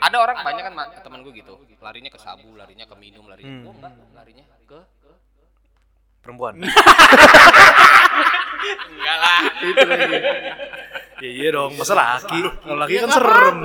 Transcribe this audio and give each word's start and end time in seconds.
ada 0.00 0.16
orang 0.18 0.36
banyak 0.38 0.62
kan 0.62 0.72
ma- 0.72 0.90
temen 0.96 1.20
gue 1.20 1.32
gitu 1.34 1.54
larinya 1.78 2.08
ke 2.08 2.16
sabu 2.16 2.52
larinya 2.54 2.84
ke 2.84 2.94
minum 2.94 3.24
larinya 3.24 3.48
Hmm. 3.50 3.62
gue 3.62 3.72
enggak 3.74 3.92
larinya 4.12 4.44
ke 4.64 4.80
Perempuan. 6.20 6.52
enggak 8.90 9.16
lah 9.16 9.40
itu 9.58 9.80
lagi. 9.82 10.16
Ya 11.18 11.30
iya 11.30 11.48
dong, 11.50 11.72
masa 11.74 11.92
laki? 11.94 12.40
Kalau 12.60 12.76
laki 12.76 12.94
kan 12.98 13.08
serem. 13.10 13.56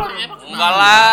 enggak 0.46 0.74
lah 0.74 1.12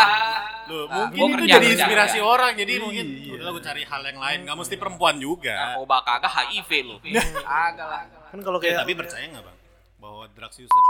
Loh, 0.63 0.87
Nah, 0.87 1.11
mungkin 1.11 1.43
itu 1.43 1.51
jadi 1.51 1.67
inspirasi 1.75 2.17
kerja. 2.17 2.23
orang. 2.25 2.55
Jadi 2.55 2.73
mungkin 2.79 3.07
udah 3.35 3.51
gue 3.51 3.63
cari 3.65 3.83
hal 3.83 4.03
yang 4.05 4.19
lain. 4.21 4.39
Gak 4.45 4.55
mesti 4.57 4.75
perempuan 4.77 5.19
juga. 5.19 5.51
narkoba 5.75 5.97
kagak 6.01 6.31
HIV 6.33 6.71
lu 6.85 6.97
kagak 7.43 7.83
lah 7.85 8.03
Kan 8.31 8.39
kalau 8.41 8.57
Ya, 8.57 8.65
kayak 8.65 8.79
tapi 8.81 8.93
percaya 8.95 9.25
nggak 9.27 9.43
bang 9.43 9.59
bahwa 9.99 10.25
drugs 10.29 10.57
user 10.57 10.83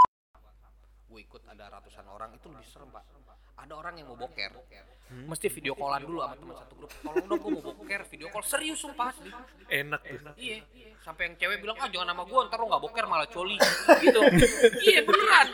gue 1.07 1.19
ikut 1.19 1.41
ada 1.47 1.65
ratusan 1.71 2.05
orang 2.07 2.29
itu 2.31 2.45
lebih 2.47 2.63
serem 2.63 2.89
pak 2.89 3.01
ada 3.63 3.73
orang 3.79 3.93
yang 3.95 4.07
mau 4.11 4.19
boker. 4.19 4.51
mesti 5.13 5.45
video 5.45 5.77
callan 5.77 6.01
dulu 6.01 6.25
sama 6.25 6.35
teman 6.35 6.55
satu 6.57 6.73
grup. 6.73 6.91
Tolong 6.99 7.25
dong 7.29 7.39
gue 7.39 7.51
mau 7.53 7.63
boker 7.63 8.01
video 8.09 8.27
call. 8.33 8.43
Serius 8.43 8.81
sumpah 8.81 9.13
asli. 9.13 9.29
Enak 9.69 10.01
tuh. 10.03 10.19
iya. 10.41 10.57
Sampai 11.05 11.29
yang 11.29 11.35
cewek 11.37 11.61
bilang 11.61 11.77
ah 11.77 11.87
jangan 11.87 12.17
sama 12.17 12.23
gue 12.25 12.39
ntar 12.49 12.57
lo 12.57 12.65
nggak 12.65 12.83
boker 12.83 13.05
malah 13.05 13.29
coli. 13.29 13.57
Gitu. 14.03 14.19
Iya 14.89 14.99
beneran. 15.05 15.47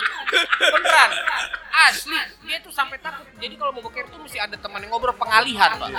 Beneran. 0.58 1.10
Asli. 1.92 2.20
Dia 2.48 2.58
tuh 2.64 2.72
sampai 2.72 2.98
takut. 3.04 3.28
Jadi 3.36 3.54
kalau 3.60 3.76
mau 3.76 3.84
boker 3.84 4.08
tuh 4.08 4.20
mesti 4.24 4.40
ada 4.40 4.56
teman 4.56 4.80
yang 4.80 4.96
ngobrol 4.96 5.14
pengalihan 5.14 5.76
pak 5.76 5.90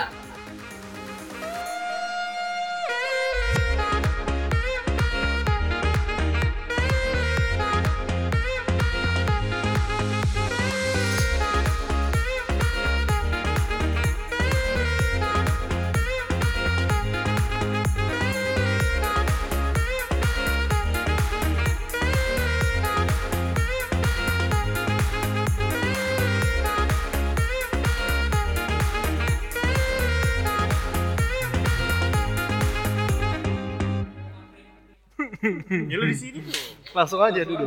ya 35.69 35.95
lu 35.95 36.05
di 36.05 36.15
sini 36.15 36.39
tuh 36.41 36.55
Langsung 36.91 37.19
aja 37.19 37.41
dulu. 37.41 37.65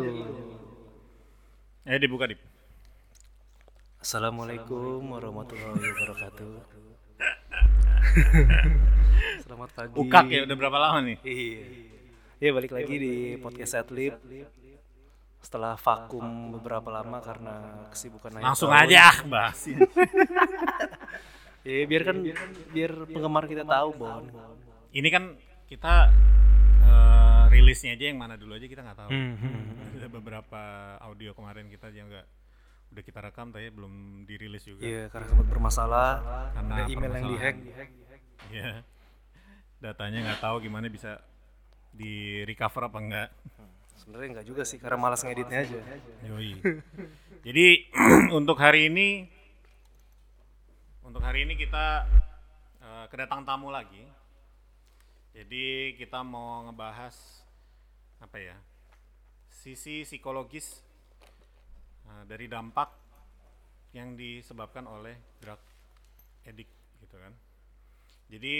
eh 1.83 1.97
dibuka 1.97 2.25
dip 2.25 2.41
Assalamualaikum 3.99 5.01
warahmatullahi 5.09 5.81
wabarakatuh. 5.81 6.53
Selamat 9.41 9.71
pagi. 9.73 9.93
bukak 9.93 10.25
ya 10.27 10.45
udah 10.45 10.57
berapa 10.59 10.79
lama 10.79 10.99
nih 11.03 11.17
Iya. 11.23 11.61
Iya 12.37 12.51
balik 12.53 12.73
lagi 12.73 12.95
di 12.95 13.15
podcast 13.39 13.73
Adlib. 13.79 14.21
Setelah 15.39 15.73
vakum 15.75 16.25
beberapa 16.53 16.89
lama 16.91 17.17
karena 17.19 17.55
kesibukan 17.89 18.33
langsung 18.35 18.69
tahun. 18.69 18.85
aja 18.87 18.99
ah 19.03 19.19
bahasin 19.23 19.77
Iya 21.65 21.85
biar 21.87 22.03
kan 22.03 22.17
biar 22.71 22.93
penggemar 23.09 23.45
kita 23.45 23.65
tahu 23.65 23.89
Bon. 23.95 24.25
ini 24.91 25.09
kan 25.09 25.33
kita 25.65 26.13
eh, 26.83 27.24
rilisnya 27.55 27.95
aja 27.95 28.05
yang 28.11 28.19
mana 28.19 28.35
dulu 28.35 28.59
aja 28.59 28.67
kita 28.67 28.83
nggak 28.83 28.99
tahu 28.99 29.11
Hmm, 29.15 29.95
ada 29.95 30.09
beberapa 30.11 30.63
audio 30.99 31.31
kemarin 31.33 31.71
kita 31.71 31.95
yang 31.95 32.11
nggak 32.11 32.27
udah 32.91 33.03
kita 33.03 33.19
rekam 33.19 33.51
tapi 33.51 33.71
belum 33.71 34.23
dirilis 34.23 34.63
juga 34.63 34.83
Iya 34.83 35.03
karena 35.11 35.27
sempat 35.27 35.47
bermasalah. 35.51 36.11
Karena 36.55 36.73
ada 36.75 36.83
email 36.87 37.13
yang 37.15 37.27
dihack. 37.35 37.57
Iya. 38.51 38.73
datanya 39.79 40.19
nggak 40.25 40.41
tahu 40.41 40.57
gimana 40.63 40.89
bisa 40.89 41.21
di 41.93 42.41
recover 42.43 42.89
apa 42.89 42.99
enggak 42.99 43.29
Sebenarnya 43.95 44.29
enggak 44.37 44.49
juga 44.49 44.63
sih 44.65 44.77
karena 44.77 44.99
malas 44.99 45.23
ngeditnya 45.23 45.59
aja. 45.65 45.79
Yoi. 46.29 46.51
Jadi 47.47 47.67
untuk 48.39 48.59
hari 48.59 48.91
ini 48.91 49.29
untuk 51.05 51.21
hari 51.21 51.45
ini 51.45 51.55
kita 51.55 52.09
eh, 52.81 53.05
kedatang 53.13 53.45
tamu 53.45 53.69
lagi. 53.71 54.03
Jadi 55.35 55.99
kita 55.99 56.23
mau 56.23 56.63
ngebahas 56.65 57.44
apa 58.25 58.41
ya? 58.41 58.57
Sisi 59.53 60.09
psikologis 60.09 60.81
eh, 62.09 62.25
dari 62.25 62.49
dampak 62.49 62.89
yang 63.93 64.17
disebabkan 64.17 64.89
oleh 64.89 65.37
drug 65.39 65.61
addict 66.49 66.73
gitu 67.05 67.17
kan. 67.21 67.33
Jadi 68.33 68.57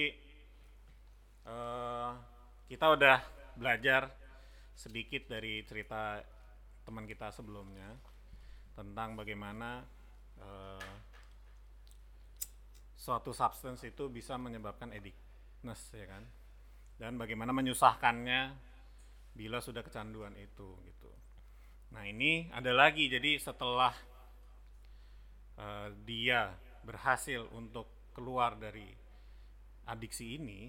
eh, 1.49 2.11
kita 2.69 2.87
udah 2.93 3.19
belajar 3.57 4.13
sedikit 4.77 5.33
dari 5.33 5.65
cerita 5.65 6.21
teman 6.85 7.09
kita 7.09 7.33
sebelumnya 7.33 7.89
tentang 8.77 9.17
bagaimana 9.17 9.81
eh, 10.39 10.93
suatu 12.99 13.37
substance 13.37 13.85
itu 13.85 14.09
bisa 14.09 14.41
menyebabkan 14.41 14.89
addictness 14.91 15.93
ya 15.93 16.09
kan 16.09 16.25
dan 16.97 17.21
bagaimana 17.21 17.53
menyusahkannya 17.53 18.73
bila 19.35 19.59
sudah 19.61 19.83
kecanduan 19.87 20.35
itu 20.39 20.69
gitu 20.89 21.11
nah 21.95 22.05
ini 22.07 22.51
ada 22.51 22.73
lagi 22.75 23.07
jadi 23.11 23.39
setelah 23.39 23.95
eh, 25.59 25.89
dia 26.09 26.55
berhasil 26.85 27.47
untuk 27.55 27.87
keluar 28.15 28.55
dari 28.59 28.87
adiksi 29.89 30.39
ini 30.39 30.61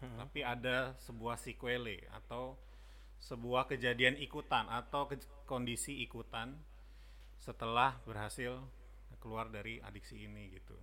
tapi 0.00 0.40
ada 0.40 0.96
sebuah 1.04 1.36
sequelae 1.36 2.08
atau 2.08 2.56
sebuah 3.20 3.68
kejadian 3.68 4.16
ikutan 4.16 4.64
atau 4.72 5.04
ke- 5.04 5.20
kondisi 5.44 6.00
ikutan 6.00 6.56
setelah 7.40 8.00
berhasil 8.08 8.64
keluar 9.20 9.52
dari 9.52 9.80
adiksi 9.84 10.24
ini 10.24 10.48
gitu. 10.56 10.76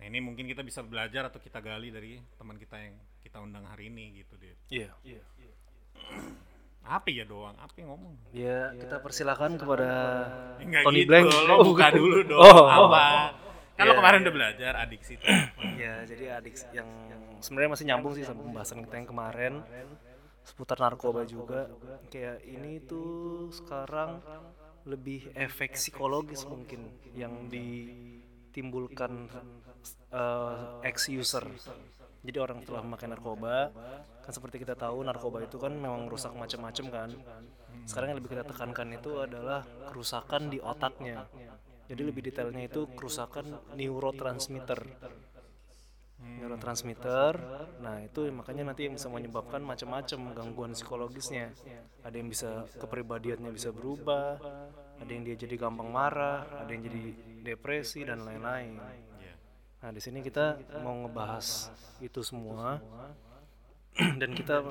Nah 0.00 0.04
ini 0.10 0.20
mungkin 0.20 0.44
kita 0.44 0.60
bisa 0.60 0.84
belajar 0.84 1.28
atau 1.32 1.40
kita 1.40 1.60
gali 1.64 1.88
dari 1.88 2.20
teman 2.36 2.60
kita 2.60 2.76
yang 2.76 2.96
kita 3.24 3.40
undang 3.40 3.64
hari 3.64 3.88
ini 3.88 4.20
gitu 4.20 4.36
deh. 4.36 4.52
Iya. 5.04 5.24
Apa 6.84 7.08
ya 7.08 7.24
doang? 7.24 7.56
Apa 7.56 7.72
yang 7.80 7.96
ngomong? 7.96 8.12
Ya, 8.30 8.76
kita 8.76 9.00
persilakan 9.00 9.56
kepada 9.56 9.88
Enggak 10.60 10.84
Tony 10.84 11.00
gitu, 11.00 11.08
Blank. 11.08 11.24
lo 11.24 11.32
Oh, 11.32 11.64
buka 11.64 11.88
bukan. 11.88 11.92
dulu 11.96 12.18
dong. 12.28 12.40
Oh, 12.44 12.66
apa? 12.68 13.04
Kan 13.74 13.84
lo 13.84 13.92
Iya. 13.92 13.98
kemarin 13.98 14.18
udah 14.22 14.34
belajar 14.36 14.72
adiksi 14.78 15.16
itu. 15.16 15.24
Ya, 15.74 16.04
jadi 16.04 16.38
adik 16.38 16.54
yang 16.70 16.86
sebenarnya 17.40 17.70
masih 17.72 17.84
nyambung 17.88 18.12
sih 18.12 18.22
sama 18.22 18.40
pembahasan 18.40 18.84
kita 18.84 18.94
yang 18.96 19.08
kemarin 19.08 19.54
seputar 20.44 20.76
narkoba 20.76 21.24
juga. 21.24 21.72
Kayak 22.06 22.44
ini 22.44 22.78
tuh 22.78 23.48
sekarang 23.50 24.20
lebih 24.84 25.32
efek 25.32 25.74
psikologis 25.74 26.44
mungkin 26.44 26.84
yang 27.16 27.48
ditimbulkan 27.48 29.32
eh, 30.12 30.54
ex 30.84 31.08
user. 31.08 31.48
Jadi 32.24 32.38
orang 32.40 32.64
telah 32.64 32.80
memakai 32.80 33.06
narkoba, 33.12 33.68
kan 34.24 34.32
seperti 34.32 34.64
kita 34.64 34.72
tahu 34.72 35.04
narkoba 35.04 35.44
itu 35.44 35.60
kan 35.60 35.76
memang 35.76 36.08
rusak 36.08 36.32
macam-macam 36.32 36.86
kan. 36.88 37.10
Sekarang 37.84 38.16
yang 38.16 38.18
lebih 38.24 38.32
kita 38.32 38.48
tekankan 38.48 38.96
itu 38.96 39.20
adalah 39.20 39.60
kerusakan 39.92 40.48
di 40.48 40.58
otaknya. 40.58 41.28
Jadi 41.84 42.00
lebih 42.00 42.24
detailnya 42.24 42.64
itu 42.64 42.88
kerusakan 42.96 43.76
neurotransmitter 43.76 44.80
neurotransmitter. 46.24 47.32
Nah, 47.80 48.00
itu 48.00 48.28
makanya 48.32 48.72
nanti 48.72 48.88
yang 48.88 48.96
bisa 48.96 49.08
menyebabkan 49.12 49.60
macam-macam 49.60 50.20
gangguan 50.32 50.72
psikologisnya. 50.72 51.52
Ada 52.04 52.16
yang 52.16 52.28
bisa 52.32 52.64
kepribadiannya 52.80 53.50
bisa 53.52 53.70
berubah, 53.72 54.40
ada 55.00 55.10
yang 55.10 55.24
dia 55.24 55.36
jadi 55.36 55.54
gampang 55.60 55.88
marah, 55.92 56.44
ada 56.64 56.70
yang 56.70 56.82
jadi 56.84 57.04
depresi 57.44 58.04
dan 58.08 58.24
lain-lain. 58.24 58.80
Iya. 59.20 59.34
Nah, 59.84 59.92
di 59.92 60.00
sini 60.00 60.24
kita 60.24 60.56
mau 60.80 60.96
ngebahas 61.04 61.68
itu 62.00 62.24
semua 62.24 62.80
dan 64.20 64.32
kita 64.32 64.64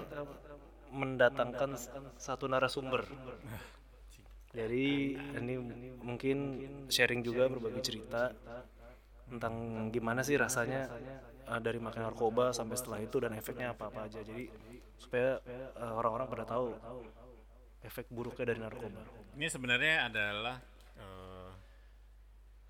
mendatangkan 0.90 1.78
satu 2.18 2.50
narasumber. 2.50 3.06
Jadi 4.58 5.14
ini 5.14 5.54
mungkin 6.02 6.38
sharing 6.90 7.22
juga 7.22 7.46
berbagi 7.46 7.82
cerita 7.86 8.34
tentang 9.30 9.54
gimana 9.94 10.26
sih 10.26 10.34
rasanya 10.34 10.90
uh, 11.46 11.62
dari 11.62 11.78
makan 11.78 12.10
narkoba 12.10 12.50
sampai 12.50 12.74
setelah 12.74 12.98
itu 12.98 13.22
dan 13.22 13.38
efeknya 13.38 13.78
apa-apa 13.78 14.10
aja. 14.10 14.18
Jadi 14.26 14.50
supaya 14.98 15.38
uh, 15.78 15.94
orang-orang 15.94 16.26
pada 16.26 16.46
tahu 16.50 16.74
efek 17.86 18.10
buruknya 18.10 18.50
dari 18.50 18.60
narkoba. 18.66 18.98
Ini 19.38 19.46
sebenarnya 19.46 20.10
adalah 20.10 20.56
eh, 20.96 21.50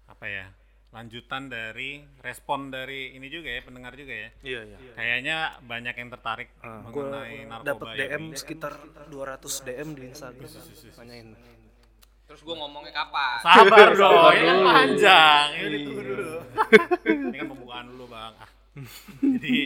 apa 0.10 0.25
ya? 0.25 0.48
Lanjutan 0.94 1.50
dari 1.50 1.92
respon 2.22 2.69
dari 2.69 3.12
ini 3.12 3.25
juga 3.28 3.50
ya 3.50 3.62
pendengar 3.62 3.94
juga 3.94 4.13
ya. 4.13 4.30
Iya, 4.40 4.62
iya. 4.63 4.78
Kayaknya 4.94 5.36
banyak 5.66 5.95
yang 5.98 6.10
tertarik 6.10 6.50
mengenai 6.62 7.38
narkoba 7.44 7.66
Dapat 7.66 7.88
ya. 7.90 8.06
DM 8.13 8.24
sekitar 8.34 8.74
200 9.10 9.66
DM 9.66 9.90
di 9.92 10.04
Instagram. 10.07 10.50
Tanyain. 10.94 11.28
Terus 12.24 12.40
gue 12.40 12.56
ngomongnya 12.56 12.94
kapan? 12.94 13.42
Sabar 13.42 13.90
dong, 13.92 14.13
Sabar 14.13 14.31
ini 14.31 14.45
kan 14.45 14.60
panjang. 14.63 15.45
Ini 15.51 15.66
Iya. 15.66 15.80
tunggu 15.84 16.01
dulu. 16.04 16.31
ini 17.04 17.36
kan 17.36 17.48
pembukaan 17.48 17.86
dulu, 17.90 18.06
Bang. 18.07 18.34
Ah. 18.38 18.50
Jadi 19.19 19.57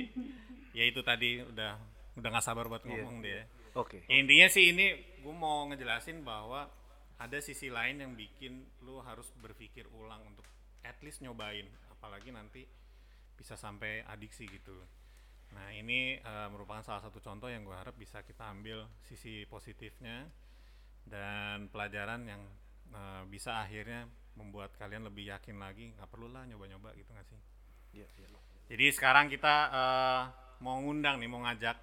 ya 0.72 0.84
itu 0.84 1.02
tadi 1.02 1.44
udah 1.44 1.72
udah 2.16 2.28
nggak 2.30 2.46
sabar 2.46 2.66
buat 2.66 2.82
Iya. 2.82 3.04
ngomong 3.04 3.20
dia. 3.20 3.44
Oke. 3.76 4.08
Ya, 4.08 4.16
intinya 4.16 4.48
sih 4.48 4.72
ini 4.72 4.96
gue 5.20 5.36
mau 5.36 5.68
ngejelasin 5.68 6.24
bahwa 6.24 6.72
ada 7.16 7.38
sisi 7.38 7.68
lain 7.68 8.00
yang 8.00 8.14
bikin 8.14 8.64
lu 8.80 9.02
harus 9.02 9.28
berpikir 9.36 9.86
ulang 9.92 10.24
untuk 10.24 10.47
at 10.88 10.98
least 11.04 11.20
nyobain 11.20 11.68
apalagi 11.92 12.32
nanti 12.32 12.64
bisa 13.38 13.54
sampai 13.54 14.02
adiksi 14.08 14.50
gitu. 14.50 14.74
Nah 15.54 15.72
ini 15.76 16.18
eh, 16.18 16.48
merupakan 16.50 16.82
salah 16.82 17.04
satu 17.04 17.22
contoh 17.22 17.48
yang 17.52 17.62
gue 17.68 17.76
harap 17.76 17.94
bisa 17.96 18.26
kita 18.26 18.50
ambil 18.50 18.88
sisi 19.06 19.46
positifnya 19.46 20.28
dan 21.06 21.70
pelajaran 21.70 22.26
yang 22.26 22.42
eh, 22.92 23.24
bisa 23.30 23.62
akhirnya 23.62 24.10
membuat 24.38 24.74
kalian 24.78 25.06
lebih 25.06 25.30
yakin 25.30 25.58
lagi 25.62 25.94
nggak 25.98 26.10
perlu 26.10 26.30
lah 26.30 26.46
nyoba-nyoba 26.50 26.96
gitu 26.98 27.10
nggak 27.14 27.28
sih? 27.30 27.40
Iya, 27.96 28.08
iya. 28.20 28.28
jadi 28.68 28.86
sekarang 28.94 29.32
kita 29.32 29.56
eh, 29.72 30.22
mau 30.64 30.82
ngundang 30.82 31.22
nih 31.22 31.30
mau 31.30 31.42
ngajak 31.46 31.78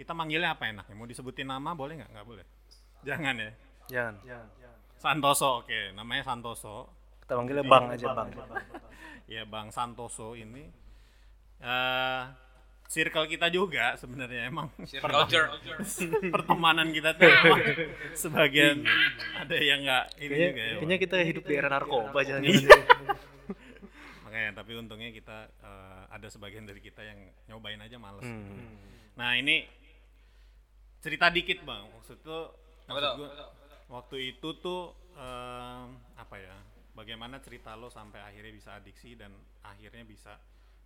kita 0.00 0.16
manggilnya 0.16 0.56
apa 0.56 0.72
enaknya 0.72 0.96
mau 0.96 1.04
disebutin 1.04 1.50
nama 1.50 1.76
boleh 1.76 2.00
nggak? 2.00 2.10
Nggak 2.16 2.26
boleh? 2.26 2.46
Jangan 3.04 3.34
ya? 3.36 3.50
Jangan. 3.90 4.14
Santoso, 5.00 5.64
oke, 5.64 5.96
namanya 5.96 6.24
Santoso. 6.28 6.99
Kita 7.30 7.38
panggilnya 7.38 7.62
Bang 7.62 7.86
aja, 7.94 8.06
Bang. 8.10 8.34
Ya, 9.30 9.46
Bang 9.46 9.70
Santoso 9.70 10.34
ini 10.34 10.66
eh 11.62 12.22
circle 12.90 13.30
kita 13.30 13.46
juga 13.54 13.94
sebenarnya 13.94 14.50
emang 14.50 14.66
pertemanan 16.34 16.90
kita 16.90 17.14
tuh 17.14 17.30
emang 17.30 17.62
sebagian 18.18 18.82
ada 19.38 19.54
yang 19.54 19.86
nggak 19.86 20.04
ini 20.18 20.26
Kayaknya, 20.26 20.48
juga 20.50 20.58
ya. 20.58 20.74
kayaknya 20.82 20.96
kita 20.98 21.16
hidup 21.22 21.44
di 21.46 21.54
era 21.54 21.68
narkoba 21.70 22.18
jangan 22.26 22.42
Makanya 24.26 24.50
tapi 24.58 24.72
untungnya 24.74 25.14
kita 25.14 25.38
eh, 25.62 26.02
ada 26.10 26.26
sebagian 26.26 26.66
dari 26.66 26.82
kita 26.82 27.06
yang 27.06 27.30
nyobain 27.46 27.78
aja 27.78 27.94
males. 28.02 28.26
Hmm. 28.26 28.74
Nah, 29.14 29.38
ini 29.38 29.62
cerita 30.98 31.30
dikit, 31.30 31.62
Bang. 31.62 31.86
Maksud 31.94 32.26
tuh 32.26 32.50
maksud 32.90 33.22
gua, 33.22 33.30
waktu 33.86 34.34
itu 34.34 34.48
tuh 34.58 34.98
em, 35.14 35.94
apa 36.18 36.34
ya? 36.34 36.69
Bagaimana 37.00 37.40
cerita 37.40 37.72
lo 37.80 37.88
sampai 37.88 38.20
akhirnya 38.20 38.52
bisa 38.52 38.76
adiksi 38.76 39.16
dan 39.16 39.32
akhirnya 39.64 40.04
bisa 40.04 40.36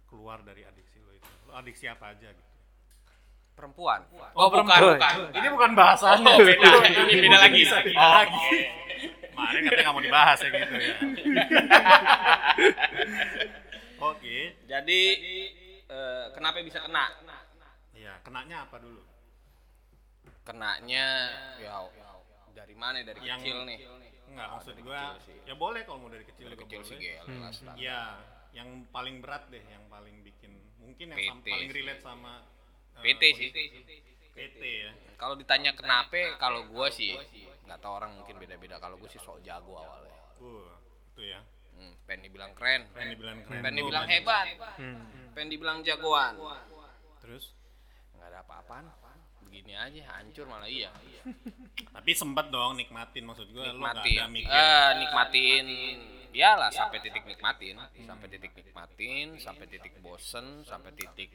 keluar 0.07 0.47
dari 0.47 0.63
adiksi 0.63 1.03
lo 1.03 1.11
itu. 1.11 1.27
Lo 1.51 1.59
adiksi 1.59 1.91
apa 1.91 2.15
aja 2.15 2.31
gitu. 2.31 2.55
Perempuan. 3.59 4.07
Oh, 4.39 4.47
bukan, 4.47 4.63
perempuan. 4.63 4.95
bukan. 4.95 5.15
Ini 5.35 5.49
bukan 5.51 5.71
bahasannya. 5.75 6.31
Oh, 6.31 6.39
beda. 6.39 6.71
Ini 7.11 7.19
beda 7.19 7.39
lagi. 7.43 7.63
Beda 7.67 8.07
lagi. 8.23 8.47
Kemarin 9.27 9.61
katanya 9.67 9.83
nggak 9.83 9.95
mau 9.99 10.05
dibahas 10.07 10.39
ya 10.39 10.49
gitu 10.55 10.75
ya. 10.79 10.95
Oke. 14.15 14.39
Jadi 14.71 15.03
eh, 15.91 16.25
kenapa 16.31 16.63
bisa 16.63 16.79
kena? 16.79 17.11
Iya, 17.91 18.23
kenanya 18.23 18.71
apa 18.71 18.79
dulu? 18.79 19.03
Kenanya 20.47 21.07
ya 21.59 21.91
dari 22.55 22.75
mana? 22.79 23.03
Dari 23.03 23.19
Yang- 23.27 23.43
kecil 23.43 23.59
nih. 23.67 24.04
Enggak, 24.35 24.49
maksud 24.51 24.69
dari 24.69 24.83
gua 24.83 24.99
kecil 25.15 25.23
sih. 25.25 25.37
ya 25.45 25.55
boleh 25.55 25.81
kalau 25.83 25.99
mau 26.01 26.11
dari 26.11 26.25
kecil 26.25 26.45
Dari 26.45 26.53
juga 26.53 26.65
kecil 26.67 26.81
sih 26.83 26.97
boleh. 26.97 27.19
jelas 27.31 27.57
lah. 27.63 27.75
Iya, 27.77 28.01
yang 28.53 28.69
paling 28.89 29.17
berat 29.21 29.47
deh, 29.49 29.63
yang 29.65 29.85
paling 29.87 30.17
bikin 30.21 30.51
mungkin 30.77 31.07
yang 31.09 31.19
sam- 31.25 31.39
PT 31.39 31.47
paling 31.49 31.69
sih. 31.69 31.77
relate 31.77 32.03
sama 32.03 32.33
eh, 32.93 33.03
PT 33.05 33.23
sih. 33.33 33.49
PT 34.33 34.63
ya. 34.83 34.91
Kalau 35.15 35.35
ditanya 35.35 35.71
kenapa, 35.73 36.19
kalau 36.37 36.67
gua 36.67 36.91
sih 36.91 37.15
nggak 37.65 37.79
tahu 37.79 37.95
orang 37.95 38.11
mungkin 38.13 38.35
beda-beda. 38.37 38.77
Kalau 38.77 38.95
gua 38.97 39.07
sih 39.07 39.19
sok 39.19 39.39
jago 39.41 39.75
awalnya. 39.77 40.19
Uh, 40.37 40.67
itu 41.09 41.23
ya. 41.25 41.39
Hmm, 41.73 41.95
pengen 42.05 42.27
dibilang 42.27 42.51
keren, 42.53 42.87
Pengen 42.91 43.15
dibilang 43.15 43.39
keren. 43.41 43.59
pengen 43.61 43.77
dibilang 43.77 44.07
hebat, 44.09 44.47
Hmm. 44.77 45.03
pengen 45.31 45.49
dibilang 45.49 45.79
jagoan. 45.81 46.35
Terus 47.19 47.55
Nggak 48.13 48.29
ada 48.31 48.39
apa-apaan. 48.41 48.85
Begini 49.55 49.79
aja, 49.79 50.19
hancur 50.19 50.51
malah 50.51 50.67
iya. 50.67 50.91
tapi 51.95 52.11
sempet 52.11 52.51
dong 52.51 52.75
nikmatin 52.75 53.23
maksud 53.23 53.55
nggak 53.55 53.71
nikmatin 53.71 54.19
ada 54.19 54.27
mikir 54.27 54.51
eh 54.51 54.89
nikmatin 54.99 55.67
iyalah 56.35 56.75
sampai 56.75 56.99
titik 56.99 57.23
nikmatin 57.23 57.79
sampai 58.03 58.27
titik 58.35 58.51
nikmatin 58.51 59.39
sampai 59.39 59.71
titik 59.71 59.95
bosen 60.03 60.67
sampai 60.67 60.91
titik 60.99 61.31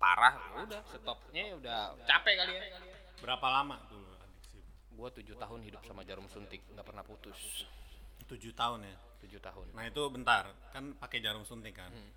parah 0.00 0.64
udah 0.64 0.80
stopnya 0.88 1.60
udah 1.60 1.92
capek 2.08 2.40
kali 2.40 2.56
ya 2.56 2.62
berapa 3.20 3.46
lama 3.52 3.76
adiksi? 3.84 4.64
gua 4.96 5.12
tujuh 5.12 5.36
tahun 5.36 5.60
hidup 5.68 5.84
sama 5.84 6.08
jarum 6.08 6.24
suntik 6.24 6.64
nggak 6.72 6.88
pernah 6.88 7.04
putus 7.04 7.68
Tujuh 8.24 8.56
tahun 8.56 8.86
ya. 8.88 8.96
tujuh 9.20 9.40
tahun 9.42 9.66
Nah 9.74 9.84
itu 9.90 10.02
bentar, 10.06 10.54
kan 10.70 10.94
pakai 10.94 11.18
jarum 11.18 11.42
suntik 11.42 11.74
kan. 11.74 11.90
Hmm. 11.90 12.10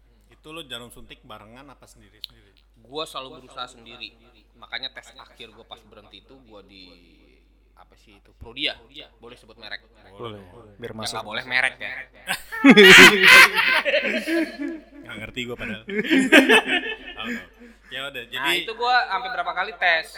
Itu 0.44 0.52
lo 0.52 0.60
jarum 0.68 0.92
suntik 0.92 1.24
barengan 1.24 1.72
apa 1.72 1.88
sendiri 1.88 2.20
sendiri? 2.20 2.52
gua 2.84 3.08
selalu 3.08 3.40
berusaha 3.40 3.64
sendiri. 3.64 4.12
Makanya 4.60 4.92
tes 4.92 5.16
akhir 5.16 5.56
gua 5.56 5.64
pas 5.64 5.80
berhenti 5.88 6.20
itu 6.20 6.36
gua 6.44 6.60
di 6.60 6.92
apa 7.80 7.96
sih 7.96 8.20
itu 8.20 8.36
Prodia. 8.36 8.76
Boleh 9.24 9.40
sebut 9.40 9.56
merek? 9.56 9.88
Boleh. 10.12 10.44
Biar 10.76 10.92
yang 10.92 11.00
masuk. 11.00 11.16
nggak 11.16 11.30
boleh 11.32 11.44
merek 11.48 11.80
ya. 11.80 11.96
Nggak 15.08 15.16
ngerti 15.16 15.40
gua 15.48 15.56
padahal. 15.56 15.84
Ya 17.94 18.10
udah, 18.10 18.26
jadi 18.26 18.42
nah 18.42 18.58
itu 18.58 18.74
gua 18.74 19.06
sampai 19.06 19.30
berapa 19.32 19.54
kali 19.54 19.72
tes. 19.80 20.18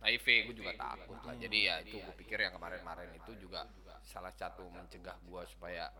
HIV 0.00 0.26
gue 0.48 0.54
juga 0.56 0.72
takut 0.78 1.18
lah. 1.20 1.34
Jadi 1.36 1.58
ya 1.68 1.82
itu 1.84 1.98
gue 2.00 2.14
pikir 2.22 2.38
yang 2.38 2.54
kemarin-kemarin 2.54 3.12
itu 3.18 3.34
juga 3.38 3.66
salah 4.00 4.30
satu 4.30 4.66
mencegah 4.70 5.18
gue 5.26 5.42
supaya 5.50 5.90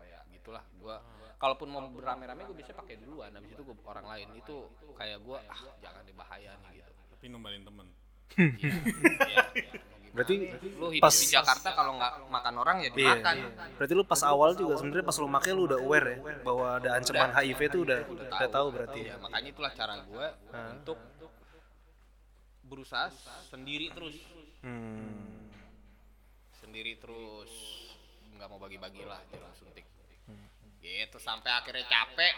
gitulah. 0.43 0.63
Gue 0.75 0.95
kalaupun 1.39 1.67
mau 1.71 1.79
berame-rame 1.87 2.43
gue 2.43 2.57
bisa 2.59 2.75
pakai 2.75 2.99
duluan. 2.99 3.31
Habis 3.31 3.55
itu 3.55 3.63
gue 3.63 3.75
orang 3.87 4.03
lain. 4.03 4.27
Itu 4.35 4.67
kayak 4.99 5.23
gue 5.23 5.37
ah 5.39 5.61
jangan 5.79 6.03
dibahaya 6.03 6.51
nih 6.67 6.83
gitu. 6.83 6.91
Tapi 7.15 7.25
numbalin 7.31 7.63
temen. 7.63 7.87
Iya, 8.33 8.73
iya, 9.31 9.43
iya. 9.55 9.79
Berarti 10.13 10.35
lu 10.77 10.93
hidup 10.93 11.05
pas 11.09 11.15
di 11.17 11.25
Jakarta 11.25 11.69
kalau 11.73 11.97
nggak 11.97 12.13
makan 12.29 12.53
orang 12.61 12.77
ya 12.85 12.89
Iya. 12.91 12.97
dimakan. 13.17 13.35
Berarti 13.81 13.93
lu 13.95 14.03
pas 14.05 14.21
awal 14.27 14.53
juga 14.53 14.73
sebenarnya 14.77 15.05
pas 15.05 15.17
lu 15.17 15.27
make 15.31 15.49
lu 15.49 15.63
udah 15.65 15.79
aware 15.81 16.07
ya 16.11 16.17
bahwa 16.45 16.65
ada 16.77 16.89
ancaman 16.97 17.31
HIV 17.33 17.59
itu 17.71 17.77
udah 17.81 17.99
udah 18.09 18.49
tahu. 18.51 18.67
berarti. 18.73 18.99
Ya. 19.05 19.15
ya 19.15 19.15
makanya 19.21 19.49
itulah 19.53 19.71
cara 19.73 19.93
gue 20.01 20.25
untuk 20.75 20.97
berusaha 22.67 23.07
sendiri 23.47 23.89
terus. 23.95 24.17
Hmm. 24.61 25.49
sendiri 26.57 26.97
terus. 26.97 27.51
Nggak 28.33 28.47
mau 28.49 28.57
bagi-bagi 28.57 29.05
lah 29.05 29.21
jarum 29.29 29.53
suntik 29.53 29.85
gitu 30.83 31.17
sampai 31.17 31.49
akhirnya 31.55 31.87
capek. 31.87 32.35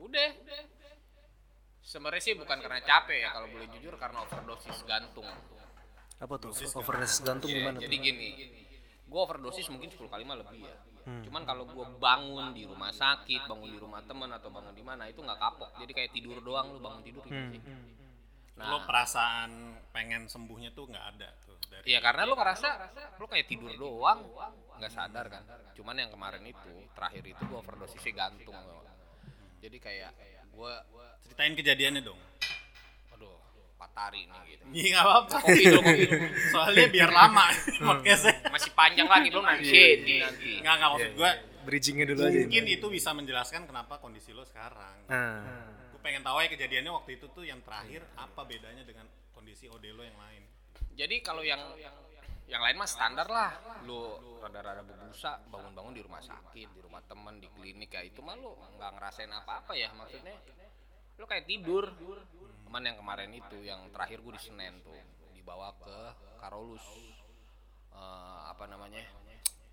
Udah. 0.00 0.30
Sebenarnya 1.84 2.22
sih 2.24 2.34
bukan 2.34 2.56
karena 2.64 2.80
capek 2.80 3.18
ya 3.20 3.28
kalau 3.36 3.52
boleh 3.52 3.68
jujur 3.76 3.94
karena 4.00 4.24
overdosis 4.24 4.80
gantung. 4.88 5.28
Apa 6.16 6.34
tuh? 6.40 6.56
Overdosis 6.56 7.20
gantung 7.20 7.52
Iya, 7.52 7.60
gimana 7.60 7.76
jadi 7.84 7.96
tuh? 8.00 8.04
gini. 8.08 8.28
Gue 9.04 9.20
overdosis 9.20 9.68
mungkin 9.68 9.92
10 9.92 10.08
kali 10.08 10.24
mah 10.24 10.40
lebih 10.40 10.64
ya. 10.64 10.76
Cuman 11.04 11.44
kalau 11.44 11.68
gue 11.68 11.84
bangun 12.00 12.56
di 12.56 12.64
rumah 12.64 12.88
sakit 12.88 13.44
bangun 13.44 13.68
di 13.68 13.76
rumah 13.76 14.00
teman 14.08 14.32
atau 14.32 14.48
bangun 14.48 14.72
di 14.72 14.80
mana 14.80 15.04
itu 15.04 15.20
nggak 15.20 15.36
kapok. 15.36 15.70
Jadi 15.76 15.92
kayak 15.92 16.10
tidur 16.16 16.40
doang 16.40 16.72
lu 16.72 16.80
bangun 16.80 17.04
tidur 17.04 17.20
gitu 17.28 17.60
sih 17.60 17.60
Lo 18.54 18.78
nah 18.78 18.86
perasaan 18.86 19.50
pengen 19.90 20.30
sembuhnya 20.30 20.70
tuh 20.70 20.86
nggak 20.86 21.06
ada 21.18 21.28
tuh 21.42 21.58
dari 21.66 21.90
Iya 21.90 21.98
karena 21.98 22.22
lu 22.22 22.38
ngerasa 22.38 22.68
lu 23.18 23.26
kayak 23.26 23.46
tidur 23.50 23.74
doang 23.74 24.22
nggak 24.78 24.92
sadar 24.94 25.26
kan. 25.26 25.42
Cuman 25.74 25.98
yang 25.98 26.10
kemarin 26.14 26.46
itu 26.46 26.70
terakhir 26.94 27.26
itu 27.26 27.42
gua 27.50 27.66
overdosisnya 27.66 28.14
gantung. 28.14 28.54
Jadi 29.58 29.76
kayak 29.82 30.12
gua 30.54 30.86
ceritain 31.26 31.58
kejadiannya 31.58 32.06
dong. 32.06 32.20
aduh 33.10 33.34
patari 33.74 34.22
nih 34.30 34.40
gitu. 34.54 34.62
Iya 34.70 34.86
nggak 34.94 35.02
apa-apa. 35.02 35.36
Kopi 35.42 35.62
dulu 35.66 35.80
kopi 35.82 36.02
dulu. 36.06 36.26
Soalnya 36.54 36.86
biar 36.94 37.10
lama 37.10 37.46
podcastnya. 37.90 38.34
Masih 38.54 38.70
panjang 38.70 39.08
lagi 39.10 39.28
belum 39.34 39.42
nanti 39.42 39.66
di 39.98 40.14
nanti. 40.22 40.50
Nggak 40.62 40.74
nggak 40.78 40.90
maksud 40.94 41.12
gua 41.18 41.30
Bridgingnya 41.64 42.04
dulu 42.12 42.28
aja. 42.28 42.38
mungkin 42.44 42.64
itu 42.68 42.86
bisa 42.92 43.10
menjelaskan 43.16 43.64
kenapa 43.64 43.96
kondisi 43.96 44.36
lo 44.36 44.44
sekarang. 44.44 45.08
Nah, 45.08 45.42
Gue 45.42 45.83
pengen 46.04 46.20
tahu 46.20 46.36
ya 46.44 46.52
kejadiannya 46.52 46.92
waktu 46.92 47.10
itu 47.16 47.26
tuh 47.32 47.48
yang 47.48 47.64
terakhir 47.64 48.04
apa 48.20 48.44
bedanya 48.44 48.84
dengan 48.84 49.08
kondisi 49.32 49.72
OD 49.72 49.84
lo 49.96 50.04
yang 50.04 50.20
lain. 50.20 50.42
Jadi 50.92 51.16
kalau 51.24 51.40
yang 51.40 51.64
yang 52.44 52.60
lain 52.60 52.76
mah 52.76 52.84
standar 52.84 53.24
lah. 53.24 53.56
Lu 53.88 54.20
rada-rada 54.44 54.84
berbusa, 54.84 55.40
bangun-bangun 55.48 55.96
di 55.96 56.02
rumah 56.04 56.20
sakit, 56.20 56.68
di 56.76 56.80
rumah 56.84 57.00
temen, 57.08 57.40
di 57.40 57.48
klinik 57.48 57.88
kayak 57.88 58.12
itu 58.12 58.20
mah 58.20 58.36
lu 58.36 58.52
nggak 58.76 58.90
ngerasain 59.00 59.32
apa-apa 59.32 59.72
ya 59.72 59.88
maksudnya. 59.96 60.36
Lu 61.16 61.24
kayak 61.24 61.48
tidur. 61.48 61.88
Cuman 62.68 62.84
yang 62.84 63.00
kemarin 63.00 63.32
itu 63.32 63.64
yang 63.64 63.88
terakhir 63.88 64.20
gue 64.20 64.32
di 64.36 64.42
Senen 64.44 64.84
tuh 64.84 65.00
dibawa 65.32 65.72
ke 65.80 65.98
Karolus. 66.36 66.84
Eh, 67.96 68.40
apa 68.52 68.68
namanya? 68.68 69.00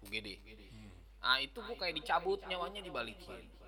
UGD. 0.08 0.40
Ah 1.22 1.44
itu 1.44 1.60
gue 1.60 1.76
kayak 1.76 2.00
dicabut 2.00 2.40
nyawanya 2.48 2.80
dibalikin. 2.80 3.61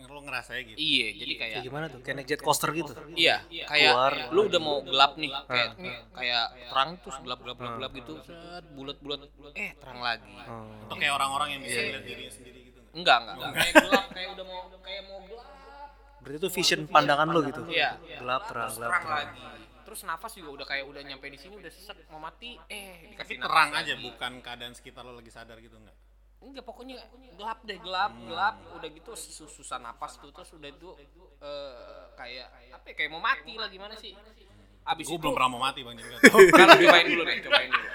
Lo 0.00 0.20
ngerasanya 0.24 0.62
gitu 0.64 0.78
Iya, 0.80 1.06
jadi 1.12 1.32
kayak 1.36 1.52
Kayak 1.52 1.66
gimana 1.68 1.84
tuh? 1.86 2.00
Kayak 2.00 2.16
naik 2.16 2.28
jet 2.28 2.40
coaster 2.40 2.70
gitu. 2.72 2.92
Iya, 3.12 3.36
kayak 3.68 3.92
Keluar. 3.92 4.12
lu 4.32 4.40
udah 4.48 4.60
mau 4.60 4.78
gelap 4.80 5.12
nih, 5.14 5.30
kayak 5.44 5.68
nih, 5.76 5.96
kayak 6.10 6.44
terang 6.72 6.90
terus 7.04 7.16
gelap 7.20 7.38
gelap 7.44 7.56
gelap 7.60 7.74
gelap 7.76 7.92
gitu, 7.92 8.12
set 8.24 8.64
bulat 8.72 8.96
bulat, 9.04 9.20
eh 9.52 9.70
terang 9.76 10.00
lagi. 10.00 10.32
Hmm. 10.40 10.84
atau 10.88 10.96
kayak 10.96 11.12
orang-orang 11.14 11.48
yang 11.52 11.62
bisa 11.62 11.78
lihat 11.84 12.02
dirinya 12.02 12.32
sendiri 12.32 12.58
gitu 12.64 12.78
nggak? 12.80 12.94
Enggak 12.96 13.16
enggak, 13.20 13.34
enggak. 13.36 13.52
kayak 13.52 13.74
gelap, 13.76 14.04
kayak 14.10 14.28
udah 14.32 14.44
mau 14.48 14.60
kayak 14.80 15.02
mau 15.04 15.18
gelap, 15.20 15.46
Berarti 16.20 16.36
itu 16.36 16.48
vision 16.52 16.80
pandangan 16.84 17.28
lo 17.28 17.40
gitu. 17.44 17.62
Iya. 17.68 17.90
Gelap 18.16 18.42
terang, 18.48 18.70
gelap 18.72 18.90
terang 18.90 19.04
terang. 19.04 19.18
lagi. 19.28 19.40
Terus 19.80 20.00
nafas 20.06 20.32
juga 20.32 20.50
udah 20.54 20.66
kayak 20.66 20.84
udah 20.86 21.02
nyampe 21.02 21.26
di 21.28 21.38
sini 21.38 21.54
udah 21.56 21.70
sesek 21.70 21.96
mau 22.08 22.20
mati, 22.20 22.56
eh 22.68 23.04
tapi 23.10 23.36
dikasih 23.36 23.36
terang 23.38 23.70
aja 23.74 23.94
bukan 23.96 24.32
keadaan 24.40 24.72
sekitar 24.72 25.02
lo 25.02 25.12
lagi 25.12 25.28
sadar 25.28 25.58
gitu 25.58 25.76
nggak 25.76 25.96
Enggak 26.40 26.64
pokoknya 26.64 26.96
gelap 27.36 27.60
deh 27.62 27.76
gelap 27.76 28.12
gelap 28.24 28.56
udah 28.74 28.88
gitu 28.88 29.12
sus- 29.12 29.44
susah 29.46 29.76
napas 29.76 30.16
tuh 30.16 30.32
terus 30.32 30.50
udah 30.50 30.68
itu 30.68 30.88
eh, 31.40 32.04
kayak 32.16 32.48
apa 32.72 32.86
ya, 32.86 32.94
kayak 32.96 33.10
mau 33.12 33.20
mati 33.20 33.54
lah 33.54 33.68
gimana 33.68 33.92
sih? 33.94 34.16
Abis 34.80 35.04
gue 35.04 35.12
itu 35.12 35.20
belum 35.20 35.36
pernah 35.36 35.50
mau 35.50 35.60
mati 35.60 35.84
bang 35.84 35.94
jadi 35.94 36.16
kalau 36.32 36.74
cobain 36.74 37.06
dulu 37.06 37.22
deh 37.22 37.36
cobain 37.44 37.68
dulu. 37.68 37.88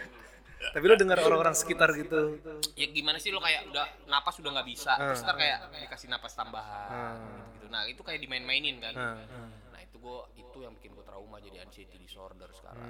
Tapi 0.65 0.81
lo 0.81 0.95
dengar 0.95 1.17
orang-orang 1.19 1.53
sekitar 1.53 1.89
gitu. 1.93 2.41
ya 2.73 2.85
gimana 2.87 3.17
sih 3.17 3.29
lo 3.29 3.37
kayak 3.37 3.69
udah 3.69 3.85
napas 4.05 4.37
udah 4.37 4.51
nggak 4.53 4.67
bisa 4.67 4.93
terus 4.95 5.21
ntar 5.21 5.35
kayak 5.35 5.57
dikasih 5.71 6.07
napas 6.07 6.33
tambahan 6.33 7.15
gitu 7.53 7.65
nah 7.67 7.81
itu 7.85 8.01
kayak 8.01 8.21
dimain-mainin 8.21 8.77
kan. 8.77 8.93
Hmm. 8.93 9.49
nah 9.69 9.79
itu 9.79 9.97
gua 9.97 10.29
itu 10.31 10.57
yang 10.59 10.73
bikin 10.73 10.93
gua 10.93 11.03
trauma 11.03 11.37
jadi 11.37 11.61
anxiety 11.61 11.97
disorder 11.97 12.49
sekarang. 12.51 12.85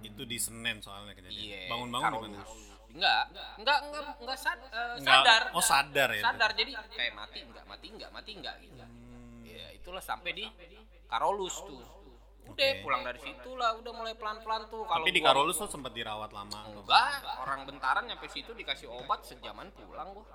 Itu 0.00 0.22
di 0.22 0.38
Senin 0.38 0.78
soalnya 0.78 1.12
kejadian. 1.12 1.34
Iya 1.34 1.60
bangun-bangun 1.66 2.06
mana? 2.06 2.40
Karolus. 2.40 2.79
Enggak. 2.94 3.24
Enggak 3.58 3.78
enggak 3.86 4.02
enggak 4.20 4.38
sad- 4.38 4.66
Enggak. 4.98 5.22
sadar. 5.22 5.42
Oh, 5.54 5.64
sadar 5.64 6.08
ya? 6.14 6.22
sadar 6.22 6.50
jadi 6.54 6.72
kayak 6.90 7.12
mati 7.14 7.38
enggak 7.42 7.64
mati 7.66 7.86
enggak 7.90 8.10
mati 8.10 8.30
enggak 8.34 8.54
gitu. 8.62 8.74
Ya 9.46 9.66
itulah 9.74 10.02
sampai 10.02 10.30
di 10.34 10.44
Karolus 11.06 11.56
tuh. 11.62 11.82
Udah 12.50 12.66
Oke. 12.66 12.82
pulang 12.82 13.02
dari 13.06 13.20
situ 13.22 13.50
lah 13.54 13.78
udah 13.78 13.92
mulai 13.94 14.14
pelan-pelan 14.18 14.66
tuh. 14.66 14.82
Kalau 14.82 15.06
tapi 15.06 15.14
di 15.14 15.22
Karolus 15.22 15.56
lo 15.62 15.70
sempat 15.70 15.94
dirawat 15.94 16.30
lama 16.34 16.58
atau 16.66 16.82
enggak. 16.82 17.22
orang 17.38 17.60
bentaran 17.62 18.04
nyampe 18.06 18.26
situ 18.26 18.50
dikasih 18.50 18.90
obat 18.90 19.22
sejaman 19.22 19.70
pulang 19.70 20.10
gua. 20.10 20.26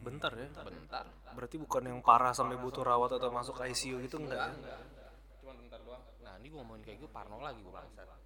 Bentar 0.00 0.32
ya. 0.32 0.48
bentar. 0.52 1.04
Berarti 1.32 1.56
bukan 1.60 1.82
yang 1.84 2.00
parah 2.00 2.32
sampai 2.32 2.56
butuh 2.56 2.80
rawat 2.80 3.16
atau 3.16 3.28
masuk 3.32 3.56
ICU 3.60 4.00
gitu 4.04 4.16
enggak 4.20 4.52
ya? 4.52 4.76
cuma 5.40 5.52
bentar 5.56 5.80
doang. 5.80 6.00
Nah 6.20 6.36
ini 6.40 6.48
gua 6.52 6.60
ngomongin 6.64 6.84
kayak 6.84 6.98
gue 7.00 7.10
parno 7.12 7.40
lagi 7.40 7.60
gua 7.64 7.80
bangsat 7.80 8.19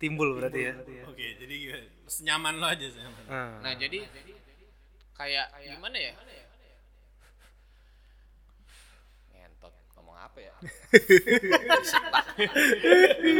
Timbul 0.00 0.32
berarti 0.34 0.60
ya. 0.64 0.72
oke 1.04 1.26
jadi 1.36 1.54
gimana? 1.54 1.84
senyaman 2.08 2.54
lo 2.56 2.66
aja 2.66 2.86
senyaman. 2.88 3.22
Hmm. 3.28 3.54
nah 3.60 3.72
jadi 3.76 3.98
kayak 5.12 5.46
gimana 5.68 5.96
ya? 6.00 6.12
Ngentot 9.30 9.72
ngomong 9.94 10.16
apa 10.16 10.38
ya? 10.40 10.52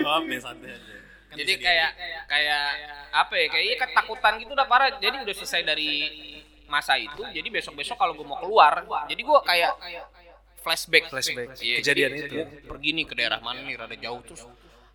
Oh 0.05 0.12
apa 0.14 0.35
santai 0.38 0.71
aja. 0.71 0.95
Kan 1.31 1.37
jadi 1.38 1.52
kayak 1.57 1.90
kayak 2.26 2.62
apa 3.11 3.35
ya? 3.35 3.47
Kayak 3.49 3.64
iya 3.64 3.76
ketakutan 3.79 4.33
gitu 4.38 4.52
udah 4.52 4.67
parah. 4.67 4.88
Jadi 4.99 5.17
udah 5.23 5.35
selesai 5.35 5.62
dari 5.62 5.90
masa 6.71 6.95
itu 6.95 7.26
jadi 7.35 7.49
besok 7.50 7.75
besok 7.75 7.99
kalau 7.99 8.14
gue 8.14 8.23
mau 8.23 8.38
keluar 8.38 8.87
jadi 9.09 9.19
gue 9.19 9.38
kayak 9.43 9.73
flashback. 10.62 11.11
Flashback, 11.11 11.59
Iya, 11.59 11.83
kejadian 11.83 12.11
jadi 12.14 12.38
itu. 12.47 12.69
pergi 12.69 12.90
nih 12.95 13.05
ke 13.09 13.14
daerah 13.19 13.40
mana 13.40 13.59
nih 13.59 13.75
rada 13.75 13.97
jauh 13.97 14.23
terus 14.23 14.47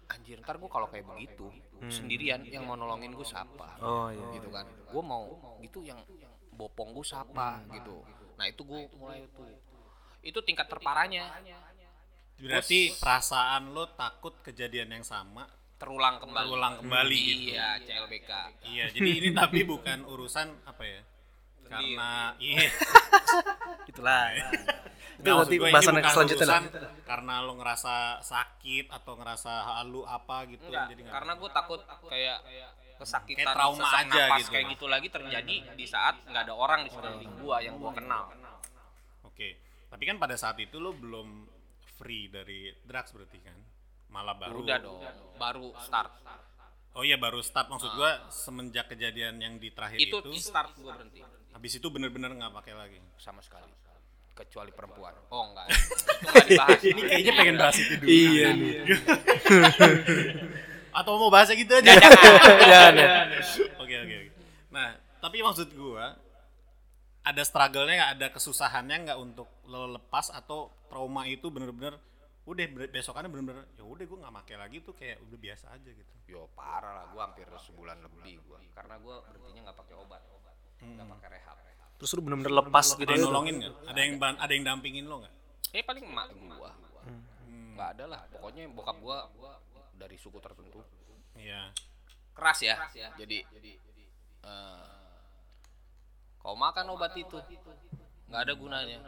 anjir 0.06 0.38
ntar 0.42 0.62
gue 0.62 0.70
kalau 0.70 0.88
kayak 0.90 1.06
begitu 1.10 1.50
sendirian 1.90 2.46
yang 2.46 2.66
mau 2.70 2.78
nolongin 2.78 3.14
gue 3.14 3.28
siapa? 3.28 3.82
Oh 3.82 4.10
iya. 4.14 4.26
gitu 4.38 4.50
kan. 4.54 4.66
Gue 4.90 5.04
mau 5.04 5.58
gitu 5.62 5.82
yang 5.82 6.00
bopong 6.54 6.94
gue 6.94 7.06
siapa 7.06 7.66
gitu. 7.74 8.06
Nah 8.38 8.46
itu 8.46 8.62
gue 8.64 8.82
mulai 8.98 9.26
tuh. 9.34 9.50
Itu 10.22 10.40
tingkat 10.46 10.70
terparahnya. 10.70 11.30
Berarti 12.36 12.94
perasaan 13.00 13.72
lo 13.72 13.96
takut 13.96 14.36
kejadian 14.44 14.92
yang 15.00 15.06
sama 15.06 15.48
terulang 15.76 16.20
kembali. 16.24 16.48
Terulang 16.48 16.74
kembali 16.80 17.20
gitu. 17.20 17.52
iya 17.52 17.76
CLBK 17.84 18.32
iya 18.72 18.86
jadi 18.96 19.10
ini 19.12 19.30
tapi 19.36 19.68
bukan 19.68 20.08
urusan 20.08 20.48
apa 20.68 20.84
ya? 20.84 21.02
Karena 21.66 22.32
iya. 22.40 22.70
Itulah. 23.90 24.32
Maksud 25.16 25.48
nanti 25.48 25.58
bahasan 25.60 25.96
selanjutnya 26.04 26.48
lah. 26.48 26.62
karena 27.08 27.34
lo 27.44 27.54
ngerasa 27.56 28.20
sakit 28.20 28.92
atau 28.92 29.14
ngerasa 29.16 29.52
halu 29.80 30.04
apa 30.04 30.44
gitu 30.52 30.68
Enggak, 30.68 30.92
jadi 30.92 31.02
karena 31.08 31.32
gue 31.40 31.50
takut 31.52 31.82
kayak 32.12 32.38
kesakitan 32.96 33.44
Kayak 33.44 33.56
trauma 33.56 33.84
sesak 33.84 34.00
aja 34.08 34.24
gitu. 34.40 34.50
kayak 34.56 34.66
gitu 34.72 34.86
lagi 34.88 35.08
terjadi 35.12 35.56
di 35.76 35.86
saat 35.86 36.16
nggak 36.28 36.44
ada 36.48 36.54
orang 36.56 36.88
di 36.88 36.90
sekeliling 36.92 37.34
gua 37.44 37.60
yang 37.60 37.76
gua 37.76 37.92
kenal. 37.92 38.32
Oke 39.28 39.60
tapi 39.92 40.04
kan 40.08 40.16
pada 40.20 40.36
saat 40.36 40.60
itu 40.60 40.80
lo 40.80 40.92
belum 40.96 41.48
free 42.00 42.28
dari 42.32 42.72
drugs 42.84 43.12
berarti 43.12 43.40
kan? 43.44 43.58
Malah 44.12 44.36
baru 44.40 44.64
udah 44.64 44.80
dong 44.80 45.00
baru 45.36 45.68
start. 45.84 46.12
Oh 46.96 47.04
iya 47.04 47.20
baru 47.20 47.44
start. 47.44 47.68
Maksud 47.68 47.92
gua 48.00 48.32
semenjak 48.32 48.88
kejadian 48.88 49.44
yang 49.44 49.60
di 49.60 49.76
terakhir 49.76 50.00
itu 50.00 50.16
itu, 50.24 50.32
start 50.40 50.72
gua 50.80 50.96
berhenti. 50.96 51.20
habis 51.56 51.72
itu 51.80 51.88
bener-bener 51.92 52.32
nggak 52.32 52.52
pakai 52.52 52.74
lagi? 52.76 53.00
Sama 53.20 53.44
sekali 53.44 53.68
kecuali 54.36 54.76
perempuan. 54.76 55.16
Oh 55.32 55.48
enggak. 55.48 55.72
Itu 56.20 56.28
nggak 56.28 56.48
dibahas. 56.52 56.82
Ini 56.84 57.02
kayaknya 57.08 57.34
pengen 57.40 57.56
bahas 57.56 57.80
itu 57.80 57.94
dulu. 57.96 58.12
Iya 58.12 58.48
nih. 58.52 58.84
atau 61.00 61.20
mau 61.20 61.32
bahas 61.32 61.52
gitu 61.52 61.74
aja? 61.76 61.92
Jangan. 61.92 62.94
Ya. 62.96 63.28
Oke 63.80 63.96
oke 64.00 64.16
oke. 64.16 64.32
Nah, 64.72 64.96
tapi 65.20 65.44
maksud 65.44 65.76
gua 65.76 66.16
ada 67.26 67.42
struggle-nya 67.42 67.96
nggak, 67.98 68.12
ada 68.20 68.28
kesusahannya 68.32 68.98
nggak 69.10 69.20
untuk 69.20 69.48
lo 69.68 69.92
lepas? 69.96 70.32
Atau 70.32 70.72
trauma 70.88 71.28
itu 71.28 71.52
bener-bener 71.52 72.00
udah 72.46 72.66
besokannya 72.94 73.34
bener-bener 73.34 73.66
ya 73.74 73.82
udah 73.82 74.06
gua 74.06 74.18
nggak 74.28 74.36
pakai 74.46 74.56
lagi 74.62 74.78
tuh 74.86 74.94
kayak 74.94 75.18
udah 75.26 75.38
biasa 75.42 75.66
aja 75.74 75.90
gitu. 75.90 76.12
yo 76.32 76.48
parah 76.56 77.04
lah. 77.04 77.06
Gua 77.12 77.28
hampir 77.28 77.48
sebulan 77.48 78.00
lebih 78.00 78.40
gua. 78.48 78.60
Karena 78.72 78.96
gua 79.00 79.20
berhentinya 79.28 79.72
nggak 79.72 79.80
pakai 79.84 79.96
obat. 80.00 80.22
Nggak 80.80 81.08
pakai 81.12 81.28
rehab 81.40 81.58
Terus 81.96 82.12
lu 82.14 82.22
bener-bener 82.22 82.54
lepas 82.60 82.88
gitu 82.92 83.04
Ada 83.04 83.12
ya. 83.12 83.18
yang 83.18 83.26
nolongin 83.32 83.56
nggak? 83.64 83.74
Ada 83.88 84.00
yang 84.04 84.14
ban- 84.20 84.40
ada 84.40 84.52
yang 84.52 84.66
dampingin 84.68 85.06
lo 85.08 85.24
nggak? 85.24 85.34
eh 85.76 85.84
paling 85.84 86.08
emak 86.08 86.28
gua. 86.56 86.72
Nggak 87.76 87.90
ada 88.00 88.06
lah. 88.08 88.22
Pokoknya 88.32 88.64
bokap 88.72 88.98
gua 89.00 89.28
dari 89.96 90.16
suku 90.16 90.40
tertentu. 90.40 90.80
Iya. 91.36 91.72
keras 92.36 92.60
ya. 92.64 92.76
Jadi 93.16 93.44
eh, 94.44 94.88
kau 96.40 96.56
makan 96.56 96.92
obat 96.92 97.16
itu. 97.16 97.40
Nggak 98.28 98.42
ada 98.44 98.54
gunanya. 98.56 99.00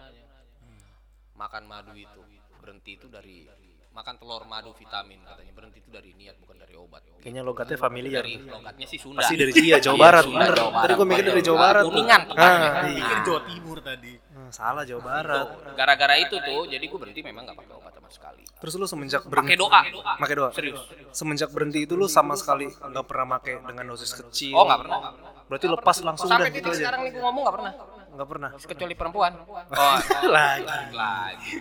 Makan 1.36 1.64
madu 1.68 1.96
itu. 1.96 2.22
Berhenti 2.60 3.00
itu 3.00 3.08
dari 3.08 3.48
makan 3.98 4.16
telur 4.16 4.46
madu 4.46 4.70
vitamin 4.72 5.18
katanya 5.20 5.50
berhenti 5.52 5.78
itu 5.80 5.90
dari 5.90 6.14
niat 6.14 6.38
bukan 6.38 6.54
dari 6.56 6.74
obat 6.74 7.02
Kayaknya 7.18 7.42
logatnya 7.42 7.78
familiar. 7.78 8.22
dari 8.22 8.38
logatnya 8.40 8.86
sih 8.86 8.96
Sunda 8.96 9.20
Pasti 9.20 9.34
dari 9.36 9.52
Iya, 9.52 9.82
Jawa 9.82 9.98
Barat. 10.00 10.24
Sunda, 10.24 10.38
Bener. 10.40 10.54
Jawa 10.54 10.70
Tadi 10.70 10.78
Barat. 10.78 10.96
gua 10.96 11.06
mikir 11.08 11.24
dari 11.26 11.42
Jawa 11.42 11.58
Barat. 11.60 11.84
kuningan 11.84 12.22
Ah, 12.22 12.28
tepatnya. 12.30 12.62
iya. 12.88 12.94
Pikir 12.96 13.18
Jawa 13.20 13.40
Timur 13.44 13.78
tadi. 13.82 14.14
Hmm, 14.30 14.50
Salah 14.50 14.84
Jawa 14.86 15.02
Barat. 15.04 15.48
gara-gara 15.74 16.16
itu 16.16 16.36
tuh 16.38 16.62
jadi 16.68 16.84
gue 16.84 17.00
berhenti 17.00 17.22
memang 17.22 17.44
nggak 17.44 17.58
pakai 17.58 17.74
obat 17.74 17.92
sama 17.92 18.10
sekali 18.10 18.44
Terus 18.48 18.74
lu 18.76 18.86
semenjak 18.86 19.22
berhenti 19.24 19.54
pakai 19.54 19.92
doa 19.92 20.14
Pakai 20.16 20.36
doa. 20.36 20.50
serius 20.52 20.80
Semenjak 21.12 21.50
berhenti 21.50 21.80
itu 21.82 21.94
lu 21.94 22.06
sama 22.08 22.34
sekali 22.34 22.70
nggak 22.70 23.04
pernah 23.04 23.28
pakai 23.36 23.54
dengan 23.64 23.86
dosis 23.88 24.14
kecil. 24.14 24.54
oh 24.54 24.64
nggak 24.64 24.80
pernah 24.80 25.00
Berarti 25.48 25.66
lepas 25.66 25.98
langsung 26.02 26.28
udah 26.28 26.38
sampai 26.38 26.50
gitu 26.50 26.60
titik 26.62 26.72
aja. 26.72 26.80
sekarang 26.86 27.00
nih 27.02 27.12
gue 27.12 27.24
ngomong 27.24 27.42
nggak 27.42 27.56
pernah 27.56 27.74
Nggak 28.18 28.28
pernah. 28.28 28.50
kecuali 28.58 28.94
perempuan 28.94 29.32
oh 29.38 29.98
Lagi. 30.36 30.66
lagi 30.92 31.52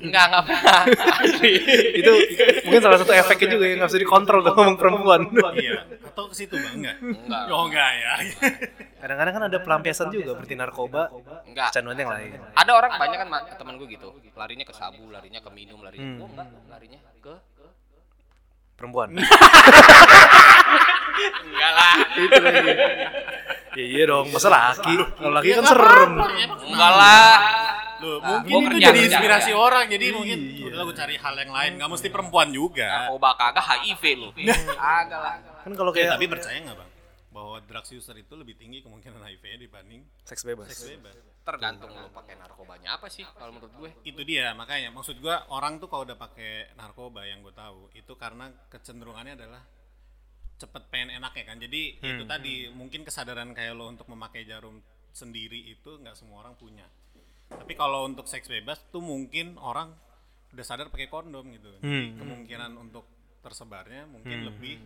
nggak 0.00 0.24
nggak 0.26 0.42
pernah 0.42 0.80
itu 1.92 2.12
mungkin 2.64 2.80
salah 2.80 2.96
satu 2.96 3.12
efeknya 3.12 3.48
juga 3.52 3.64
yang 3.66 3.76
nggak 3.78 3.90
bisa 3.92 4.00
dikontrol 4.00 4.40
tuh 4.40 4.52
ngomong 4.52 4.76
perempuan. 4.76 5.20
Iya. 5.54 5.84
Atau 6.06 6.32
ke 6.32 6.34
situ 6.34 6.56
bang 6.56 6.74
enggak? 6.74 6.96
Enggak. 6.98 7.42
Oh 7.48 7.68
enggak 7.68 7.90
ya. 7.94 8.14
Kadang-kadang 8.96 9.34
kan 9.36 9.44
ada 9.44 9.58
pelampiasan 9.60 10.08
juga 10.08 10.32
berarti 10.32 10.54
narkoba, 10.54 11.12
enggak 11.44 11.68
kecanduan 11.70 11.94
yang 11.94 12.08
lain. 12.08 12.40
ada 12.50 12.72
orang 12.72 12.96
banyak 12.96 13.18
kan 13.20 13.28
temen 13.54 13.76
gue 13.76 13.88
gitu 13.90 14.08
larinya 14.32 14.64
ke 14.64 14.72
sabu 14.72 15.04
larinya 15.06 15.38
ke 15.38 15.50
minum 15.50 15.78
larinya 15.80 16.00
Hmm. 16.02 16.18
gue 16.18 16.28
enggak 16.32 16.48
larinya 16.66 16.98
ke 17.20 17.34
Perempuan. 18.74 19.08
enggak 21.46 21.72
lah 21.72 21.94
itu 22.14 22.40
lagi. 22.40 22.72
Ya 23.76 23.84
iya 23.86 24.04
dong, 24.06 24.26
masa 24.28 24.48
laki? 24.48 24.94
Kalau 25.14 25.32
laki 25.32 25.48
kan 25.52 25.64
serem. 25.64 26.12
enggak 26.64 26.92
lah 26.92 27.34
Loh, 27.96 28.20
Nah, 28.20 28.44
mungkin 28.44 28.68
itu 28.68 28.76
kerja, 28.76 28.86
jadi 28.86 29.00
inspirasi 29.08 29.50
kerja. 29.50 29.56
orang. 29.58 29.84
Jadi 29.86 30.06
mungkin 30.12 30.38
udah 30.62 30.82
gue 30.82 30.96
cari 30.96 31.16
hal 31.16 31.34
yang 31.38 31.48
lain. 31.50 31.70
Gak 31.76 31.90
mesti 31.90 32.08
perempuan 32.08 32.48
juga. 32.50 32.84
narkoba 33.08 33.30
kagak 33.34 33.64
HIV 33.64 34.02
lu 34.14 34.28
kagak 34.76 35.16
lah 35.18 35.34
Kan 35.62 35.72
kalau 35.72 35.90
Ya, 35.90 35.96
kayak 35.98 36.10
tapi 36.14 36.26
percaya 36.26 36.58
nggak 36.58 36.76
bang 36.76 36.90
bahwa 37.28 37.56
drugs 37.62 37.90
user 37.90 38.16
itu 38.16 38.32
lebih 38.32 38.52
tinggi 38.54 38.80
kemungkinan 38.80 39.16
HIV-nya 39.18 39.58
dibanding 39.58 40.00
seks 40.22 40.40
bebas. 40.42 40.68
seks 40.68 40.88
bebas? 40.90 41.12
tergantung 41.38 41.92
lu 41.92 42.08
pakai 42.10 42.32
narkobanya 42.34 42.96
apa 42.96 43.06
sih 43.06 43.22
kalau 43.30 43.52
menurut 43.52 43.70
gue 43.72 43.90
Itu 44.04 44.24
dia 44.24 44.50
makanya 44.52 44.88
maksud 44.90 45.16
gua 45.16 45.44
orang 45.48 45.76
tuh 45.76 45.86
kalau 45.86 46.02
udah 46.02 46.16
pakai 46.16 46.72
narkoba 46.74 47.22
yang 47.22 47.38
gue 47.40 47.52
tahu 47.52 47.86
itu 47.92 48.12
karena 48.14 48.50
kecenderungannya 48.66 49.36
adalah 49.36 49.62
cepet 50.56 50.82
pengen 50.88 51.10
enak 51.14 51.32
ya 51.32 51.44
kan. 51.44 51.56
Jadi 51.56 51.82
itu 51.98 52.22
tadi 52.24 52.54
mungkin 52.70 53.04
kesadaran 53.04 53.52
kayak 53.52 53.72
lo 53.72 53.88
untuk 53.88 54.08
memakai 54.08 54.44
jarum 54.44 54.80
sendiri 55.10 55.60
itu 55.66 55.96
nggak 55.96 56.16
semua 56.16 56.42
orang 56.42 56.56
punya. 56.56 56.84
Tapi 57.46 57.72
kalau 57.72 58.04
untuk 58.04 58.26
seks 58.26 58.46
bebas 58.46 58.80
tuh 58.88 59.00
mungkin 59.00 59.54
orang 59.56 59.92
udah 60.50 60.64
sadar 60.64 60.88
pakai 60.88 61.06
kondom 61.06 61.46
gitu. 61.52 61.68
Jadi 61.76 61.84
Hmm. 61.84 62.18
kemungkinan 62.18 62.72
untuk 62.74 63.04
tersebarnya 63.40 64.08
mungkin 64.08 64.44
lebih 64.44 64.80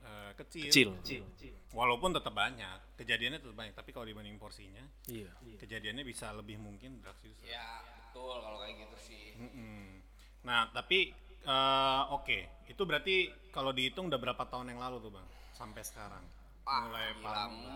eh, 0.00 0.32
kecil. 0.34 0.96
Kecil. 1.04 1.22
Walaupun 1.70 2.10
tetap 2.10 2.34
banyak, 2.34 2.98
kejadiannya 2.98 3.38
tetap 3.38 3.54
banyak, 3.54 3.76
tapi 3.76 3.92
kalau 3.92 4.08
dibanding 4.08 4.40
porsinya, 4.40 4.82
Iya. 5.06 5.28
kejadiannya 5.60 6.02
bisa 6.02 6.34
lebih 6.34 6.58
mungkin 6.58 6.98
drugs 6.98 7.20
use. 7.22 7.38
Ya, 7.46 7.62
betul 7.84 8.42
kalau 8.42 8.58
kayak 8.58 8.74
gitu 8.80 8.96
sih. 8.98 9.24
Mm-mm. 9.38 10.02
Nah, 10.42 10.66
tapi 10.72 11.12
eh, 11.42 12.02
oke, 12.10 12.38
itu 12.66 12.82
berarti 12.84 13.16
kalau 13.50 13.70
dihitung 13.70 14.08
udah 14.08 14.20
berapa 14.20 14.44
tahun 14.46 14.72
yang 14.72 14.80
lalu 14.80 15.00
tuh 15.00 15.10
bang, 15.10 15.26
sampai 15.52 15.82
sekarang? 15.82 16.24
Ah, 16.62 16.86
Mulai 16.86 17.16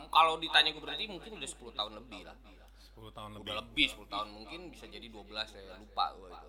Kalau 0.06 0.38
ditanya 0.38 0.70
gue 0.70 0.78
berarti 0.78 1.04
mungkin 1.08 1.30
udah 1.34 1.48
10 1.48 1.74
tahun 1.74 1.92
lebih 1.98 2.20
lah. 2.22 2.36
10 2.94 3.10
tahun 3.10 3.30
lebih. 3.34 3.42
Udah 3.42 3.56
lebih 3.58 3.86
10 3.90 4.06
tahun 4.06 4.28
mungkin 4.30 4.60
bisa 4.70 4.86
jadi 4.86 5.06
12 5.10 5.50
ya 5.50 5.74
lupa 5.74 6.04
gue 6.14 6.28
itu. 6.30 6.48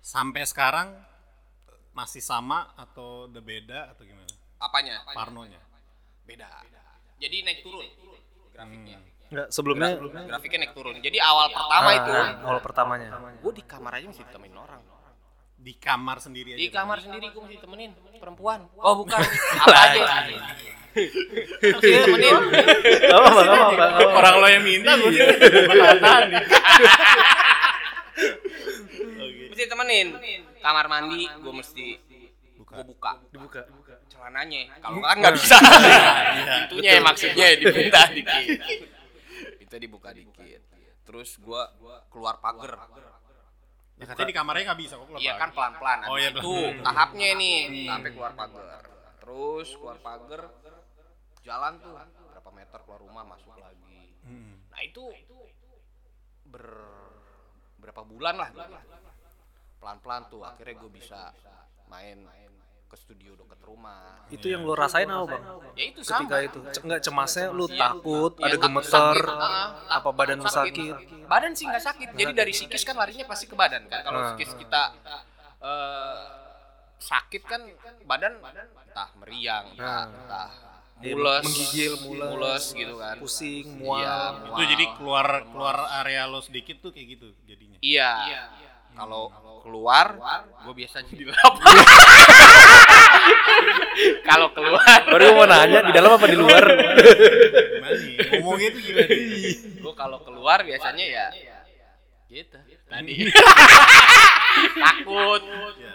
Sampai 0.00 0.42
sekarang 0.44 0.88
masih 1.90 2.20
sama 2.20 2.68
atau 2.76 3.26
udah 3.26 3.40
beda 3.40 3.80
atau 3.96 4.04
gimana? 4.04 4.28
Apanya? 4.60 5.00
Parnonya? 5.08 5.60
Beda. 6.28 6.48
Jadi 7.16 7.36
naik 7.42 7.64
turun 7.64 7.86
grafiknya. 8.52 8.98
Enggak, 9.30 9.48
sebelumnya 9.54 9.88
Grafiknya 10.26 10.58
naik 10.68 10.74
turun. 10.74 10.94
Jadi 11.00 11.18
awal 11.22 11.48
pertama 11.48 11.86
Ah, 11.86 11.96
itu 11.96 12.12
awal 12.44 12.60
pertamanya. 12.60 13.08
gue 13.40 13.52
di 13.56 13.64
kamar 13.64 13.92
aja 13.96 14.06
mesti 14.10 14.22
ditemenin 14.26 14.58
orang. 14.58 14.82
Di 15.60 15.76
kamar 15.76 16.24
sendiri 16.24 16.56
aja? 16.56 16.60
Di 16.60 16.68
kamar 16.72 16.98
sendiri 17.04 17.28
gue 17.28 17.42
mesti 17.44 17.60
temenin 17.60 17.92
perempuan. 18.16 18.64
Oh 18.80 19.04
bukan, 19.04 19.20
apa 19.20 19.78
aja. 19.92 20.00
Mesti 21.60 21.88
enggak 22.00 23.12
apa-apa, 23.12 23.40
nggak 23.44 23.76
apa-apa. 23.76 24.08
Orang 24.16 24.34
lo 24.40 24.48
yang 24.48 24.64
minta 24.64 24.96
gue 24.96 25.12
Iya. 25.12 25.36
nih. 26.24 26.40
Mesti 29.52 29.64
temenin. 29.68 30.16
Kamar 30.60 30.84
mandi 30.88 31.28
gue 31.28 31.52
mesti 31.52 31.86
gue 32.60 32.84
buka. 32.86 33.12
Dibuka. 33.28 33.60
celananya 34.10 34.60
kalau 34.84 35.00
kan 35.00 35.16
nggak 35.16 35.32
bisa 35.32 35.56
pintunya 35.58 36.90
ya 36.92 37.00
maksudnya 37.00 37.46
dibuka 37.56 38.02
dikit 38.12 38.46
itu 39.64 39.74
dibuka 39.80 40.10
dikit 40.12 40.60
terus 41.08 41.40
gua 41.40 41.72
keluar 42.12 42.36
pagar 42.38 42.76
Ya, 44.00 44.04
katanya 44.08 44.28
di 44.32 44.36
kamarnya 44.40 44.64
nggak 44.72 44.80
bisa 44.80 44.94
kok 44.96 45.06
keluar 45.12 45.20
iya 45.20 45.36
kan 45.36 45.52
pelan 45.52 45.72
pelan 45.76 45.98
Oh, 46.08 46.16
iya, 46.16 46.32
itu 46.32 46.54
tahapnya 46.80 47.28
nih 47.36 47.58
sampai 47.84 48.10
keluar 48.16 48.32
pagar. 48.32 48.82
Terus 49.20 49.68
keluar 49.76 49.98
pagar 50.00 50.42
jalan 51.44 51.72
tuh. 51.84 51.94
Berapa 52.32 52.50
meter 52.56 52.78
keluar 52.88 53.00
rumah 53.04 53.24
masuk 53.28 53.52
lagi. 53.60 54.16
Mm-mm. 54.24 54.72
nah 54.72 54.80
itu 54.80 55.04
ber 56.48 56.64
berapa 57.76 58.00
bulan 58.08 58.40
lah. 58.40 58.48
Pelan 59.80 59.98
pelan 60.00 60.22
tuh 60.32 60.48
akhirnya 60.48 60.80
gue 60.80 60.90
bisa 60.92 61.36
main 61.92 62.24
ke 62.90 62.96
studio 62.96 63.38
dekat 63.38 63.60
rumah 63.62 64.18
Itu 64.28 64.46
yang 64.46 64.62
lo 64.62 64.74
rasain 64.74 65.06
apa, 65.06 65.26
Bang? 65.28 65.42
ya 65.72 65.84
itu 65.86 66.00
Ketika 66.02 66.26
sama 66.26 66.42
itu. 66.42 66.58
C- 66.68 66.82
Enggak 66.82 67.00
cemasnya 67.00 67.46
lu 67.48 67.66
takut, 67.66 68.32
Iya, 68.36 68.44
ada 68.44 68.56
gemeter, 68.58 69.16
sakit, 69.16 69.26
apa 69.88 70.08
badan 70.10 70.36
lu 70.36 70.50
sakit. 70.50 70.94
Badan 71.24 71.52
sih 71.54 71.64
nggak 71.64 71.84
sakit. 71.84 72.08
Jadi 72.12 72.32
dari 72.32 72.50
psikis 72.50 72.82
kan 72.82 72.94
larinya 72.94 73.24
pasti 73.24 73.46
ke 73.46 73.54
badan 73.54 73.86
kan. 73.86 74.02
Kalau 74.02 74.18
Ah. 74.18 74.26
psikis 74.28 74.50
kita 74.56 74.82
eh, 75.60 76.18
sakit 76.98 77.42
kan 77.42 77.60
badan 78.02 78.32
entah 78.40 79.08
meriang, 79.16 79.70
entah, 79.70 80.04
entah 80.08 80.50
Iya, 81.00 81.16
mules, 81.16 81.44
menggigil, 81.48 81.92
mules, 82.04 82.64
gitu 82.72 82.94
kan. 82.98 83.16
Pusing, 83.16 83.64
Iya, 83.72 83.80
mual. 83.80 84.52
Itu 84.52 84.62
jadi 84.68 84.84
keluar 84.94 85.26
keluar 85.48 85.76
area 85.96 86.28
lo 86.28 86.44
sedikit 86.44 86.76
tuh 86.78 86.92
kayak 86.92 87.06
gitu 87.10 87.26
jadinya. 87.46 87.78
Iya. 87.80 88.12
Kalau 88.96 89.30
keluar, 89.62 90.06
gue 90.64 90.74
biasanya 90.74 91.12
dilap. 91.12 91.54
Kalau 94.28 94.48
keluar, 94.56 95.00
Baru 95.06 95.36
mau 95.36 95.46
nanya 95.46 95.80
di 95.84 95.92
dalam 95.92 96.16
apa 96.16 96.26
di 96.28 96.36
luar? 96.38 96.64
Ngomongnya 98.30 98.68
tuh 98.72 98.80
gimana? 98.80 99.08
gue 99.80 99.94
kalau 99.96 100.20
keluar 100.22 100.62
biasanya 100.62 101.02
ya 101.02 101.26
gitu. 102.30 102.54
Tadi. 102.86 103.26
Takut. 104.78 105.42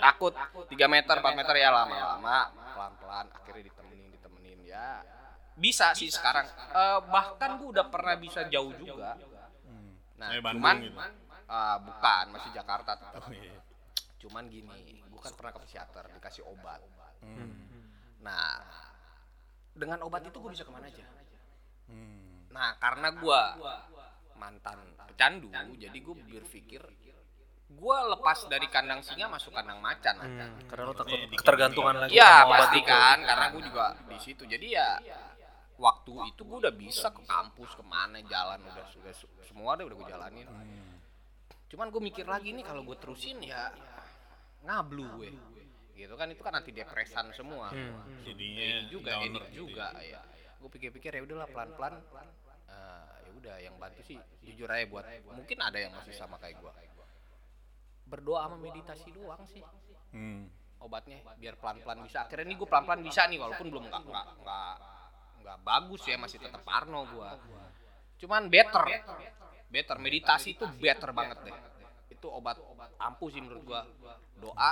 Takut. 0.03 0.34
3 0.67 0.75
meter 0.91 1.15
4 1.23 1.39
meter 1.39 1.55
ya 1.55 1.71
lama-lama. 1.71 2.51
Pelan-pelan 2.75 3.31
akhirnya 3.31 3.63
ditemenin 3.71 4.12
ditemenin 4.19 4.60
ya. 4.67 4.99
Bisa 5.55 5.95
sih 5.95 6.12
sekarang. 6.12 6.43
Eh, 6.51 6.99
bahkan 7.08 7.55
gue 7.55 7.71
udah 7.71 7.88
pernah 7.88 8.19
bisa 8.19 8.43
jauh 8.51 8.75
juga. 8.75 9.15
Nah 10.15 10.31
Kayak 10.31 10.43
Bandung 10.47 10.79
cuman 10.91 11.12
eh, 11.45 11.77
bukan 11.79 12.25
masih 12.29 12.51
Jakarta 12.51 12.91
tetap 12.95 13.21
Oh, 13.21 13.31
iya. 13.31 13.60
cuman 14.17 14.45
gini 14.45 14.81
gue 15.01 15.19
kan 15.19 15.34
pernah 15.34 15.51
ke 15.51 15.60
psikiater 15.62 16.10
dikasih 16.12 16.43
obat 16.43 16.81
Hmm. 17.21 17.53
nah 18.19 18.62
dengan 19.71 20.01
obat 20.01 20.21
itu 20.23 20.36
gue 20.36 20.51
bisa 20.51 20.62
ke 20.62 20.69
mana 20.69 20.86
aja 20.86 21.05
Hmm. 21.86 22.49
Nah, 22.49 22.73
karena 22.75 23.13
gua 23.13 23.53
mantan 24.34 24.79
pecandu, 25.05 25.47
jadi 25.75 25.93
gue 25.93 26.15
berpikir 26.17 26.81
gua 27.67 28.10
lepas 28.10 28.45
dari 28.45 28.65
kandang 28.67 29.01
singa 29.01 29.27
masuk 29.27 29.51
kandang 29.51 29.77
macan. 29.77 30.17
aja. 30.17 30.45
Hmm, 30.45 30.65
karena 30.65 30.84
lo 30.84 30.93
takut 30.93 31.13
Ini 31.13 31.36
ketergantungan 31.36 31.95
lagi 31.99 32.13
Iya, 32.13 32.34
obat 32.41 32.58
pasti 32.63 32.79
kan, 32.81 33.17
karena 33.21 33.45
gue 33.49 33.62
juga 33.62 33.86
di 34.01 34.17
situ. 34.17 34.43
Jadi 34.45 34.67
ya 34.71 34.97
waktu 35.75 36.12
itu 36.25 36.41
gue 36.41 36.58
udah 36.58 36.73
bisa 36.73 37.12
ke 37.12 37.21
kampus 37.21 37.75
ke 37.75 37.84
mana 37.84 38.17
jalan 38.23 38.58
udah 38.63 38.86
sudah 38.88 39.13
semua 39.43 39.75
udah 39.75 39.86
udah 39.86 39.97
gue 39.97 40.08
jalanin. 40.10 40.47
Hmm. 40.47 40.94
Cuman 41.75 41.91
gue 41.91 42.01
mikir 42.01 42.23
lagi 42.23 42.55
nih 42.55 42.63
kalau 42.63 42.88
gue 42.88 42.95
terusin 42.95 43.43
ya 43.43 43.75
ngablu 44.63 45.05
gue. 45.19 45.29
Gitu 45.91 46.15
kan 46.15 46.31
itu 46.31 46.39
kan 46.39 46.55
anti 46.55 46.71
depresan 46.71 47.35
semua. 47.35 47.67
Hmm. 47.69 47.99
Jadinya 48.23 48.63
Ini 48.63 48.88
juga 48.88 49.11
downer 49.19 49.43
edik 49.43 49.51
gitu 49.51 49.59
juga 49.67 49.88
ya 49.99 50.21
gue 50.55 50.69
pikir-pikir 50.71 51.13
ya 51.13 51.21
udahlah 51.21 51.45
pelan-pelan 51.45 51.93
Eh, 52.65 53.15
ya 53.21 53.31
udah 53.38 53.55
yang 53.61 53.75
bantu 53.77 54.01
sih 54.01 54.17
jujur 54.41 54.65
aja 54.65 54.89
buat 54.89 55.05
mungkin 55.38 55.61
ada 55.61 55.77
yang 55.77 55.93
masih 55.93 56.17
sama 56.17 56.41
kayak 56.41 56.57
gue 56.57 56.73
berdoa 58.09 58.49
sama 58.49 58.57
meditasi 58.57 59.13
doang 59.13 59.45
sih 59.45 59.61
Hmm. 60.09 60.49
obatnya 60.81 61.21
biar 61.38 61.53
pelan-pelan 61.61 62.01
bisa 62.01 62.25
akhirnya 62.25 62.49
nih 62.49 62.57
gue 62.57 62.65
pelan-pelan 62.65 63.05
bisa 63.05 63.29
nih 63.29 63.38
walaupun 63.38 63.69
belum 63.69 63.85
nggak 63.85 64.01
nggak 64.01 64.27
nggak 64.41 64.73
nggak 65.45 65.57
bagus 65.61 66.01
ya 66.09 66.17
masih 66.17 66.41
tetap 66.41 66.65
parno 66.65 67.05
gue 67.05 67.29
cuman 68.25 68.49
better 68.49 68.85
better 69.75 69.99
meditasi 69.99 70.55
itu 70.55 70.63
better 70.79 71.11
banget 71.11 71.38
deh 71.43 71.55
itu 72.07 72.27
obat 72.31 72.55
ampuh 72.95 73.27
sih 73.27 73.43
menurut 73.43 73.63
gua 73.67 73.81
doa 74.39 74.71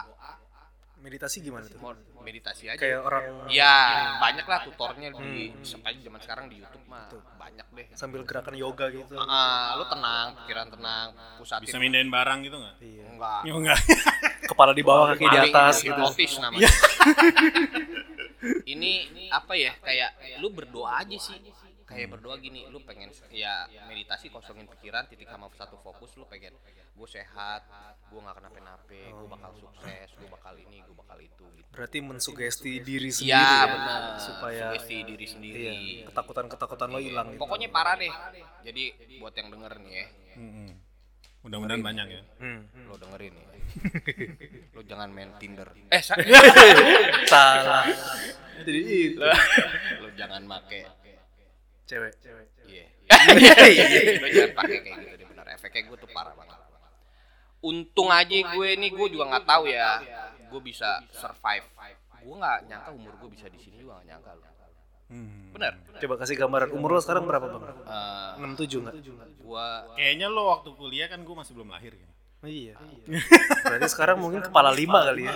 Meditasi 1.04 1.44
gimana 1.44 1.68
tuh? 1.68 1.84
meditasi 2.24 2.72
aja 2.72 2.80
Kayak 2.80 3.04
orang 3.04 3.52
Ya, 3.52 3.76
banyak 4.24 4.48
lah 4.48 4.64
tutornya 4.64 5.12
di 5.12 5.52
sampai 5.60 6.00
zaman 6.00 6.16
sekarang 6.24 6.48
di 6.48 6.64
YouTube 6.64 6.88
mah 6.88 7.12
banyak 7.36 7.68
deh. 7.76 7.86
sambil 7.92 8.24
gerakan 8.24 8.56
yoga 8.56 8.88
gitu. 8.88 9.20
Ah, 9.20 9.76
lu 9.76 9.84
tenang, 9.84 10.32
pikiran 10.40 10.72
tenang, 10.72 11.12
pusatin. 11.36 11.68
Bisa 11.68 11.76
mindahin 11.76 12.08
barang 12.08 12.40
gitu 12.48 12.56
nggak? 12.56 12.76
Iya. 12.80 13.04
Enggak. 13.20 13.42
Enggak. 13.52 13.80
Kepala 14.56 14.72
di 14.72 14.84
bawah, 14.88 15.12
kaki 15.12 15.28
di 15.28 15.40
atas 15.44 15.76
gitu. 15.84 15.92
hipnotis 15.92 16.32
namanya. 16.40 16.72
ini 18.64 18.92
apa 19.28 19.54
ya? 19.60 19.76
Kayak 19.84 20.40
lu 20.40 20.56
berdoa 20.56 21.04
aja 21.04 21.18
sih. 21.20 21.36
Kayak 21.94 22.10
berdoa 22.12 22.36
gini, 22.38 22.66
lu 22.68 22.82
pengen 22.82 23.10
ya 23.30 23.54
meditasi 23.86 24.28
kosongin 24.28 24.66
pikiran, 24.68 25.06
titik 25.06 25.26
sama 25.26 25.48
satu 25.52 25.78
fokus, 25.78 26.14
lu 26.14 26.26
pengen 26.26 26.54
gue 26.92 27.08
sehat, 27.08 27.62
gue 28.04 28.20
nggak 28.20 28.36
kenapa-napa, 28.36 28.86
gue 28.92 29.28
bakal 29.28 29.52
sukses, 29.56 30.10
gue 30.12 30.28
bakal 30.28 30.54
ini, 30.56 30.78
gue 30.80 30.96
bakal 30.96 31.18
itu 31.18 31.46
gitu. 31.52 31.70
Berarti 31.70 31.98
mensugesti 32.00 32.72
diri 32.80 33.10
sendiri 33.10 33.34
Iya, 33.34 33.42
ya, 33.42 33.66
benar. 33.68 34.02
supaya 34.20 34.64
Sugesti 34.70 34.98
diri 35.04 35.26
sendiri. 35.26 35.58
iya, 35.64 35.74
ketakutan-ketakutan 36.06 36.88
lo 36.88 37.00
hilang 37.00 37.28
gitu. 37.30 37.40
Pokoknya 37.40 37.70
parah 37.70 37.96
deh. 37.96 38.14
Jadi 38.64 38.84
buat 39.18 39.34
yang 39.34 39.50
denger 39.50 39.74
nih 39.80 39.94
ya, 39.94 40.08
Hmm. 40.34 40.70
Mudah-mudahan 41.44 41.82
banyak 41.82 42.08
ya. 42.10 42.22
Hmm. 42.40 42.62
lo 42.88 42.96
dengerin 42.96 43.34
ya. 43.36 43.46
lo 44.76 44.82
jangan 44.82 45.10
main 45.10 45.30
Tinder. 45.38 45.70
Eh, 45.90 46.00
sa- 46.00 46.16
Salah. 47.28 47.84
Jadi 48.60 48.80
itu 49.10 49.20
lo, 49.20 49.28
lo 50.00 50.10
jangan 50.14 50.40
make 50.42 50.88
cewek. 51.94 52.48
Iya. 52.66 52.86
lo 54.20 54.28
jangan 54.32 54.52
pakai 54.58 54.78
kayak 54.82 54.96
gitu 55.04 55.16
deh 55.20 55.28
benar. 55.30 55.46
Efeknya 55.54 55.82
gue 55.90 55.98
tuh 56.00 56.10
parah 56.10 56.34
banget. 56.34 56.58
Untung 57.64 58.10
aja 58.12 58.36
gue 58.36 58.70
nih 58.76 58.90
gue 58.92 59.08
juga 59.14 59.24
nggak 59.30 59.46
tahu 59.46 59.64
ya. 59.70 60.02
Gue 60.50 60.62
bisa 60.64 61.00
survive. 61.14 61.68
Gue 62.24 62.36
nggak 62.40 62.60
nyangka 62.72 62.90
umur 62.96 63.14
gue 63.20 63.30
bisa 63.32 63.46
di 63.52 63.60
sini 63.60 63.84
juga 63.84 64.00
nggak 64.00 64.08
nyangka 64.10 64.32
lo. 64.36 64.44
Hmm. 65.14 65.54
Bener. 65.54 65.74
Coba 66.02 66.14
kasih 66.26 66.36
gambaran 66.40 66.74
umur 66.74 66.98
lo 66.98 67.02
sekarang 67.04 67.30
berapa, 67.30 67.46
Bang? 67.46 67.62
Eh, 67.86 68.32
67 68.42 68.82
enggak? 68.82 68.96
gue 69.38 69.68
Kayaknya 69.94 70.28
lo 70.32 70.50
waktu 70.50 70.70
kuliah 70.74 71.08
kan 71.12 71.22
gue 71.22 71.36
masih 71.38 71.54
belum 71.54 71.70
lahir 71.70 71.94
kan. 71.94 72.10
Iya. 72.44 72.76
Berarti 73.64 73.88
sekarang 73.88 74.18
mungkin 74.20 74.44
kepala 74.44 74.74
lima 74.74 75.06
kali 75.06 75.24
ya. 75.30 75.36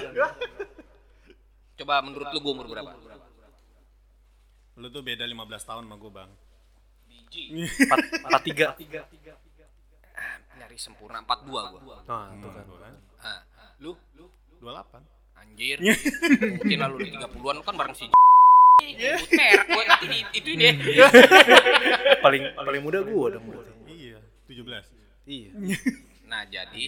coba 1.77 2.01
menurut 2.01 2.33
lu 2.33 2.39
gue 2.41 2.51
umur 2.57 2.67
berapa? 2.67 2.89
Lo 4.77 4.87
tuh 4.89 5.05
beda 5.05 5.23
15 5.25 5.37
tahun 5.61 5.83
sama 5.85 5.95
gue 5.95 6.11
bang. 6.11 6.29
Empat, 7.27 7.97
empat 8.23 8.41
tiga. 8.43 8.67
Nah, 10.17 10.65
cari 10.65 10.77
sempurna 10.79 11.21
42 11.21 11.83
gua. 11.83 11.97
Nah, 12.07 12.27
itu 12.33 12.47
kan. 12.49 12.63
Tuh 12.65 12.77
kan. 12.81 12.93
Ah, 13.21 13.39
lu 13.83 13.91
28. 14.59 15.03
anjir. 15.37 15.77
Mungkin 16.59 16.79
lalu 16.81 16.95
di 17.05 17.09
30-an 17.13 17.55
lu 17.61 17.63
kan 17.63 17.75
bareng 17.77 17.93
si 17.93 18.09
Buter, 18.77 19.57
gue 19.67 19.83
nanti 19.89 20.05
di, 20.09 20.19
itu 20.37 20.49
deh. 20.53 20.73
Paling 22.23 22.43
paling 22.55 22.81
muda 22.81 22.99
gua 23.05 23.33
dong 23.33 23.45
berarti. 23.49 23.73
Iya, 23.89 24.17
17. 24.49 25.27
Iya. 25.27 25.49
Nah, 26.29 26.41
jadi 26.47 26.83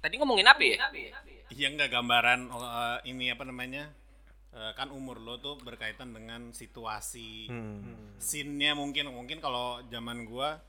tadi 0.00 0.14
ngomongin 0.18 0.46
apa 0.48 0.62
ya? 0.62 0.78
Iya 1.54 1.66
enggak 1.70 1.92
gambaran 1.92 2.50
oh, 2.50 2.62
eh, 2.62 2.98
ini 3.10 3.30
apa 3.30 3.46
namanya? 3.46 3.94
Eh, 4.54 4.72
kan 4.72 4.86
umur 4.88 5.18
lo 5.18 5.34
tuh 5.36 5.58
berkaitan 5.58 6.14
dengan 6.14 6.54
situasi 6.54 7.50
Hmm. 7.50 8.14
scene-nya 8.16 8.78
mungkin 8.78 9.10
mungkin 9.10 9.42
kalau 9.42 9.82
zaman 9.90 10.22
gua 10.22 10.62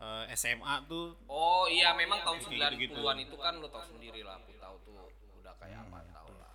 eh, 0.00 0.24
SMA 0.32 0.88
tuh 0.88 1.12
Oh 1.28 1.68
iya, 1.68 1.92
memang 1.92 2.24
tahun 2.24 2.40
Kayak 2.40 2.72
gitu-gitu. 2.72 3.04
90-an 3.04 3.18
itu 3.20 3.36
kan 3.36 3.54
lo 3.60 3.68
tau 3.68 3.84
sendiri 3.84 4.24
lah, 4.24 4.40
aku 4.40 4.56
tahu 4.56 4.76
tuh 4.82 4.96
udah 5.38 5.52
kayak 5.60 5.78
apa 5.78 5.98
tau 6.08 6.30
lah. 6.32 6.52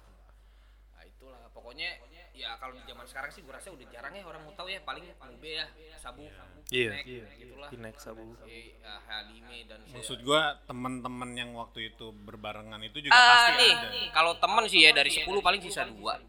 Nah, 0.91 1.03
itulah 1.05 1.45
pokoknya 1.53 1.89
ya 2.37 2.53
kalau 2.55 2.71
di 2.71 2.85
zaman 2.85 3.03
sekarang 3.03 3.29
sih 3.29 3.41
gue 3.41 3.49
rasa 3.49 3.69
udah 3.69 3.87
jarang 3.89 4.13
ya 4.13 4.23
orang 4.23 4.41
mau 4.41 4.53
tahu 4.53 4.67
ya 4.67 4.79
paling 4.79 5.03
Mube 5.03 5.51
ya, 5.51 5.65
Sabu, 5.97 6.23
Iya. 6.67 6.89
Nek, 6.93 7.03
gitulah. 7.33 7.69
Pinek 7.69 7.95
sabu. 7.95 8.35
Eh, 8.43 8.75
ah, 8.81 8.99
Halime 9.01 9.63
dan 9.65 9.79
maksud 9.87 10.19
gua 10.19 10.59
teman-teman 10.63 11.31
yang 11.31 11.55
waktu 11.55 11.89
itu 11.89 12.11
berbarengan 12.13 12.77
itu 12.81 12.99
juga 12.99 13.11
Ah, 13.11 13.23
pasti 13.25 13.51
nih, 13.57 13.71
ada. 13.71 13.87
kalau 14.11 14.33
temen 14.35 14.63
sih 14.67 14.83
ya 14.83 14.91
dari 14.91 15.07
10 15.09 15.39
paling 15.39 15.59
sisa 15.59 15.87
dua 15.87 16.19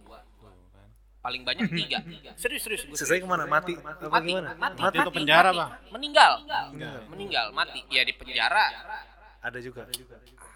paling 1.18 1.42
banyak 1.42 1.66
tiga 1.68 1.98
serius 2.40 2.62
serius 2.62 2.82
gue 2.86 2.94
Sisanya 2.94 3.20
ke 3.20 3.28
mana? 3.28 3.44
Mati? 3.44 3.74
Mati, 3.74 4.06
gimana? 4.24 4.54
mati, 4.54 4.78
Mati 4.78 4.96
atau 4.96 5.10
penjara, 5.12 5.50
mati. 5.50 5.58
Bang? 5.58 5.70
meninggal 5.90 6.32
meninggal 7.10 7.46
mati 7.50 7.80
ya 7.90 8.06
di 8.06 8.14
penjara 8.14 8.64
Ada 9.38 9.58
juga. 9.58 9.82
ah 9.82 9.90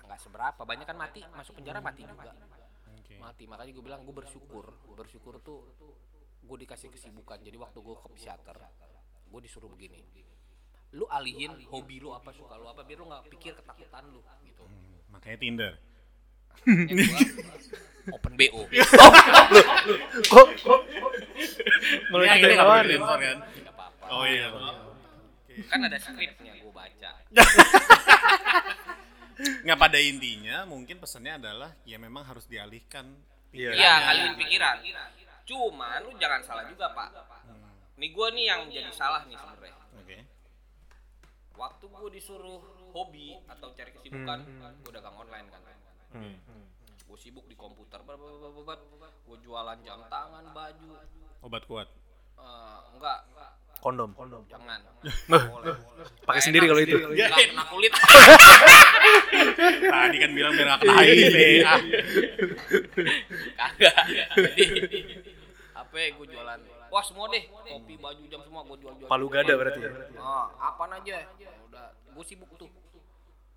nggak 0.06 0.18
seberapa 0.18 0.62
banyak 0.62 0.86
kan 0.86 0.96
mati 0.96 1.20
masuk 1.28 1.58
penjara 1.58 1.78
mati 1.78 2.02
juga. 2.02 2.30
Mati. 3.22 3.46
Makanya 3.46 3.70
gue 3.70 3.84
bilang 3.84 4.02
gue 4.02 4.12
bersyukur. 4.12 4.66
Bersyukur 4.92 5.38
tuh 5.40 5.62
gue 6.42 6.56
dikasih 6.58 6.90
kesibukan. 6.90 7.38
Jadi 7.38 7.54
waktu 7.54 7.78
gue 7.78 7.94
ke 7.94 8.08
psikiater 8.12 8.58
gue 9.30 9.40
disuruh 9.40 9.70
begini. 9.70 10.02
Lu 10.92 11.06
alihin 11.08 11.56
hobi 11.70 12.02
lu 12.02 12.12
apa 12.12 12.34
suka 12.34 12.58
lu 12.58 12.68
apa 12.68 12.84
biar 12.84 13.00
lu 13.00 13.06
nggak 13.08 13.30
pikir 13.30 13.54
ketakutan 13.54 14.04
lu 14.10 14.20
gitu. 14.44 14.66
Hmm, 14.66 14.98
makanya 15.08 15.38
Tinder. 15.38 15.72
Gua 16.68 17.20
open 18.18 18.32
bo 18.34 18.60
Kok 20.32 20.48
kok? 20.58 20.80
Mulai 22.10 22.26
Ya, 22.26 22.34
kita 22.36 22.48
ya? 22.52 22.98
kan? 22.98 23.38
Oh 24.12 24.26
iya. 24.28 24.52
kan 25.72 25.80
ada 25.80 25.96
skripnya 25.96 26.52
gue 26.56 26.72
baca 26.72 27.10
Nggak 29.42 29.78
pada 29.78 29.98
intinya 29.98 30.62
mungkin 30.66 31.02
pesannya 31.02 31.38
adalah 31.42 31.70
ya 31.82 31.98
memang 31.98 32.22
harus 32.26 32.46
dialihkan. 32.46 33.10
Iya. 33.52 33.70
Iya, 33.74 33.92
ngalihin 34.08 34.34
pikiran. 34.38 34.76
Cuman 35.44 35.98
lu 36.06 36.14
jangan 36.16 36.40
salah 36.46 36.64
juga, 36.70 36.94
Pak. 36.94 37.08
Nih 38.00 38.10
gue 38.10 38.28
nih 38.34 38.44
yang 38.48 38.60
jadi 38.72 38.90
salah 38.94 39.26
nih 39.28 39.36
sebenarnya. 39.36 39.74
Oke. 40.00 40.18
Waktu 41.52 41.84
gue 41.84 42.10
disuruh 42.16 42.60
hobi 42.96 43.36
atau 43.46 43.70
cari 43.76 43.90
kesibukan, 43.92 44.38
gue 44.80 44.92
dagang 44.94 45.16
online 45.18 45.46
kan. 45.52 45.62
Hmm. 46.16 46.36
Gue 47.04 47.18
sibuk 47.20 47.44
di 47.44 47.56
komputer, 47.58 48.00
gue 48.00 49.36
jualan 49.44 49.78
jam 49.84 50.00
tangan, 50.08 50.44
baju. 50.56 50.90
Obat 51.44 51.62
kuat. 51.68 51.88
Eh, 52.42 52.80
enggak, 52.96 53.18
Kondom. 53.82 54.14
jangan. 54.46 54.78
Nah, 55.26 55.42
Boleh. 55.50 55.74
Pakai 56.22 56.38
sendiri 56.38 56.70
kalau 56.70 56.78
itu. 56.78 56.94
Enggak 57.02 57.34
kena 57.34 57.64
kulit. 57.66 57.90
Tadi 59.90 60.16
kan 60.22 60.30
bilang 60.30 60.52
biar 60.54 60.78
kena 60.78 60.94
HIV. 61.02 61.36
Ah. 61.66 61.80
Kagak. 63.58 63.96
Jadi 64.38 64.64
apa 65.74 65.94
ya 65.98 66.08
gue 66.14 66.26
jualan? 66.30 66.60
Wah 66.92 67.02
semua 67.02 67.26
deh, 67.32 67.42
kopi, 67.48 67.96
baju, 67.98 68.22
jam 68.28 68.40
semua 68.46 68.62
gue 68.68 68.76
jual-jual. 68.84 69.08
Palu 69.10 69.26
gada 69.26 69.52
berarti 69.58 69.80
ya. 69.82 69.90
Oh, 70.20 70.46
apaan 70.62 70.92
aja. 71.02 71.26
Udah, 71.66 71.90
gue 71.90 72.24
sibuk 72.24 72.52
tuh. 72.54 72.70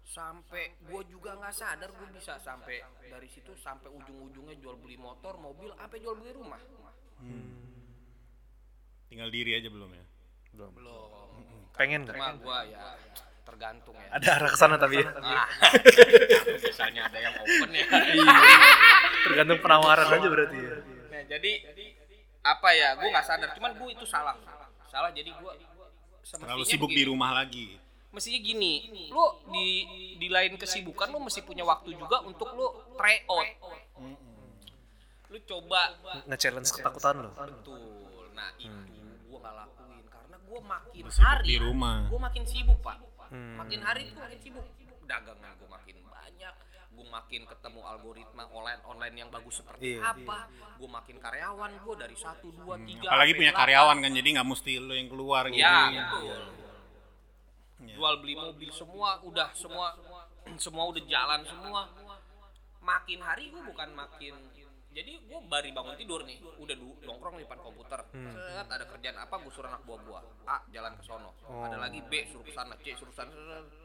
Sampai 0.08 0.74
gue 0.90 1.02
juga 1.12 1.38
nggak 1.38 1.54
sadar 1.54 1.92
gue 1.92 2.08
bisa 2.16 2.40
sampai 2.42 2.82
dari 3.06 3.28
situ 3.30 3.54
sampai 3.62 3.94
ujung-ujungnya 3.94 4.58
jual 4.58 4.80
beli 4.82 4.98
motor, 4.98 5.38
mobil, 5.38 5.70
apa 5.78 6.00
jual 6.02 6.18
beli 6.18 6.34
rumah. 6.34 6.58
Tinggal 9.12 9.30
diri 9.30 9.54
aja 9.54 9.70
belum 9.70 9.92
ya. 9.94 10.15
Belum. 10.56 10.72
Belum. 10.72 11.36
Pengen 11.74 12.08
nggak? 12.08 12.16
Cuma 12.16 12.32
gue 12.34 12.60
ya 12.72 12.86
tergantung 13.46 13.94
ya. 13.94 14.10
Ada 14.10 14.28
arah 14.34 14.50
ke 14.50 14.58
sana 14.58 14.76
tapi 14.76 14.96
ya. 14.98 15.10
Ah, 15.14 15.46
misalnya 16.66 17.02
ada 17.06 17.18
yang 17.20 17.34
open 17.36 17.70
ya. 17.70 17.86
Tergantung 19.22 19.60
penawaran 19.60 20.08
aja 20.10 20.28
berarti 20.28 20.58
ya. 20.58 20.76
Nah, 21.12 21.22
jadi 21.28 21.52
apa 22.42 22.70
ya? 22.72 22.90
Gue 22.96 23.10
nggak 23.12 23.26
sadar. 23.26 23.50
Cuman 23.54 23.72
gue 23.76 23.90
itu 23.92 24.06
salah. 24.06 24.34
Salah 24.88 25.12
jadi 25.12 25.30
gue 25.30 25.54
Terlalu 26.26 26.64
sibuk 26.66 26.90
di 26.90 27.04
rumah 27.04 27.36
lagi. 27.36 27.78
mestinya 28.10 28.40
gini, 28.40 28.74
lu 29.12 29.20
di 29.52 29.68
di 30.16 30.32
lain 30.32 30.56
kesibukan 30.56 31.12
lu 31.12 31.20
mesti 31.20 31.44
punya 31.44 31.62
waktu 31.62 31.92
juga 31.94 32.24
untuk 32.24 32.48
lu 32.56 32.64
try 32.96 33.20
out. 33.28 33.44
Lu 35.28 35.38
coba 35.44 35.92
Nge-challenge 36.24 36.70
ketakutan 36.72 37.16
lo. 37.20 37.30
betul. 37.36 38.32
Nah, 38.32 38.50
itu 38.56 38.72
gua 39.28 39.52
lakuin 39.52 39.52
karena 39.52 39.68
gua 39.68 39.75
makin 40.66 41.04
Sibuk 41.06 41.22
hari 41.22 41.46
di 41.46 41.58
rumah. 41.58 41.98
gua 42.08 42.22
makin 42.24 42.44
sibuk, 42.44 42.80
Pak. 42.82 42.98
Hmm. 43.30 43.56
Makin 43.58 43.80
hari 43.80 44.02
tuh 44.06 44.18
makin 44.18 44.40
sibuk. 44.40 44.66
Dagangan 45.02 45.52
gua 45.56 45.70
makin 45.76 45.96
banyak, 46.04 46.54
gua 46.92 47.06
makin 47.12 47.42
ketemu 47.46 47.80
algoritma 47.82 48.44
online 48.50 48.82
online 48.84 49.16
yang 49.16 49.30
bagus 49.30 49.56
seperti 49.60 49.96
Iya. 49.96 50.02
apa. 50.12 50.38
Gua 50.76 50.90
makin 50.92 51.18
karyawan 51.18 51.72
gua 51.80 51.96
dari 51.96 52.16
satu 52.16 52.48
dua 52.52 52.76
tiga. 52.82 53.08
Apalagi 53.08 53.34
punya 53.34 53.52
delapan. 53.52 53.62
karyawan 53.66 53.98
kan 54.00 54.12
jadi 54.14 54.30
nggak 54.34 54.48
mesti 54.48 54.72
lo 54.78 54.94
yang 54.94 55.08
keluar 55.08 55.44
gitu. 55.48 55.62
Ya, 55.62 55.78
betul. 55.88 56.24
Iya. 56.26 57.94
Jual 57.94 58.14
beli 58.18 58.34
mobil 58.34 58.70
semua 58.72 59.20
udah 59.22 59.50
semua 59.54 59.88
semua 60.64 60.84
udah 60.88 61.04
jalan 61.06 61.42
semua. 61.44 61.82
Makin 62.80 63.20
hari 63.20 63.50
gue 63.50 63.62
bukan 63.64 63.90
makin 63.94 64.34
jadi 64.96 65.12
gue 65.20 65.40
baru 65.46 65.68
bangun 65.70 65.96
tidur 65.96 66.24
nih, 66.24 66.40
udah 66.56 66.72
du- 66.74 66.98
nongkrong 67.04 67.36
di 67.36 67.44
depan 67.44 67.60
komputer. 67.60 68.00
Set, 68.08 68.66
ada 68.66 68.86
kerjaan 68.88 69.18
apa 69.20 69.36
gue 69.36 69.52
suruh 69.52 69.68
anak 69.68 69.84
buah 69.84 70.00
gua. 70.02 70.20
A 70.46 70.64
jalan 70.70 70.96
ke 70.96 71.04
sono. 71.04 71.36
Ada 71.46 71.78
lagi 71.78 72.00
B 72.02 72.24
suruh 72.26 72.42
ke 72.42 72.52
sana, 72.52 72.74
C 72.80 72.96
suruh 72.96 73.12
sana. 73.12 73.32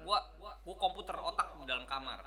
Gua 0.01 0.23
gua 0.38 0.55
komputer 0.77 1.18
otak 1.18 1.51
di 1.53 1.66
dalam 1.66 1.83
kamar. 1.85 2.23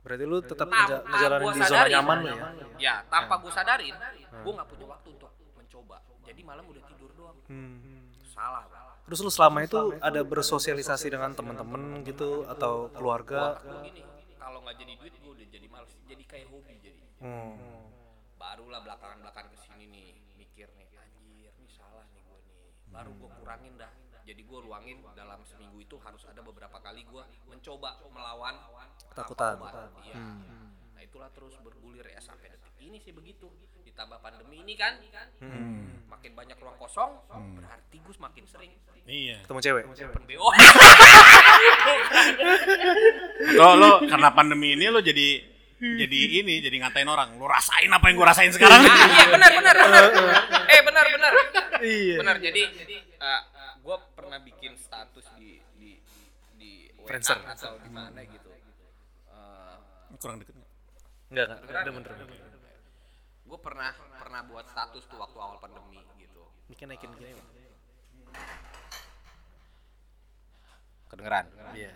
Berarti 0.00 0.24
lu 0.24 0.36
tetap 0.38 0.68
Tanpa 0.68 0.76
ngeja- 0.78 1.02
ngejalanin 1.02 1.48
di 1.50 1.62
zona 1.62 1.84
nyaman 1.86 2.18
ya. 2.22 2.34
Ya, 2.76 2.94
tanpa 3.06 3.40
gue 3.40 3.48
sadarin, 3.48 3.96
gue 4.34 4.52
nggak 4.52 4.68
punya 4.68 4.86
waktu 4.86 5.08
untuk 5.10 5.32
mencoba. 5.54 5.96
Jadi 6.22 6.40
malam 6.40 6.64
udah 6.64 6.82
tidur 6.84 7.08
doang. 7.14 7.36
Hmm. 7.48 8.12
Salah, 8.26 8.64
Pak. 8.66 9.04
Terus 9.04 9.20
lu 9.20 9.28
selama 9.28 9.60
itu 9.60 9.76
ada 9.98 10.20
bersosialisasi 10.22 11.08
dengan 11.08 11.32
teman-teman 11.32 12.00
gitu 12.02 12.44
atau 12.44 12.88
keluarga? 12.90 13.60
Kalau 14.34 14.60
nggak 14.60 14.76
jadi 14.76 14.92
duit 14.96 15.14
gue 15.14 15.32
udah 15.32 15.46
jadi 15.48 15.66
males, 15.68 15.92
jadi 16.04 16.24
kayak 16.24 16.52
hobi. 16.52 16.83
Hmm. 17.24 17.56
Barulah 18.36 18.84
belakangan-belakangan 18.84 19.48
ke 19.48 19.58
sini 19.64 19.88
nih 19.88 20.08
mikir 20.36 20.68
nih, 20.76 20.84
anjir, 20.92 21.52
nih 21.56 21.72
salah 21.72 22.04
nih 22.12 22.20
gue 22.20 22.38
nih. 22.44 22.68
Baru 22.92 23.16
gue 23.16 23.30
kurangin 23.40 23.80
dah. 23.80 23.88
Jadi 24.28 24.40
gue 24.44 24.58
luangin 24.60 25.00
dalam 25.16 25.40
seminggu 25.44 25.80
itu 25.80 25.96
harus 26.00 26.24
ada 26.28 26.44
beberapa 26.44 26.76
kali 26.84 27.04
gue 27.08 27.24
mencoba 27.48 27.96
melawan 28.12 28.56
Ketakutan. 29.08 29.56
Iya. 30.04 30.16
Nah 30.96 31.00
itulah 31.00 31.32
terus 31.32 31.56
bergulir 31.64 32.04
ya 32.04 32.20
sampai 32.20 32.52
detik 32.52 32.76
ini 32.84 33.00
sih 33.00 33.16
begitu. 33.16 33.48
Ditambah 33.84 34.20
pandemi 34.20 34.60
ini 34.60 34.76
kan, 34.76 35.00
makin 36.08 36.32
banyak 36.36 36.56
ruang 36.60 36.76
kosong, 36.76 37.24
berarti 37.56 37.96
gue 38.00 38.14
semakin 38.16 38.44
sering 38.44 38.72
Iya. 39.04 39.44
Ketemu 39.44 39.60
cewek? 39.60 39.84
open 40.08 40.24
BO. 40.24 40.48
Lo 43.60 43.76
lo 43.76 44.00
karena 44.08 44.28
pandemi 44.32 44.72
ini 44.72 44.88
lo 44.88 45.04
jadi 45.04 45.53
jadi 45.84 46.18
ini 46.40 46.54
jadi 46.60 46.76
ngatain 46.80 47.08
orang. 47.08 47.36
Lo 47.36 47.46
rasain 47.46 47.88
apa 47.88 48.08
yang 48.08 48.16
gue 48.16 48.26
rasain 48.26 48.50
sekarang? 48.50 48.80
Ah, 48.84 49.06
iya 49.06 49.24
benar 49.28 49.50
benar 49.52 49.74
benar. 49.76 50.04
eh 50.68 50.80
benar 50.80 51.06
benar. 51.10 51.32
Iya. 51.84 52.16
Benar 52.20 52.36
jadi 52.40 52.62
gue 53.84 53.96
pernah 54.16 54.40
bikin 54.40 54.72
status 54.80 55.28
di 55.36 55.60
di 55.76 56.00
di 56.56 56.88
Friendster. 57.04 57.36
atau 57.44 57.76
di 57.78 57.90
mana 57.92 58.24
gitu. 58.24 58.48
Eh, 59.28 59.74
Kurang 60.16 60.40
deket 60.40 60.56
nggak? 60.56 60.70
Enggak, 61.28 61.46
enggak. 61.60 61.80
Ada 61.84 61.90
bener. 61.92 62.12
gue 63.44 63.58
pernah 63.60 63.92
pernah 64.16 64.40
buat 64.48 64.64
status 64.66 65.04
tuh 65.04 65.20
waktu 65.20 65.36
awal 65.36 65.60
pandemi 65.60 66.00
gitu. 66.16 66.48
Bikin 66.72 66.88
naikin 66.88 67.12
gini. 67.12 67.36
Bang. 67.36 67.48
Kedengeran? 71.12 71.44
Iya. 71.76 71.92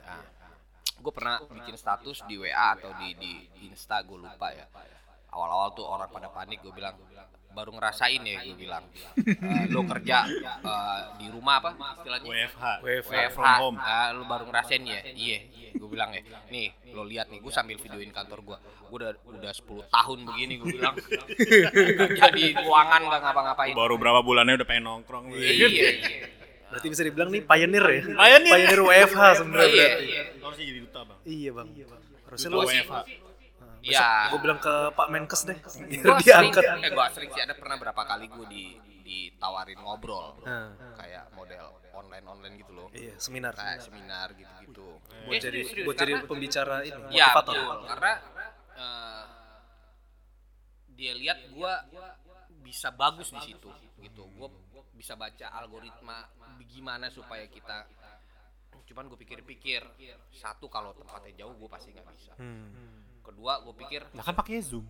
Gue 0.98 1.12
pernah 1.12 1.38
bikin 1.44 1.74
status 1.74 2.22
di 2.24 2.34
WA 2.36 2.74
atau 2.74 2.90
di 2.94 3.14
di 3.14 3.32
Insta 3.64 4.02
gue 4.02 4.16
lupa 4.16 4.50
ya. 4.50 4.66
Awal-awal 5.28 5.68
tuh 5.72 5.84
orang 5.84 6.08
pada 6.08 6.28
panik 6.28 6.58
gue 6.58 6.70
bilang 6.70 6.96
baru 7.48 7.74
ngerasain 7.74 8.22
ya 8.22 8.38
gue 8.40 8.54
bilang 8.54 8.84
Eh, 9.18 9.66
lo 9.68 9.82
kerja 9.82 10.24
eh, 10.40 11.00
di 11.16 11.26
rumah 11.26 11.58
apa 11.58 11.70
istilahnya 11.96 12.28
WFH. 12.28 12.64
WFH. 12.78 13.10
WFH 13.10 13.32
from 13.32 13.54
home. 13.56 13.76
ah, 13.78 14.12
lu 14.12 14.22
baru 14.24 14.44
ngerasain 14.46 14.84
ya 14.84 15.00
iya 15.10 15.38
gue 15.74 15.88
bilang 15.88 16.12
ya 16.12 16.22
nih 16.48 16.70
lo 16.92 17.02
lihat 17.02 17.28
nih 17.28 17.40
gue 17.40 17.50
sambil 17.50 17.74
videoin 17.76 18.08
kantor 18.08 18.40
gue 18.42 18.56
gue 18.60 18.96
udah 18.96 19.10
udah 19.26 19.52
10 19.52 19.64
tahun 19.86 20.18
begini 20.24 20.54
gue 20.56 20.68
bilang 20.72 20.94
kerja 22.00 22.26
di 22.30 22.44
ruangan 22.54 23.00
gak 23.06 23.20
ngapa-ngapain 23.22 23.74
Baru 23.74 23.94
berapa 23.96 24.20
bulannya 24.20 24.54
udah 24.54 24.68
pengen 24.68 24.84
nongkrong. 24.86 25.24
iya 25.34 25.66
iya 25.66 25.90
Berarti 26.68 26.86
bisa 26.86 27.02
dibilang 27.02 27.28
nih 27.28 27.42
pioneer 27.42 27.86
ya. 27.86 28.02
Pioneer. 28.10 28.78
WFH 28.78 29.22
sebenarnya. 29.36 29.66
iya 29.66 29.86
berarti. 29.88 30.04
iya 30.04 30.22
Harusnya 30.38 30.66
jadi 30.66 30.80
duta 30.80 31.00
bang. 31.02 31.18
Iya, 31.24 31.50
Bang. 31.50 31.68
Harusnya 32.24 32.48
Duta 32.48 32.56
lu 32.56 32.68
WFH. 32.68 32.94
Iya. 33.78 34.08
Gue 34.28 34.40
bilang 34.40 34.58
ke 34.58 34.74
Pak 34.90 35.08
Menkes 35.08 35.42
deh. 35.44 35.58
Biar 35.58 36.02
Gua 36.02 36.16
diangkat. 36.18 36.62
eh, 36.78 36.90
gua 36.90 37.06
sering 37.08 37.30
sih 37.30 37.40
ada 37.40 37.54
pernah 37.54 37.76
berapa 37.76 38.02
kali 38.02 38.26
gue 38.26 38.46
di 38.46 38.64
ditawarin 39.00 39.80
ngobrol 39.80 40.36
Nah, 40.44 40.68
kayak 40.94 41.32
model 41.32 41.64
online 41.90 42.26
online 42.28 42.54
gitu 42.58 42.76
loh 42.76 42.88
iya, 42.92 43.16
seminar. 43.16 43.56
kayak 43.56 43.80
seminar 43.80 44.28
gitu 44.36 44.52
gitu 44.62 44.88
Buat 45.24 45.40
jadi 45.40 45.60
buat 45.82 45.96
jadi 45.96 46.12
pembicara 46.22 46.76
ini, 46.84 46.92
ya 47.10 47.32
motivator. 47.32 47.54
betul 47.56 47.76
karena 47.88 48.12
eh, 48.76 49.24
dia 50.90 51.12
lihat 51.14 51.38
gua 51.48 51.88
bisa 52.60 52.92
bagus 52.92 53.30
di 53.30 53.40
situ 53.42 53.72
gitu 53.98 54.22
gua 54.34 54.52
bisa 54.98 55.14
baca 55.14 55.46
algoritma 55.54 56.26
gimana 56.66 57.06
supaya 57.08 57.46
kita 57.46 57.86
cuman 58.84 59.06
gue 59.06 59.18
pikir-pikir 59.18 59.84
satu 60.28 60.66
kalau 60.66 60.90
tempatnya 60.92 61.38
jauh 61.38 61.54
gue 61.54 61.68
pasti 61.68 61.88
nggak 61.90 62.08
bisa 62.10 62.32
Hmm. 62.34 63.22
kedua 63.22 63.62
gue 63.62 63.74
pikir 63.76 64.02
Lah 64.10 64.24
kan 64.24 64.34
pakai 64.34 64.58
Zoom. 64.58 64.84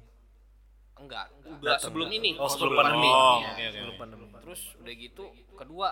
enggak 0.97 1.29
udah 1.45 1.77
sebelum 1.77 2.09
ini 2.09 2.35
Oh, 2.35 2.49
sebelum 2.49 2.73
Sebelum 2.73 2.79
pandemi. 2.81 3.07
Oh, 3.07 3.37
Iya. 3.37 3.47
oke, 3.47 3.63
oke, 3.63 3.77
Sebelum 3.77 3.97
pandemi. 3.97 4.25
terus 4.41 4.63
udah 4.77 4.95
gitu 4.97 5.25
kedua 5.55 5.89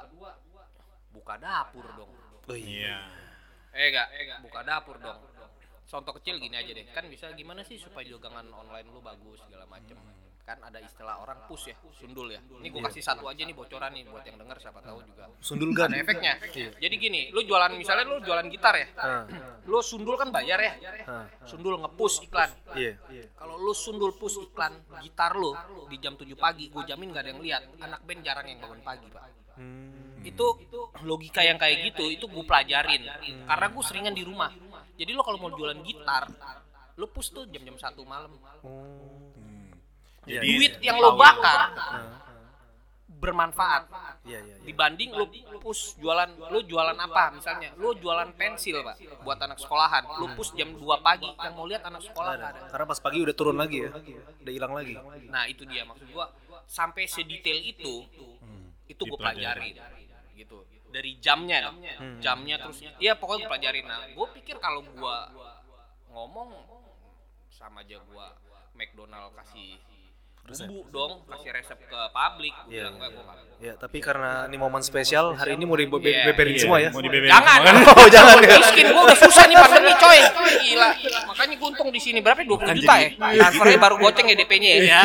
buka 1.08 1.34
dapur 1.36 1.86
dong 1.92 2.12
Oh 2.42 2.56
iya. 2.56 2.98
Iya. 3.70 3.76
eh 3.76 3.86
enggak 3.92 4.08
buka 4.40 4.60
dapur 4.62 4.96
dong 4.96 5.20
contoh 5.84 6.12
kecil 6.14 6.38
gini 6.38 6.54
aja 6.54 6.72
deh 6.72 6.86
kan 6.88 7.06
bisa 7.06 7.30
gimana 7.32 7.62
sih 7.62 7.76
supaya 7.76 8.02
dagangan 8.08 8.50
online 8.50 8.86
lu 8.86 8.98
bagus 8.98 9.38
segala 9.40 9.62
macem 9.64 9.94
kan 10.46 10.62
ada 10.62 10.78
istilah 10.78 11.18
orang 11.18 11.42
push 11.50 11.74
ya 11.74 11.76
sundul 11.90 12.30
ya. 12.30 12.38
Ini 12.62 12.70
gue 12.70 12.78
kasih 12.86 13.02
satu 13.02 13.26
aja 13.26 13.42
nih 13.42 13.50
bocoran 13.50 13.90
nih 13.90 14.06
buat 14.06 14.22
yang 14.22 14.38
denger 14.38 14.62
siapa 14.62 14.78
tahu 14.78 15.02
juga. 15.02 15.26
Sundulgan. 15.42 15.90
ada 15.90 15.98
efeknya. 15.98 16.38
Jadi 16.78 16.94
gini 17.02 17.20
lu 17.34 17.42
jualan 17.42 17.74
misalnya 17.74 18.06
lu 18.06 18.22
jualan 18.22 18.46
gitar 18.46 18.78
ya. 18.78 18.86
Lu 19.66 19.82
sundul 19.82 20.14
kan 20.14 20.30
bayar 20.30 20.62
ya. 20.62 20.72
Sundul 21.42 21.82
ngepush 21.82 22.30
iklan. 22.30 22.54
Iya. 22.78 22.94
kalau 23.34 23.58
lu 23.58 23.74
sundul 23.74 24.14
push 24.14 24.38
iklan 24.38 24.70
gitar 25.02 25.34
lu 25.34 25.50
di 25.90 25.98
jam 25.98 26.14
7 26.14 26.30
pagi 26.38 26.70
gue 26.70 26.82
jamin 26.86 27.10
gak 27.10 27.26
ada 27.26 27.30
yang 27.34 27.42
lihat. 27.42 27.62
Anak 27.82 28.06
band 28.06 28.22
jarang 28.22 28.46
yang 28.46 28.62
bangun 28.62 28.80
pagi 28.86 29.06
pak. 29.10 29.26
Hmm. 29.56 30.22
itu 30.26 30.46
logika 31.06 31.40
yang 31.40 31.56
kayak 31.58 31.90
gitu 31.90 32.06
itu 32.06 32.22
gue 32.30 32.44
pelajarin. 32.46 33.02
Karena 33.50 33.66
gue 33.66 33.82
seringan 33.82 34.14
di 34.14 34.22
rumah. 34.22 34.54
Jadi 34.94 35.10
lo 35.10 35.26
kalau 35.26 35.42
mau 35.42 35.50
jualan 35.50 35.82
gitar 35.82 36.30
lo 36.96 37.10
push 37.10 37.34
tuh 37.34 37.44
jam-jam 37.50 37.74
satu 37.76 38.06
malam. 38.06 38.30
Oh. 38.62 39.26
Hmm. 40.26 40.28
Iya, 40.28 40.40
Jadi 40.42 40.50
duit 40.52 40.74
yang 40.82 40.96
lo 40.98 41.14
bakar 41.14 41.60
Ah, 41.70 42.18
bermanfaat. 43.06 43.82
Iya, 44.26 44.42
iya, 44.42 44.54
iya. 44.58 44.64
dibanding 44.66 45.14
lo 45.14 45.30
push 45.56 45.94
jualan 45.96 46.26
lo 46.50 46.58
jualan 46.60 46.98
apa 46.98 47.30
misalnya? 47.32 47.70
Lo 47.78 47.94
jualan 47.94 48.34
pensil 48.34 48.82
pak 48.82 48.96
buat 49.22 49.38
anak 49.38 49.56
sekolahan. 49.56 50.02
Lo 50.18 50.34
push 50.34 50.52
jam 50.52 50.74
2 50.74 50.82
pagi 50.98 51.30
yang 51.30 51.54
mau 51.54 51.64
lihat 51.64 51.86
anak 51.86 52.02
sekolah 52.02 52.32
nggak 52.34 52.50
ada. 52.50 52.60
Karena 52.68 52.84
pas 52.84 52.98
pagi 52.98 53.18
udah 53.22 53.34
turun 53.34 53.54
lagi 53.54 53.86
ya. 53.86 53.90
Udah 54.42 54.52
hilang 54.52 54.74
lagi. 54.74 54.94
nah 55.30 55.46
itu 55.46 55.62
dia 55.64 55.86
maksud 55.86 56.10
gua. 56.10 56.26
Sampai 56.66 57.06
sedetail 57.06 57.62
itu 57.62 58.02
itu 58.86 59.02
gue 59.02 59.14
Dipelajari. 59.14 59.70
pelajarin 59.74 60.34
gitu. 60.34 60.58
Dari 60.86 61.12
jamnya 61.18 61.58
dong 61.62 61.78
jamnya 62.18 62.56
terus 62.56 62.78
iya 62.96 63.14
pokoknya 63.14 63.46
gue 63.46 63.50
pelajarin 63.50 63.84
nah 63.84 64.00
gue 64.06 64.26
pikir 64.34 64.56
kalau 64.58 64.80
gua 64.88 65.28
ngomong 66.08 66.50
sama 67.48 67.82
aja 67.82 67.98
gua 68.04 68.32
McDonald 68.72 69.34
kasih 69.34 69.76
bumbu 70.48 70.80
dong 70.88 71.12
kasih 71.26 71.50
resep 71.50 71.78
ke 71.80 72.00
publik 72.08 72.54
Iya, 72.64 72.70
bilang 72.80 72.94
enggak 72.96 73.10
gua 73.10 73.22
nggak 73.24 73.44
Ya, 73.56 73.72
tapi 73.74 73.98
karena 73.98 74.44
ini 74.44 74.56
momen 74.56 74.78
spesial, 74.80 75.32
hari 75.32 75.56
ini 75.56 75.64
mau 75.64 75.74
Iya, 75.74 75.88
dibeberin 75.88 76.52
Iya, 76.52 76.60
semua 76.60 76.76
ya. 76.78 76.90
Mau 76.90 77.00
dibeberin 77.00 77.32
Jangan. 77.32 77.60
Oh, 77.96 78.06
jangan 78.06 78.36
ya. 78.38 78.48
miskin 78.54 78.84
gua 78.86 79.02
udah 79.02 79.18
susah 79.18 79.44
nih 79.44 79.56
pandemi 79.56 79.92
coy 79.96 80.20
gila 80.62 80.90
makanya 81.26 81.54
gua 81.56 81.68
untung 81.68 81.88
di 81.88 81.98
sini 81.98 82.18
berapa 82.20 82.40
20 82.40 82.52
Kan 82.60 82.76
juta 82.76 82.94
jadi- 82.94 83.16
ya 83.16 83.40
transfernya 83.42 83.78
baru 83.78 83.94
goceng 83.98 84.26
ya 84.26 84.36
DP-nya 84.36 84.68
ya 84.68 84.78
Iya. 84.78 85.02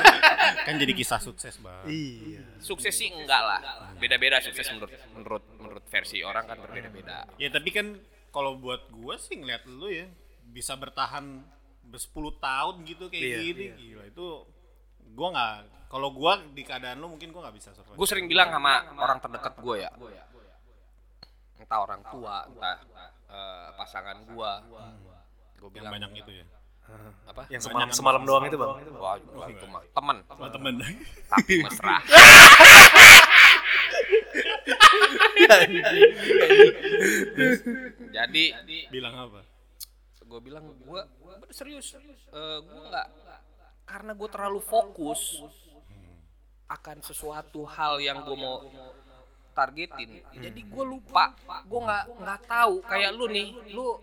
kan 0.66 0.74
jadi 0.76 0.92
kisah 0.92 1.16
sukses 1.18 1.54
bang. 1.56 1.84
Iya. 1.84 2.40
sukses 2.58 2.92
sih 2.92 3.08
enggak 3.08 3.40
lah 3.40 3.60
beda-beda 3.96 4.38
sukses 4.38 4.68
menurut 4.68 4.92
menurut 5.10 5.42
menurut 5.56 5.84
versi 5.86 6.20
orang 6.20 6.44
kan 6.44 6.60
berbeda-beda 6.60 7.24
Ya 7.34 7.48
tapi 7.48 7.70
kan 7.70 7.96
kalau 8.28 8.54
buat 8.54 8.84
gua 8.90 9.16
sih 9.16 9.34
ngeliat 9.34 9.64
lu 9.64 9.88
ya 9.88 10.04
bisa 10.46 10.74
bertahan 10.74 11.40
ber- 11.82 11.96
10 11.96 12.12
tahun 12.36 12.74
gitu 12.84 13.08
kayak 13.08 13.22
Iya, 13.22 13.38
gini 13.42 13.64
gila 13.74 14.04
itu 14.06 14.26
gua 15.14 15.28
nggak 15.32 15.52
kalau 15.88 16.08
gua 16.12 16.36
di 16.52 16.62
keadaan 16.64 17.00
lu 17.00 17.08
mungkin 17.08 17.32
gua 17.32 17.48
nggak 17.48 17.56
bisa 17.56 17.72
survive. 17.72 17.96
gue 17.96 18.06
sering 18.08 18.26
bilang 18.28 18.52
sama 18.52 18.84
orang 19.00 19.18
terdekat 19.24 19.54
gue 19.56 19.76
ya 19.80 19.90
entah 21.58 21.78
orang 21.84 22.00
tua 22.08 22.44
entah 22.48 22.76
eh, 23.28 23.68
pasangan 23.76 24.16
gue 24.24 24.50
gue 25.58 25.68
yang 25.68 25.72
bilang 25.74 25.92
banyak 25.98 26.10
itu 26.24 26.32
ya. 26.40 26.46
apa 27.28 27.44
Yang 27.52 27.68
semalam 27.68 27.88
semalam 27.92 28.22
doang 28.24 28.48
itu, 28.48 28.56
Bang. 28.56 28.80
wah 28.96 29.48
itu 29.52 29.66
mah 29.68 29.82
teman 29.92 30.16
temen. 30.24 30.74
tapi 31.28 31.52
mesra 31.60 32.00
jadi 38.08 38.44
Bilang 38.88 39.14
apa? 39.16 39.40
gue 40.28 40.40
bilang 40.44 40.64
gue 40.84 41.00
serius 41.52 41.96
Eh 41.96 42.58
gue 42.60 42.80
nggak 42.88 43.06
karena 43.88 44.12
gue 44.12 44.28
terlalu 44.28 44.60
fokus 44.60 45.40
akan 46.68 47.00
sesuatu 47.00 47.64
hal 47.64 47.96
yang 48.04 48.20
gue 48.28 48.36
mau 48.36 48.60
targetin 49.56 50.20
jadi 50.36 50.60
gue 50.60 50.84
lupa 50.84 51.32
gue 51.64 51.80
nggak 51.80 52.04
nggak 52.20 52.40
tahu 52.44 52.84
kayak 52.84 53.10
lu 53.16 53.26
nih 53.32 53.48
lu 53.72 53.96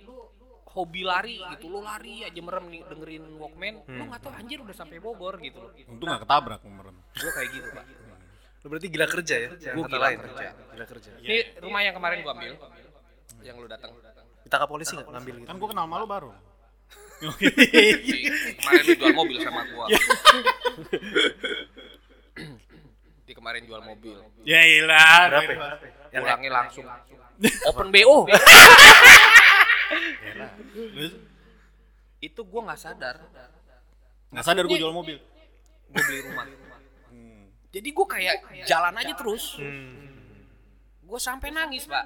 hobi 0.76 1.08
lari 1.08 1.40
gitu 1.56 1.70
lu 1.70 1.80
lari 1.86 2.26
aja 2.26 2.42
merem 2.42 2.66
nih 2.68 2.82
dengerin 2.90 3.24
Walkman 3.38 3.76
lu 3.86 4.04
nggak 4.10 4.22
tahu 4.26 4.34
anjir 4.34 4.58
udah 4.60 4.76
sampai 4.76 4.98
Bogor 4.98 5.38
gitu 5.40 5.62
loh 5.62 5.72
Untung 5.88 6.10
nggak 6.10 6.26
ketabrak 6.26 6.60
merem. 6.66 6.96
gue 7.16 7.32
kayak 7.32 7.50
gitu 7.54 7.70
pak 7.72 7.86
Lu 8.66 8.74
berarti 8.74 8.90
gila 8.90 9.06
kerja 9.06 9.36
ya? 9.46 9.50
Kata 9.54 9.78
gila 9.78 10.10
lain. 10.10 10.18
kerja. 10.26 10.48
Gila 10.58 10.86
kerja. 10.90 11.10
ini 11.22 11.38
rumah 11.62 11.86
yang 11.86 11.94
kemarin 11.94 12.26
gue 12.26 12.34
ambil 12.34 12.54
yang 13.46 13.62
lu 13.62 13.70
datang 13.70 13.94
Ditangkap 14.46 14.70
polisi 14.70 14.94
nggak 14.94 15.10
ngambil 15.10 15.34
gitu? 15.42 15.48
Kan 15.50 15.56
gua 15.58 15.70
kenal 15.74 15.86
malu 15.90 16.06
baru. 16.06 16.30
Kemarin 17.16 18.84
lu 18.84 18.94
jual 19.00 19.16
mobil 19.16 19.38
sama 19.40 19.62
gua. 19.72 19.88
Di 23.26 23.34
kemarin 23.34 23.62
jual 23.64 23.82
mobil. 23.82 24.16
Ya 24.44 24.62
ilah. 24.62 25.32
Berapa? 25.32 25.80
Ya? 26.12 26.20
Pulangnya 26.20 26.52
langsung. 26.52 26.86
Open 27.72 27.92
bo 27.92 28.28
itu 32.24 32.42
gua 32.42 32.62
nggak 32.72 32.82
sadar. 32.82 33.16
Nggak 34.34 34.46
sadar 34.46 34.64
gua 34.66 34.78
jual 34.80 34.96
mobil. 34.96 35.18
gue 35.86 36.02
beli 36.12 36.20
rumah. 36.28 36.44
Hmm. 37.14 37.46
jadi 37.70 37.90
gua 37.94 38.08
kayak 38.10 38.36
jalan 38.68 38.98
aja 39.00 39.14
terus. 39.16 39.62
Hmm. 39.62 40.04
gue 41.06 41.20
sampai 41.22 41.54
nangis 41.54 41.86
pak 41.86 42.02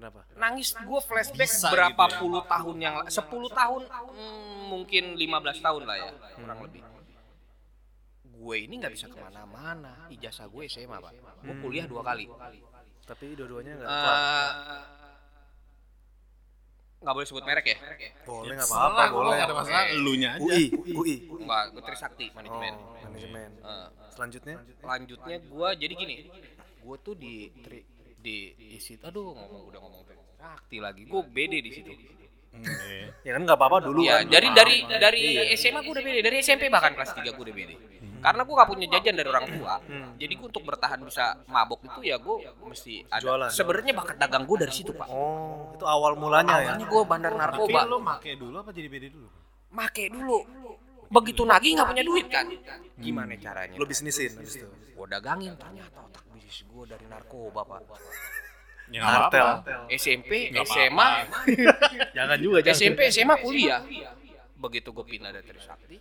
Kenapa? 0.00 0.20
nangis 0.34 0.72
gue 0.72 1.00
flashback 1.02 1.44
Bisa 1.46 1.68
berapa 1.68 1.92
gitu 2.02 2.08
ya. 2.08 2.18
puluh 2.18 2.42
tahun 2.42 2.76
yang 2.80 2.94
10 3.04 3.20
tahun 3.52 3.82
hmm, 3.84 4.60
mungkin 4.66 5.04
15 5.14 5.28
tahun 5.60 5.82
lah 5.84 5.96
ya 5.98 6.10
kurang 6.34 6.58
lebih 6.62 6.82
gue 8.24 8.56
ini 8.58 8.74
nggak 8.74 8.90
bisa 8.90 9.06
ke 9.06 9.18
mana-mana 9.18 10.08
ijazah 10.08 10.48
gue 10.48 10.64
SMA 10.66 10.96
pak 10.96 11.12
gue 11.38 11.54
kuliah 11.58 11.84
dua 11.84 12.00
kali 12.00 12.24
Tapi 13.02 13.34
dua-duanya 13.34 13.74
nggak 13.74 13.84
Eh, 13.84 14.00
kelar. 14.00 14.50
nggak 17.00 17.12
boleh 17.12 17.26
sebut 17.26 17.42
merek 17.42 17.66
ya 17.66 17.76
Boleh 18.22 18.54
nggak 18.54 18.68
apa-apa, 18.70 19.02
boleh. 19.10 19.32
Nggak 19.34 19.46
ada 19.46 19.56
masalah, 19.56 19.84
elunya 19.90 20.28
aja. 20.30 20.42
UI, 20.42 20.64
UI. 20.90 21.16
nggak 21.26 21.62
gue 21.70 21.82
Trisakti 21.82 22.26
manajemen 22.30 22.72
Oh, 22.76 22.96
manajemen. 23.02 23.50
Eh, 23.58 23.88
Selanjutnya? 24.10 24.56
lanjutnya 24.80 25.36
gue 25.38 25.68
jadi 25.76 25.94
gini 25.94 26.16
gue 26.80 26.96
tuh 26.98 27.12
di 27.14 27.34
tri, 27.58 27.84
di 28.20 28.52
di 28.54 28.78
situ. 28.78 29.00
aduh 29.02 29.32
ngomong 29.32 29.62
udah 29.68 29.80
ngomong 29.80 30.02
Trisakti 30.04 30.76
lagi. 30.78 31.02
Gue 31.04 31.22
beda 31.24 31.58
di 31.58 31.70
situ. 31.72 31.90
Hmm, 32.50 32.66
iya. 32.66 33.06
Ya 33.22 33.30
kan 33.38 33.42
nggak 33.46 33.58
apa-apa 33.58 33.78
dulu 33.86 34.02
ya 34.02 34.20
kan. 34.20 34.26
dari 34.26 34.48
dari 34.50 34.76
dari 34.88 35.22
SMA 35.54 35.80
gue 35.80 35.92
udah 35.94 36.04
beda. 36.04 36.20
Dari 36.20 36.36
SMP 36.40 36.66
bahkan 36.66 36.92
kelas 36.94 37.14
3 37.14 37.22
gue 37.30 37.44
udah 37.46 37.56
beda. 37.56 37.74
Karena 38.20 38.44
gue 38.44 38.52
gak 38.52 38.68
punya 38.68 38.84
jajan 38.92 39.16
dari 39.16 39.28
orang 39.32 39.46
tua. 39.48 39.74
Jadi 40.20 40.32
gue 40.36 40.44
untuk 40.44 40.60
bertahan 40.60 41.00
bisa 41.00 41.40
mabok 41.48 41.80
itu 41.88 42.00
ya 42.04 42.20
gue 42.20 42.36
mesti 42.68 43.00
ada 43.08 43.24
Jualan. 43.24 43.48
sebenarnya 43.48 43.92
bakat 43.96 44.16
dagang 44.20 44.44
gue 44.44 44.56
dari 44.60 44.72
situ 44.76 44.92
pak. 44.92 45.08
Oh, 45.08 45.72
itu 45.72 45.88
awal 45.88 46.20
mulanya 46.20 46.60
ya. 46.60 46.76
awalnya 46.76 46.84
gue 46.84 47.02
bandar 47.08 47.32
Tapi 47.32 47.40
narkoba. 47.40 47.80
lo 47.88 47.96
make 47.96 48.36
dulu 48.36 48.56
apa 48.60 48.70
jadi 48.76 48.88
BD 48.92 49.04
dulu? 49.08 49.28
make 49.72 50.04
dulu. 50.12 50.38
Begitu 51.08 51.42
nagih 51.48 51.70
nggak 51.80 51.88
punya 51.88 52.04
duit 52.04 52.26
kan? 52.28 52.44
Gimana 53.00 53.32
caranya? 53.40 53.74
Lo 53.80 53.88
bisnisin 53.88 54.36
habis 54.36 54.60
itu. 54.60 54.68
gue 54.68 55.06
dagangin 55.08 55.56
ternyata 55.56 56.04
otak 56.04 56.20
bisnis 56.50 56.66
gue 56.66 56.84
dari 56.90 57.06
narkoba 57.06 57.62
pak 57.62 57.80
Ya. 58.90 59.06
SMP 59.86 60.50
Nggak 60.50 60.66
SMA 60.66 61.10
Jangan 62.18 62.38
juga 62.42 62.58
jangan. 62.58 62.74
SMP 62.74 63.00
SMA 63.14 63.34
kuliah 63.38 63.86
begitu 64.58 64.90
gue 64.90 65.06
pindah 65.06 65.30
dari 65.30 65.46
Trisakti 65.46 65.94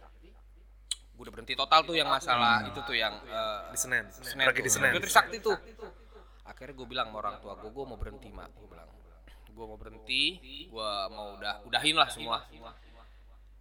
gue 1.13 1.21
udah 1.21 1.29
berhenti 1.29 1.53
total 1.53 1.85
tuh 1.85 1.93
yang 1.93 2.09
masalah 2.09 2.65
itu 2.65 2.81
tuh 2.81 2.97
yang 2.97 3.13
eh, 3.29 3.69
Di 3.69 3.77
Senen. 3.77 4.09
Senen 4.09 4.49
Pergi 4.49 4.63
tuh. 4.63 4.65
di 4.65 4.71
Senen. 4.73 4.91
Gue 4.95 5.03
Trisakti 5.05 5.37
tuh. 5.37 5.53
Akhirnya 6.47 6.73
gue 6.79 6.87
bilang 6.87 7.11
sama 7.11 7.17
orang 7.21 7.35
tua 7.43 7.53
gue, 7.59 7.69
gue 7.69 7.85
mau 7.85 7.99
berhenti 7.99 8.31
mak. 8.31 8.47
Gue 8.55 8.71
bilang, 8.71 8.87
gue 9.51 9.65
mau 9.67 9.75
berhenti, 9.75 10.23
gue 10.71 10.89
mau 11.11 11.35
udah 11.35 11.59
udahin 11.67 11.99
lah 11.99 12.07
semua. 12.07 12.47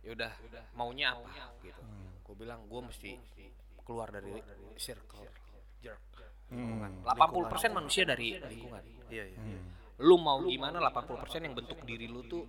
Ya 0.07 0.11
udah, 0.15 0.31
maunya 0.73 1.19
apa? 1.19 1.27
Gitu. 1.61 1.83
Gue 2.23 2.35
bilang 2.39 2.63
gue 2.65 2.81
mesti 2.81 3.19
keluar 3.83 4.15
dari 4.15 4.39
circle 4.79 5.27
jerk. 5.83 5.99
Hmm. 6.49 7.05
80% 7.05 7.77
manusia 7.77 8.09
dari 8.09 8.37
lingkungan. 8.37 8.83
Iya, 9.13 9.25
iya. 9.29 9.39
Lu 10.01 10.17
mau 10.17 10.41
gimana 10.41 10.79
80% 10.81 11.45
yang 11.45 11.53
bentuk 11.53 11.81
diri 11.85 12.07
lu 12.07 12.23
tuh 12.25 12.45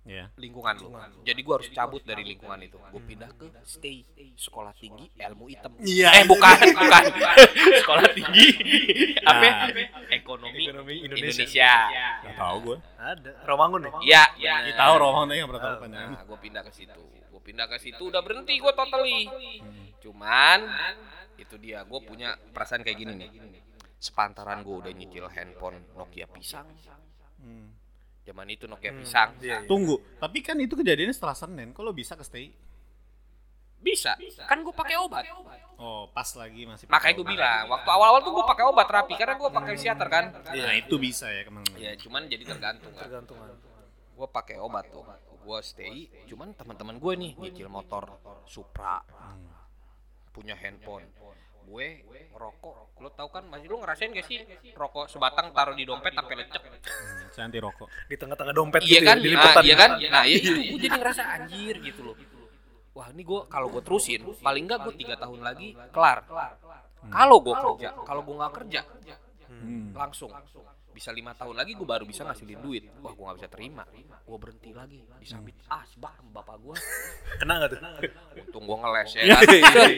Ya. 0.00 0.32
lingkungan 0.40 0.80
lu. 0.80 0.88
Jadi 1.28 1.40
gua 1.44 1.60
harus 1.60 1.68
cabut 1.76 2.00
dari 2.00 2.24
lingkungan 2.24 2.56
itu. 2.64 2.80
Gue 2.80 3.02
pindah 3.04 3.28
ke 3.36 3.52
stay 3.68 4.00
sekolah 4.32 4.72
tinggi 4.72 5.12
ilmu 5.12 5.44
hitam. 5.52 5.76
Iya. 5.76 6.08
Eh 6.16 6.24
bukan, 6.24 6.56
bukan. 6.80 7.02
sekolah 7.84 8.08
tinggi 8.16 8.48
apa? 9.20 9.44
Nah. 9.44 9.68
Ekonomi, 10.08 10.64
Ekonomi 10.64 10.94
Indonesia. 11.04 11.44
Indonesia. 11.44 11.72
Nggak 12.24 12.36
tahu 12.40 12.56
gue. 12.64 12.76
Ada. 12.96 13.30
Romangun 13.44 13.80
ya? 13.84 13.90
Iya, 14.00 14.22
iya. 14.40 14.54
Kita 14.72 14.80
tahu 14.80 14.94
Rohong 15.04 15.26
tapi 15.28 15.36
nggak 15.36 15.50
pernah 15.52 15.64
tahu. 15.68 15.80
Nah, 15.92 16.22
gue 16.24 16.38
pindah 16.40 16.62
ke 16.64 16.72
situ. 16.72 17.02
Gue 17.30 17.40
pindah 17.44 17.66
ke 17.68 17.76
situ 17.76 18.02
udah 18.08 18.22
berhenti 18.24 18.54
gue 18.56 18.72
totally. 18.72 19.20
Cuman 20.00 20.58
itu 21.40 21.56
dia 21.56 21.82
gue 21.82 22.00
punya 22.04 22.36
perasaan 22.36 22.84
kayak 22.84 22.98
gini 23.00 23.12
nih. 23.16 23.30
Sepantaran 24.00 24.64
gue 24.64 24.76
udah 24.84 24.92
nyicil 24.92 25.28
handphone 25.28 25.80
Nokia 25.96 26.28
pisang. 26.28 26.68
Hmm. 27.40 27.72
Zaman 28.24 28.46
itu 28.52 28.68
Nokia 28.68 28.92
pisang. 28.92 29.36
Iya, 29.40 29.64
iya. 29.64 29.68
Tunggu, 29.68 29.96
tapi 30.20 30.44
kan 30.44 30.56
itu 30.60 30.76
kejadiannya 30.76 31.16
setelah 31.16 31.36
Senin. 31.36 31.72
Lo 31.76 31.92
bisa 31.96 32.16
ke 32.16 32.24
stay? 32.24 32.52
Bisa. 33.80 34.12
Kan 34.44 34.60
gue 34.60 34.74
pakai 34.76 35.00
obat. 35.00 35.24
Oh, 35.80 36.12
pas 36.12 36.28
lagi 36.36 36.68
masih. 36.68 36.84
Makanya 36.92 37.14
gue 37.16 37.26
bilang, 37.32 37.64
waktu 37.72 37.88
awal-awal 37.88 38.20
tuh 38.20 38.32
gue 38.36 38.44
pakai 38.44 38.64
obat 38.68 38.84
terapi 38.84 39.14
karena 39.16 39.34
gue 39.40 39.48
pakai 39.48 39.72
psikiater 39.80 40.08
kan. 40.12 40.24
Nah, 40.36 40.74
itu 40.76 40.94
bisa 41.00 41.32
ya 41.32 41.42
ke 41.48 41.50
mana 41.52 41.64
Ya 41.80 41.96
cuman 41.96 42.28
jadi 42.28 42.44
tergantung 42.44 42.92
kan. 42.92 43.08
Tergantungan. 43.08 43.48
Gue 44.12 44.28
pakai 44.28 44.60
obat 44.60 44.92
tuh. 44.92 45.08
Gue 45.40 45.58
stay. 45.64 46.12
Cuman 46.28 46.52
teman-teman 46.52 47.00
gue 47.00 47.12
nih 47.16 47.32
nyicil 47.40 47.72
motor 47.72 48.20
Supra. 48.44 49.00
Punya 50.30 50.54
handphone. 50.54 51.06
Gue 51.62 52.02
ngerokok. 52.30 52.74
Lo 52.98 53.08
tau 53.10 53.28
kan 53.28 53.46
masih 53.46 53.66
lo 53.66 53.78
ngerasain 53.78 54.10
gak 54.10 54.24
sih 54.24 54.42
rokok 54.72 55.06
sebatang 55.06 55.50
taruh 55.50 55.72
di 55.72 55.84
dompet 55.84 56.10
sampai 56.10 56.34
lecek. 56.36 56.62
Hmm, 56.62 57.26
Saya 57.30 57.44
anti 57.46 57.58
rokok. 57.58 57.86
Di 58.10 58.16
tengah-tengah 58.16 58.50
dompet 58.52 58.80
Iya 58.82 58.90
gitu 58.90 58.98
kan? 59.00 59.06
ya, 59.06 59.14
Nah, 59.14 59.22
dilipetan. 59.22 59.62
iya 59.62 59.74
kan? 59.76 59.90
Nah, 60.02 60.24
iya 60.24 60.36
itu 60.40 60.50
gue 60.50 60.78
jadi 60.80 60.96
ngerasa 60.96 61.22
anjir 61.30 61.74
gitu 61.78 62.00
loh. 62.02 62.16
Wah, 62.90 63.06
ini 63.08 63.22
gue 63.22 63.40
kalau 63.46 63.70
gue 63.70 63.80
terusin, 63.80 64.20
paling 64.36 64.66
nggak 64.66 64.78
gue 64.82 64.94
tiga 64.96 65.14
tahun 65.14 65.40
lagi 65.40 65.68
kelar. 65.88 66.26
Kalau 67.06 67.36
gue 67.38 67.54
kerja, 67.54 67.88
kalau 68.02 68.20
gue 68.20 68.34
nggak 68.34 68.54
kerja, 68.56 68.80
Hmm. 69.50 69.92
langsung 69.92 70.32
bisa 70.90 71.14
lima 71.14 71.32
tahun 71.32 71.54
lagi 71.54 71.72
gue 71.78 71.86
baru 71.86 72.04
bisa 72.04 72.26
ngasilin 72.26 72.60
duit. 72.60 72.84
Wah, 73.00 73.14
gue 73.14 73.24
nggak 73.24 73.38
bisa 73.40 73.50
terima. 73.50 73.84
Gue 74.26 74.38
berhenti 74.38 74.70
lagi, 74.74 75.00
disambit 75.22 75.56
asbak 75.70 76.18
sama 76.18 76.42
bapak 76.42 76.56
gue. 76.60 76.76
Kena 77.40 77.62
nggak 77.62 77.70
tuh? 77.72 77.80
Untung 78.50 78.64
gue 78.66 78.76
ngeles 78.78 79.10
ya. 79.16 79.22
Iya, 79.30 79.38
kan? 79.40 79.90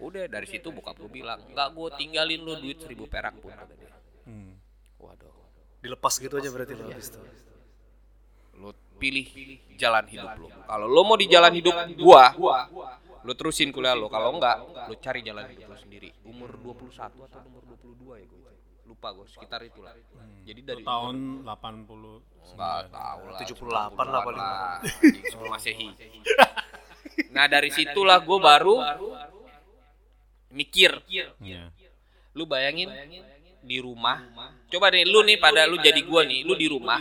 Udah 0.00 0.24
dari 0.32 0.48
situ 0.48 0.72
bokap 0.72 0.96
gue 0.96 1.12
bilang, 1.12 1.44
nggak 1.52 1.68
gue 1.76 1.88
tinggalin 2.00 2.40
lu 2.40 2.56
duit 2.56 2.80
seribu 2.80 3.04
perak 3.04 3.36
pun. 3.42 3.52
Hmm. 4.24 4.56
Waduh. 5.00 5.34
Dilepas 5.80 6.14
gitu 6.20 6.36
aja 6.36 6.48
berarti 6.52 6.72
lo 6.76 6.88
habis 6.88 7.08
itu. 7.08 7.20
lu 8.60 8.76
pilih 9.00 9.24
jalan 9.80 10.04
hidup 10.12 10.30
lu. 10.36 10.48
Kalau 10.52 10.84
lu 10.84 11.00
mau 11.08 11.16
di 11.16 11.24
jalan 11.24 11.48
hidup 11.56 11.72
gua, 11.96 12.36
lu 13.24 13.32
terusin 13.32 13.72
kuliah 13.72 13.96
lu. 13.96 14.12
Kalau 14.12 14.36
enggak, 14.36 14.60
lu 14.88 14.94
cari 15.00 15.24
jalan 15.24 15.48
hidup 15.48 15.72
lu 15.72 15.76
sendiri. 15.80 16.12
Umur 16.28 16.52
21 16.60 16.92
atau 17.24 17.40
umur 17.48 17.64
22 17.80 18.20
ya 18.20 18.26
gua. 18.28 18.52
Lupa 18.90 19.14
gua, 19.14 19.22
sekitar 19.30 19.62
itulah. 19.62 19.94
Jadi 20.42 20.60
dari 20.66 20.82
Tahun 20.82 21.46
80 21.46 22.50
enggak 22.50 22.90
tahu 22.90 23.22
lah. 23.30 23.38
78 23.38 24.10
lah 24.10 24.20
paling. 24.26 24.42
Sebelum 25.30 25.50
Masehi. 25.54 25.88
Nah, 27.30 27.46
dari 27.46 27.68
situlah 27.68 28.18
gua 28.22 28.38
baru 28.40 28.80
mikir. 30.50 30.98
Iya. 31.06 31.70
Lu 32.34 32.48
bayangin 32.48 32.90
di 33.60 33.76
rumah 33.76 34.24
coba 34.72 34.88
deh 34.88 35.04
lu 35.04 35.20
nih 35.20 35.36
pada 35.36 35.68
lu 35.68 35.76
jadi 35.76 36.00
gua 36.00 36.24
nih 36.24 36.48
lu 36.48 36.56
di 36.56 36.64
rumah 36.64 36.96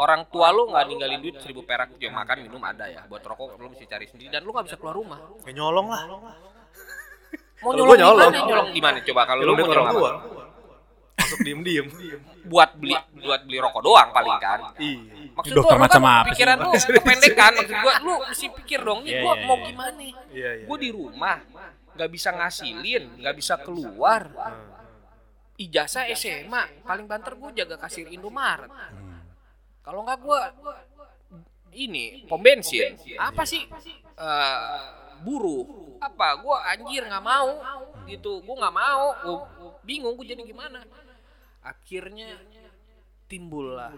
orang 0.00 0.24
tua 0.32 0.48
lu 0.56 0.72
nggak 0.72 0.84
ninggalin 0.88 1.20
duit 1.20 1.36
seribu 1.36 1.68
perak 1.68 2.00
ya 2.00 2.08
makan 2.08 2.48
minum 2.48 2.64
ada 2.64 2.88
ya 2.88 3.04
buat 3.04 3.20
rokok 3.20 3.60
lu 3.60 3.68
mesti 3.68 3.84
cari 3.84 4.08
sendiri 4.08 4.32
dan 4.32 4.40
lu 4.40 4.56
nggak 4.56 4.72
bisa 4.72 4.80
keluar 4.80 4.96
rumah 4.96 5.20
Ya 5.44 5.52
nyolong 5.52 5.92
lah. 5.92 6.08
mau 7.60 7.76
nyolong, 7.76 7.98
nyolong. 8.00 8.32
gimana 8.32 8.48
nyolong 8.48 8.68
gimana 8.72 8.98
coba 9.04 9.22
kalau 9.28 9.42
lu 9.44 9.52
Nyolong 9.52 9.68
mau 9.68 9.76
nyolong 9.92 10.47
Masuk 11.28 11.44
diem-diem. 11.44 11.86
buat 12.48 12.70
beli 12.80 12.96
buat 13.20 13.40
beli 13.44 13.58
rokok 13.60 13.82
doang 13.84 14.08
paling 14.08 14.36
kan. 14.40 14.72
Iya. 14.80 15.28
maksud 15.36 15.54
Dokter 15.54 15.76
gua 15.76 15.78
lu 15.78 15.84
macam 15.84 16.00
kan 16.00 16.08
apa 16.08 16.24
sih? 16.24 16.30
pikiran 16.32 16.56
lu 16.58 16.70
kependekan 16.98 17.52
maksud 17.54 17.76
gua 17.84 17.94
lu 18.00 18.14
mesti 18.24 18.46
pikir 18.56 18.80
dong 18.80 19.00
ini 19.04 19.10
Iya, 19.12 19.20
gua 19.20 19.34
iya, 19.36 19.44
mau 19.44 19.56
iya. 19.56 19.66
gimana 19.68 20.00
Iya, 20.00 20.14
iya. 20.32 20.64
gua 20.64 20.76
di 20.80 20.90
rumah 20.90 21.38
nggak 21.94 22.10
bisa 22.10 22.28
ngasilin 22.32 23.04
nggak 23.20 23.34
bisa 23.36 23.54
keluar. 23.60 24.22
Ijazah 25.58 26.06
SMA 26.14 26.86
paling 26.86 27.10
banter 27.10 27.34
gue 27.34 27.50
jaga 27.50 27.74
kasir 27.76 28.06
Indomaret. 28.06 28.70
Kalau 29.82 30.06
nggak 30.06 30.18
gue 30.22 30.40
ini 31.74 32.22
pom 32.30 32.38
bensin. 32.38 32.94
Apa 33.18 33.42
sih? 33.42 33.66
Eh, 34.14 34.78
buruh. 35.26 35.98
Apa? 35.98 36.38
Gue 36.38 36.54
anjir 36.62 37.02
nggak 37.02 37.24
mau. 37.26 37.58
Gitu 38.06 38.38
gue 38.38 38.54
nggak 38.54 38.70
mau. 38.70 39.06
Gua 39.18 39.36
bingung 39.82 40.14
gue 40.14 40.30
jadi 40.30 40.46
gimana 40.46 40.78
akhirnya 41.68 42.28
timbul 43.26 43.76
lah 43.76 43.92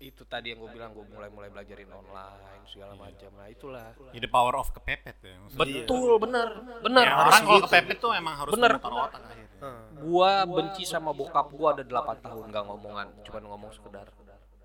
itu 0.00 0.24
tadi 0.24 0.48
yang 0.48 0.64
gue 0.64 0.72
bilang 0.72 0.96
gue 0.96 1.04
mulai 1.06 1.28
mulai 1.28 1.52
belajarin 1.52 1.92
online 1.92 2.64
segala 2.64 2.96
macam 2.96 3.28
nah 3.36 3.44
itulah 3.46 3.92
Jadi 4.08 4.26
power 4.26 4.56
of 4.56 4.72
kepepet 4.72 5.20
ya. 5.20 5.36
maksudnya. 5.36 5.60
betul 5.60 6.16
bener 6.16 6.48
bener 6.80 7.04
Ya, 7.04 7.14
orang 7.20 7.42
kalau 7.44 7.60
kepepet 7.68 7.98
tuh 8.00 8.12
emang 8.16 8.32
harus 8.34 8.52
Bener. 8.56 8.80
otak 8.80 9.20
akhirnya. 9.20 9.70
gua 10.00 10.32
benci 10.48 10.88
sama 10.88 11.12
bokap 11.12 11.52
gua 11.52 11.76
ada 11.76 11.84
8 11.84 12.16
tahun 12.18 12.44
gak 12.48 12.64
ngomongan 12.64 13.08
cuman 13.22 13.42
ngomong 13.46 13.70
sekedar 13.70 14.08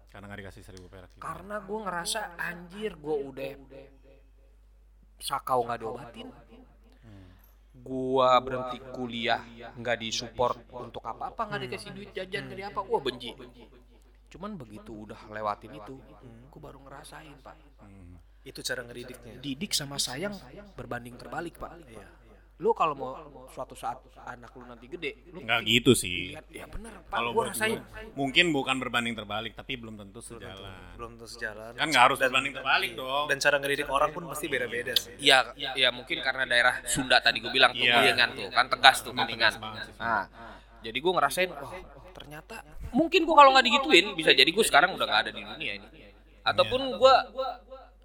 Karena 0.08 0.32
nggak 0.32 0.40
dikasih 0.48 0.64
seribu 0.64 0.88
perak. 0.88 1.12
gitu. 1.12 1.20
karena 1.20 1.60
gua 1.60 1.80
ngerasa 1.84 2.20
anjir 2.40 2.96
gua 2.96 3.16
udah 3.20 3.52
sakau 5.18 5.64
nggak 5.64 5.80
diobatin 5.82 6.28
gua 7.84 8.40
berhenti 8.40 8.78
kuliah 8.94 9.42
nggak 9.76 9.98
disupport. 10.00 10.60
Untuk 10.76 11.04
apa 11.04 11.34
apa 11.34 11.42
nggak 11.48 11.62
dikasih 11.68 11.92
duit 11.92 12.12
jajan 12.16 12.52
di 12.52 12.64
apa? 12.64 12.80
Wah 12.84 13.02
benci. 13.02 13.32
Cuman 14.32 14.60
begitu 14.60 15.08
udah 15.08 15.20
lewatin 15.32 15.74
itu 15.76 15.96
gua 16.52 16.62
baru 16.72 16.80
ngerasain 16.84 17.36
pak. 17.44 17.56
Hmm. 17.84 18.20
Itu 18.46 18.62
cara 18.62 18.86
ngeridiknya. 18.86 19.42
didik 19.42 19.74
sama 19.74 19.98
sayang 19.98 20.38
berbanding 20.78 21.18
terbalik 21.18 21.58
pak 21.58 21.74
lu 22.56 22.72
kalau 22.72 22.96
mau 22.96 23.12
suatu 23.52 23.76
saat 23.76 24.00
anak 24.26 24.56
lu 24.56 24.64
nanti 24.64 24.88
gede 24.88 25.28
lu 25.28 25.44
Nggak 25.44 25.60
gitu 25.68 25.92
sih. 25.92 26.32
lihat 26.32 26.48
ya 26.48 26.64
bener 26.66 27.04
pak 27.04 27.20
Kalau 27.20 27.36
gua 27.36 27.52
rasain 27.52 27.76
gua, 27.76 28.16
mungkin 28.16 28.56
bukan 28.56 28.80
berbanding 28.80 29.12
terbalik, 29.12 29.52
tapi 29.54 29.76
belum 29.76 30.00
tentu 30.00 30.24
sejalan. 30.24 30.96
Belum 30.96 31.20
tentu 31.20 31.28
sejalan. 31.28 31.76
Kan 31.76 31.92
nggak 31.92 32.04
harus 32.08 32.18
berbanding 32.18 32.56
terbalik 32.56 32.96
dong. 32.96 33.28
Dan 33.28 33.44
cara 33.44 33.60
ngedidik 33.60 33.92
orang 33.92 34.10
pun 34.10 34.24
pasti 34.32 34.48
beda-beda 34.48 34.96
sih. 34.96 35.20
Iya, 35.20 35.52
ya 35.76 35.92
mungkin 35.92 36.24
karena 36.24 36.48
daerah 36.48 36.80
Sunda 36.88 37.20
tadi 37.20 37.44
gue 37.44 37.52
bilang 37.52 37.76
tuh 37.76 37.84
Iya. 37.84 38.00
kuningan 38.00 38.30
tuh, 38.34 38.48
kan 38.50 38.66
tegas 38.72 38.98
tuh 39.04 39.12
Emang 39.12 39.28
kuningan. 39.28 39.52
Nah, 40.00 40.24
jadi 40.80 40.96
gue 40.96 41.12
ngerasain, 41.12 41.52
oh 41.52 41.72
ternyata 42.16 42.64
mungkin 42.96 43.28
gue 43.28 43.36
kalau 43.36 43.52
nggak 43.52 43.66
digituin 43.68 44.16
bisa 44.16 44.32
jadi 44.32 44.48
gue 44.48 44.64
sekarang 44.64 44.96
udah 44.96 45.04
nggak 45.04 45.22
ada 45.28 45.32
di 45.36 45.44
dunia 45.44 45.74
ini. 45.76 45.88
Ataupun 46.40 46.96
gue 46.96 47.14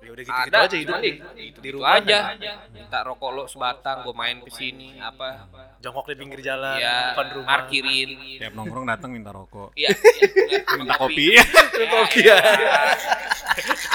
Ya 0.00 0.10
udah 0.16 0.24
gitu-gitu 0.24 0.48
ada 0.48 0.59
aja 0.64 0.76
hidup. 0.80 0.96
di, 0.98 1.11
Di 1.36 1.44
di 1.61 1.68
rumah 1.70 2.01
aja. 2.01 2.32
Minta 2.72 2.98
rokok 3.05 3.30
lo 3.30 3.44
sebatang, 3.44 4.01
gue 4.01 4.14
main 4.16 4.40
ke 4.40 4.48
sini 4.48 4.96
apa, 4.96 5.44
Jongkok 5.78 6.09
di 6.09 6.16
pinggir 6.16 6.40
jalan, 6.40 6.80
ya 6.80 7.12
depan 7.12 7.26
rumah. 7.36 7.48
parkirin. 7.53 8.11
Tiap 8.40 8.53
nongkrong 8.57 8.86
datang 8.88 9.12
minta 9.12 9.28
rokok. 9.28 9.76
Iya, 9.76 9.92
iya, 9.92 10.61
Minta 10.80 10.96
kopi. 10.96 11.36
Kopi 11.76 12.20
ya. 12.24 12.38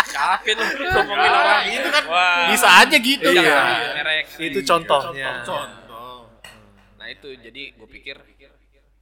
Capek 0.05 0.53
lu 0.55 0.63
ngomongin 0.87 1.31
orang 1.31 1.63
itu 1.67 1.87
kan. 1.89 2.03
Wah. 2.05 2.47
Bisa 2.53 2.69
aja 2.85 2.97
gitu. 2.97 3.29
Iya. 3.33 3.59
merek. 3.97 4.25
Itu 4.37 4.59
contohnya. 4.61 5.41
Contoh. 5.41 5.63
Nah 6.95 7.07
itu 7.09 7.27
jadi 7.35 7.73
gue 7.73 7.87
pikir 7.89 8.15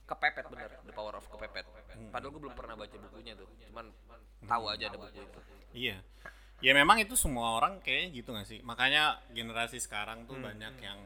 kepepet 0.03 0.45
bener 0.47 0.71
the 0.83 0.91
power 0.91 1.15
of 1.15 1.25
kepepet. 1.27 1.67
Padahal 2.11 2.31
gue 2.31 2.41
belum 2.41 2.55
pernah 2.55 2.75
baca 2.75 2.95
bukunya 2.95 3.33
tuh, 3.33 3.47
cuman 3.69 3.85
tahu 4.43 4.63
aja 4.67 4.85
ada 4.87 4.97
buku 4.97 5.19
itu. 5.19 5.39
Iya. 5.73 5.97
Ya 6.63 6.71
memang 6.71 6.97
itu 6.97 7.13
semua 7.13 7.59
orang 7.59 7.83
kayaknya 7.83 8.07
gitu 8.15 8.29
gak 8.31 8.47
sih? 8.47 8.59
Makanya 8.63 9.19
generasi 9.29 9.77
sekarang 9.77 10.23
Hmm, 10.23 10.29
tuh 10.31 10.37
banyak 10.39 10.73
yang 10.79 10.99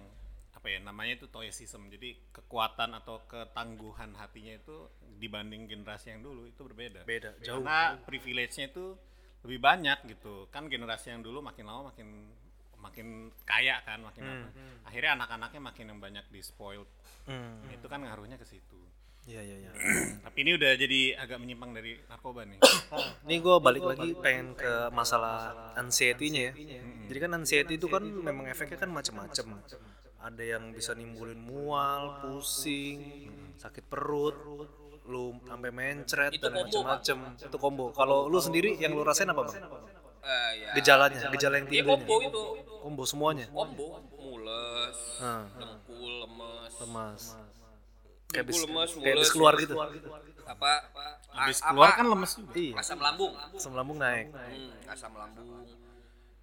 apa 0.53 0.67
ya 0.69 0.79
namanya 0.81 1.17
itu 1.17 1.25
toyism 1.27 1.89
jadi 1.89 2.17
kekuatan 2.31 2.93
atau 2.93 3.21
ketangguhan 3.25 4.13
hatinya 4.13 4.57
itu 4.57 4.89
dibanding 5.17 5.65
generasi 5.65 6.13
yang 6.13 6.21
dulu 6.21 6.45
itu 6.45 6.61
berbeda. 6.61 7.01
Beda, 7.03 7.33
jauh. 7.41 7.61
karena 7.61 7.97
privilege-nya 8.05 8.69
itu 8.69 8.93
lebih 9.45 9.59
banyak 9.59 9.97
gitu. 10.07 10.45
Kan 10.49 10.69
generasi 10.69 11.09
yang 11.09 11.21
dulu 11.21 11.41
makin 11.41 11.65
lama 11.65 11.89
makin 11.89 12.09
makin 12.77 13.07
kaya 13.41 13.81
kan 13.81 14.05
makin 14.05 14.21
apa. 14.21 14.49
akhirnya 14.85 15.17
anak-anaknya 15.17 15.61
makin 15.61 15.85
yang 15.89 15.99
banyak 15.99 16.25
di 16.29 16.41
spoiled 16.41 16.85
Hmm. 17.27 17.59
itu 17.67 17.83
kan 17.89 17.99
ngaruhnya 17.99 18.37
ke 18.37 18.45
situ 18.45 18.79
Iya 19.28 19.41
iya 19.43 19.55
iya. 19.59 19.71
tapi 20.25 20.38
ini 20.47 20.55
udah 20.55 20.71
jadi 20.80 21.19
agak 21.19 21.38
menyimpang 21.43 21.75
dari 21.75 21.99
narkoba 22.07 22.47
nih 22.47 22.63
Ini 23.28 23.36
gue 23.43 23.55
balik 23.59 23.84
lagi 23.84 24.15
pengen 24.15 24.55
ke 24.55 24.88
masalah 24.95 25.51
anxiety-nya 25.75 26.41
ya. 26.47 26.53
Jadi 27.11 27.17
kan 27.19 27.32
anxiety 27.36 27.75
itu 27.75 27.91
kan 27.91 28.03
memang 28.07 28.47
efeknya 28.47 28.80
kan 28.80 28.88
macam-macam. 28.88 29.59
Ada 30.17 30.43
yang 30.43 30.71
bisa 30.71 30.95
nimbulin 30.95 31.39
mual, 31.43 32.23
pusing, 32.23 33.28
sakit 33.59 33.84
perut, 33.91 34.36
lu 35.07 35.36
sampai 35.47 35.71
mencret 35.71 36.32
Itu 36.36 36.47
dan 36.47 36.67
combo, 36.67 36.80
macam-macam. 36.84 37.17
Itu 37.47 37.57
combo. 37.59 37.86
Kalau 37.95 38.28
lu 38.28 38.39
sendiri 38.39 38.75
yang 38.80 38.91
lu 38.95 39.03
rasain 39.07 39.28
apa 39.28 39.43
bang? 39.47 39.55
Eh, 40.28 40.51
ya. 40.59 40.69
Gejalanya, 40.75 41.32
gejala 41.32 41.55
yang 41.63 41.67
Dia 41.71 41.84
timbulnya. 41.84 42.03
combo 42.03 42.15
itu. 42.23 42.43
Combo 42.84 43.03
semuanya. 43.07 43.45
Combo, 43.47 43.88
mules, 44.19 44.99
dengkul, 45.55 46.11
lemes, 46.28 46.73
lemas. 46.84 47.23
Kayak 48.28 48.43
habis, 48.43 48.57
lemes, 48.59 48.91
kayak 48.93 49.15
habis 49.15 49.32
keluar 49.32 49.53
gitu. 49.55 49.73
apa, 50.45 50.71
habis 51.34 51.57
a- 51.57 51.71
keluar 51.71 51.88
apa, 51.88 51.97
kan 51.97 52.05
lemes 52.05 52.32
juga 52.34 52.51
Iya, 52.53 52.73
asam 52.75 52.99
lambung, 52.99 53.34
asam 53.36 53.73
lambung 53.73 53.97
naik. 53.97 54.28
hmm, 54.30 54.71
asam 54.86 55.13
lambung, 55.13 55.47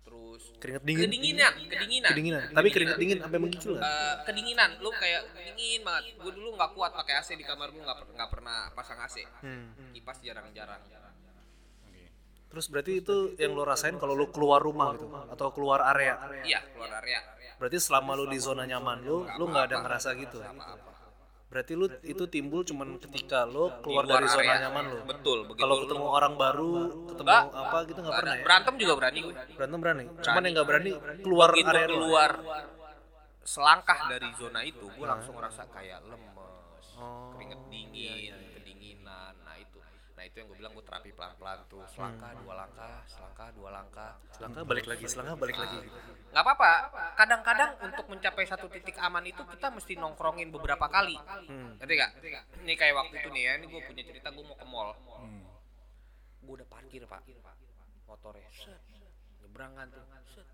terus 0.01 0.43
Keringet 0.57 0.83
dingin. 0.83 1.05
kedinginan, 1.07 1.53
kedinginan, 1.63 2.11
Kedinginan. 2.11 2.43
Tapi 2.51 2.69
keringet 2.71 2.97
dingin 2.97 3.19
sampai 3.19 3.39
menggigil 3.39 3.73
lah. 3.75 3.83
Eh, 3.83 4.15
kedinginan, 4.25 4.71
lu 4.79 4.91
kayak 4.91 5.23
dingin 5.51 5.81
banget. 5.83 6.05
Gue 6.17 6.33
dulu 6.33 6.49
nggak 6.53 6.71
kuat 6.73 6.93
pakai 6.95 7.15
AC 7.17 7.29
di 7.33 7.45
kamar 7.45 7.69
gue 7.69 7.81
nggak 7.81 7.99
per- 7.99 8.13
nggak 8.13 8.31
pernah 8.31 8.59
pasang 8.73 8.99
AC, 8.99 9.17
Hmm. 9.39 9.93
kipas 9.93 10.19
jarang-jarang. 10.21 10.81
Terus 12.47 12.71
berarti 12.71 12.93
itu 12.97 13.17
yang 13.35 13.53
lo 13.53 13.61
rasain 13.63 13.99
kalau 13.99 14.15
lo 14.15 14.31
keluar 14.31 14.63
rumah 14.63 14.95
gitu 14.95 15.05
atau 15.11 15.51
keluar 15.51 15.83
area. 15.87 16.17
Iya, 16.41 16.63
keluar 16.71 16.97
area. 16.97 17.19
Berarti 17.57 17.77
selama 17.79 18.15
lo 18.15 18.25
di 18.25 18.39
zona 18.39 18.63
nyaman 18.63 19.03
lo, 19.03 19.27
lo 19.29 19.45
nggak 19.45 19.65
ada 19.67 19.77
ngerasa 19.81 20.15
gitu. 20.15 20.39
Apa-apa. 20.39 20.93
Berarti 21.55 21.73
lo 21.73 21.87
itu 22.03 22.25
timbul 22.27 22.61
cuman 22.61 22.99
ketika 22.99 23.47
lo 23.47 23.79
keluar 23.79 24.03
dari 24.05 24.27
zona 24.27 24.43
area. 24.45 24.67
nyaman 24.67 24.85
lo. 24.85 24.99
Betul, 25.07 25.39
begitu. 25.47 25.63
Kalau 25.63 25.75
lu- 25.77 25.83
ketemu 25.87 26.07
orang 26.11 26.35
baru, 26.35 26.73
ketemu 27.07 27.29
Nggak. 27.31 27.45
apa 27.63 27.79
gitu 27.85 27.99
nggak 28.01 28.17
pernah 28.19 28.35
ya. 28.35 28.43
Berantem 28.43 28.75
juga 28.75 28.93
berani 28.99 29.19
gue. 29.23 29.35
Berantem 29.55 29.79
berani. 29.79 30.03
Cuman 30.19 30.41
yang 30.43 30.53
nggak 30.53 30.67
berani 30.67 30.91
keluar 31.23 31.49
Begitu 31.49 31.71
area 31.71 31.87
lo. 31.87 31.95
keluar 31.95 32.31
selangkah 33.45 33.99
dari 34.09 34.29
zona 34.35 34.61
itu, 34.63 34.87
gue 34.89 35.07
langsung 35.07 35.35
ngerasa 35.35 35.63
kayak 35.69 36.01
lemes, 36.03 36.87
Oh, 36.95 37.31
keringet 37.33 37.61
dingin, 37.69 38.33
kedinginan. 38.55 39.35
Nah 39.41 39.57
itu, 39.57 39.79
nah 40.15 40.23
itu 40.23 40.37
yang 40.37 40.47
gue 40.49 40.57
bilang 40.57 40.73
gue 40.73 40.83
terapi 40.83 41.11
pelan-pelan 41.11 41.59
tuh, 41.67 41.83
selangkah 41.87 42.31
dua 42.37 42.55
langkah, 42.57 43.03
selangkah 43.05 43.49
dua 43.53 43.71
langkah. 43.73 44.11
Selangkah 44.33 44.63
balik 44.65 44.87
lagi, 44.87 45.05
selangkah 45.05 45.37
balik 45.37 45.55
lagi. 45.57 45.77
gitu. 45.81 46.14
Nggak 46.35 46.43
apa-apa. 46.43 46.73
Kadang-kadang 47.15 47.71
untuk 47.79 48.11
mencapai 48.11 48.43
satu 48.43 48.67
titik 48.67 48.99
aman 48.99 49.23
itu 49.23 49.47
kita 49.47 49.71
mesti 49.71 49.95
nongkrongin 49.95 50.51
beberapa 50.51 50.91
kali. 50.91 51.15
Hmm. 51.15 51.79
ngerti 51.79 51.95
gak? 51.95 52.11
ini 52.67 52.75
kayak 52.75 52.99
waktu 52.99 53.23
itu 53.23 53.29
nih 53.31 53.43
ya 53.47 53.53
ini 53.63 53.71
gue 53.71 53.81
punya 53.87 54.03
cerita 54.03 54.35
gue 54.35 54.43
mau 54.43 54.59
ke 54.59 54.67
mall. 54.67 54.99
Hmm. 55.23 55.47
gue 56.43 56.55
udah 56.59 56.67
parkir 56.67 57.07
pak. 57.07 57.23
Motornya. 58.11 58.51
Set. 58.51 58.83
Nyebrang 59.47 59.79
kan 59.79 59.87
tuh. 59.95 60.03
Set. 60.35 60.47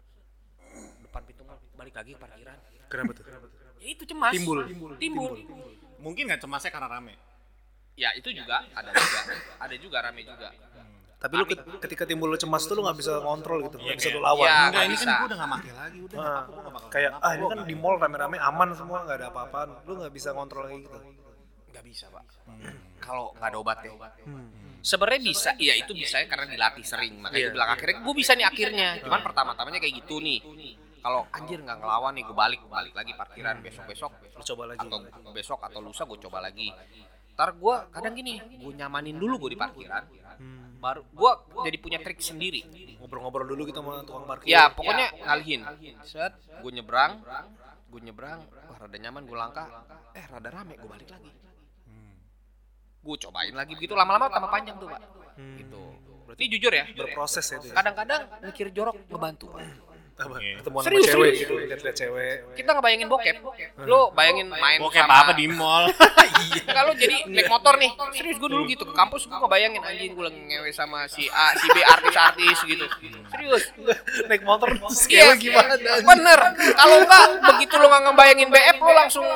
Depan 1.01 1.23
pintu 1.25 1.43
mall. 1.49 1.57
Balik 1.81 1.97
lagi 1.97 2.13
parkiran. 2.13 2.61
Kenapa 2.93 3.11
tuh? 3.17 3.25
ya 3.81 3.89
itu 3.97 4.05
cemas. 4.05 4.37
Timbul. 4.37 4.61
timbul, 5.01 5.33
mungkin 5.97 6.29
nggak 6.29 6.45
cemasnya 6.45 6.69
karena 6.69 6.93
rame. 6.93 7.17
Ya 7.97 8.13
itu 8.13 8.29
juga 8.37 8.69
ada 8.77 8.93
juga. 8.93 9.21
Ada 9.65 9.75
juga 9.81 9.99
rame 10.05 10.29
juga 10.29 10.53
Tapi 11.21 11.35
lu 11.37 11.45
ket- 11.45 11.69
ketika 11.79 12.03
timbul 12.03 12.27
lo 12.27 12.35
cemas 12.35 12.65
tuh 12.65 12.75
lo 12.75 12.83
nggak 12.83 12.97
bisa 12.97 13.13
ngontrol 13.19 13.59
gitu, 13.63 13.77
nggak 13.77 13.93
bisa 13.95 14.09
kayak- 14.09 14.17
lo 14.17 14.25
lawan. 14.25 14.41
Iya, 14.41 14.51
enggak 14.51 14.71
nggak 14.71 14.83
ini 14.83 14.95
bisa. 14.95 15.05
kan 15.05 15.13
gue 15.13 15.27
udah 15.27 15.37
nggak 15.37 15.53
pakai 15.53 15.73
lagi 15.75 15.99
udah 16.01 16.17
nggak 16.17 16.25
Nah, 16.25 16.43
nggak 16.51 16.73
bakal 16.73 16.89
kayak 16.91 17.11
ah 17.15 17.31
ini 17.31 17.45
kan 17.47 17.59
di 17.63 17.75
mall 17.75 17.97
rame-rame 17.97 18.37
aman 18.39 18.69
semua 18.73 18.99
nggak 19.03 19.17
ada 19.17 19.27
apa-apaan. 19.29 19.69
Lu 19.83 19.93
nggak 19.95 20.13
bisa 20.13 20.29
ngontrol 20.31 20.65
kayak 20.67 20.81
gitu. 20.83 20.99
nggak 21.71 21.85
bisa 21.87 22.07
pak 22.09 22.25
kalau 22.99 23.31
nggak 23.33 23.47
ada 23.47 23.59
obatnya 23.59 23.91
sebenarnya 24.81 25.21
bisa 25.23 25.51
iya 25.57 25.75
itu 25.77 25.93
bisa 25.93 26.19
ya 26.19 26.27
karena 26.27 26.51
dilatih 26.51 26.83
sering 26.83 27.15
makanya 27.17 27.37
Iya, 27.37 27.47
gue 27.47 27.55
bilang 27.55 27.71
akhirnya 27.71 27.97
gue 28.01 28.15
bisa 28.17 28.33
nih 28.33 28.43
akhirnya 28.45 28.89
cuman 29.01 29.21
pertama-tamanya 29.23 29.79
kayak 29.79 29.95
gitu 29.99 30.19
nih 30.19 30.39
kalau 30.99 31.31
anjir 31.31 31.59
nggak 31.59 31.79
ngelawan 31.79 32.11
nih 32.11 32.25
gue 32.25 32.35
balik 32.35 32.61
balik 32.67 32.91
lagi 32.91 33.13
parkiran 33.15 33.55
besok 33.61 33.85
besok 33.87 34.13
Lu 34.35 34.43
coba 34.45 34.63
lagi. 34.67 34.83
atau 34.83 34.99
besok 35.31 35.61
atau 35.63 35.79
lusa 35.79 36.03
gue 36.05 36.19
coba 36.21 36.39
lagi 36.43 36.69
ntar 37.31 37.55
gue 37.55 37.75
kadang 37.89 38.15
gini 38.15 38.35
gue 38.43 38.73
nyamanin 38.75 39.15
dulu 39.15 39.35
gue 39.39 39.51
di 39.53 39.59
parkiran 39.61 40.03
Hmm. 40.41 40.81
baru 40.81 41.05
gue 41.05 41.33
jadi 41.69 41.77
punya 41.77 41.99
trik 42.01 42.25
sendiri. 42.25 42.65
Ngobrol-ngobrol 42.97 43.45
dulu 43.45 43.69
gitu 43.69 43.85
sama 43.85 44.01
tukang 44.09 44.25
parkir. 44.25 44.49
ya 44.49 44.73
pokoknya 44.73 45.13
ngalihin. 45.21 45.61
set 46.01 46.33
gue 46.41 46.71
nyebrang. 46.73 47.21
Gue 47.93 48.01
nyebrang. 48.01 48.41
Wah 48.73 48.77
rada 48.81 48.97
nyaman 48.97 49.29
gue 49.29 49.37
langkah 49.37 49.69
eh 50.17 50.25
rada 50.25 50.49
rame 50.49 50.81
gue 50.81 50.89
balik 50.89 51.13
lagi. 51.13 51.31
Hmm. 51.85 52.17
gue 53.05 53.17
cobain 53.21 53.53
lagi 53.53 53.73
begitu. 53.77 53.93
Lama-lama 53.93 54.33
tambah 54.33 54.49
panjang 54.49 54.81
tuh 54.81 54.89
pak. 54.89 55.03
Hmm. 55.37 55.57
gitu. 55.61 55.83
Ini 56.41 56.47
jujur 56.57 56.73
ya. 56.73 56.85
Berproses 56.97 57.45
ya 57.45 57.61
ya. 57.61 57.75
kadang-kadang 57.77 58.21
mikir 58.49 58.73
jorok 58.73 58.97
ngebantu 59.13 59.53
pak 59.53 59.90
Apa? 60.21 60.37
Iya. 60.37 60.55
Ketemuan 60.59 60.81
sama 60.81 60.87
Serius, 60.87 61.07
cewek 61.07 61.17
serius. 61.25 61.41
gitu, 61.41 61.53
lihat-lihat 61.59 61.97
cewek. 61.97 62.37
kita 62.53 62.71
ngebayangin 62.71 63.09
bokep 63.09 63.37
lo 63.83 64.01
bayangin 64.11 64.47
main 64.47 64.79
Bokep 64.79 65.01
sama 65.01 65.15
apa 65.19 65.33
di 65.33 65.47
mall 65.47 65.89
kalau 66.77 66.93
jadi 66.93 67.17
naik 67.27 67.49
motor 67.49 67.75
nih 67.75 67.89
serius 68.13 68.37
gue 68.37 68.49
dulu 68.49 68.65
gitu 68.67 68.85
ke 68.85 68.93
kampus 68.93 69.25
gue 69.25 69.35
ngebayangin 69.35 69.81
anjing 69.81 70.13
gue 70.13 70.25
lagi 70.25 70.41
ngewe 70.43 70.71
sama 70.71 71.05
si 71.07 71.25
A 71.27 71.53
si 71.55 71.67
B 71.67 71.81
artis-artis 71.81 72.59
gitu 72.63 72.85
serius 73.29 73.65
Naik 74.27 74.43
motor 74.43 74.69
terus 74.71 75.07
Iya, 75.07 75.33
cewek 75.33 75.37
gimana? 75.43 75.73
bener 76.03 76.41
kalau 76.75 76.97
enggak 76.99 77.25
begitu 77.47 77.75
lo 77.75 77.87
nggak 77.87 78.03
ngebayangin 78.07 78.49
BF 78.49 78.77
lo 78.79 78.93
langsung 78.95 79.27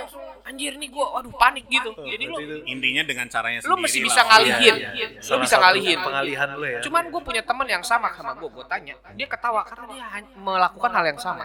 anjir 0.45 0.72
nih 0.74 0.88
gue 0.88 1.01
waduh 1.07 1.32
panik 1.34 1.64
gitu 1.66 1.90
jadi 1.97 2.24
lo 2.24 2.36
intinya 2.64 3.03
dengan 3.03 3.26
caranya 3.26 3.59
lo 3.62 3.74
mesti 3.74 3.99
lah. 3.99 4.05
bisa 4.05 4.20
ngalihin 4.22 4.74
Iya, 4.74 4.88
iya, 4.92 5.07
iya. 5.09 5.09
lo 5.14 5.24
Salah 5.24 5.40
bisa 5.40 5.57
ngalihin 5.57 5.99
Pengalihan 5.99 6.49
lu 6.53 6.66
ya. 6.66 6.80
cuman 6.80 7.03
gue 7.09 7.20
punya 7.22 7.42
teman 7.42 7.64
yang 7.66 7.80
sama 7.80 8.12
sama 8.12 8.32
gue 8.34 8.47
gue 8.47 8.64
tanya 8.64 8.95
dia 9.12 9.26
ketawa 9.26 9.64
karena 9.64 9.84
dia 9.88 10.05
melakukan 10.36 10.90
hal 10.90 11.05
yang 11.07 11.16
sama 11.16 11.45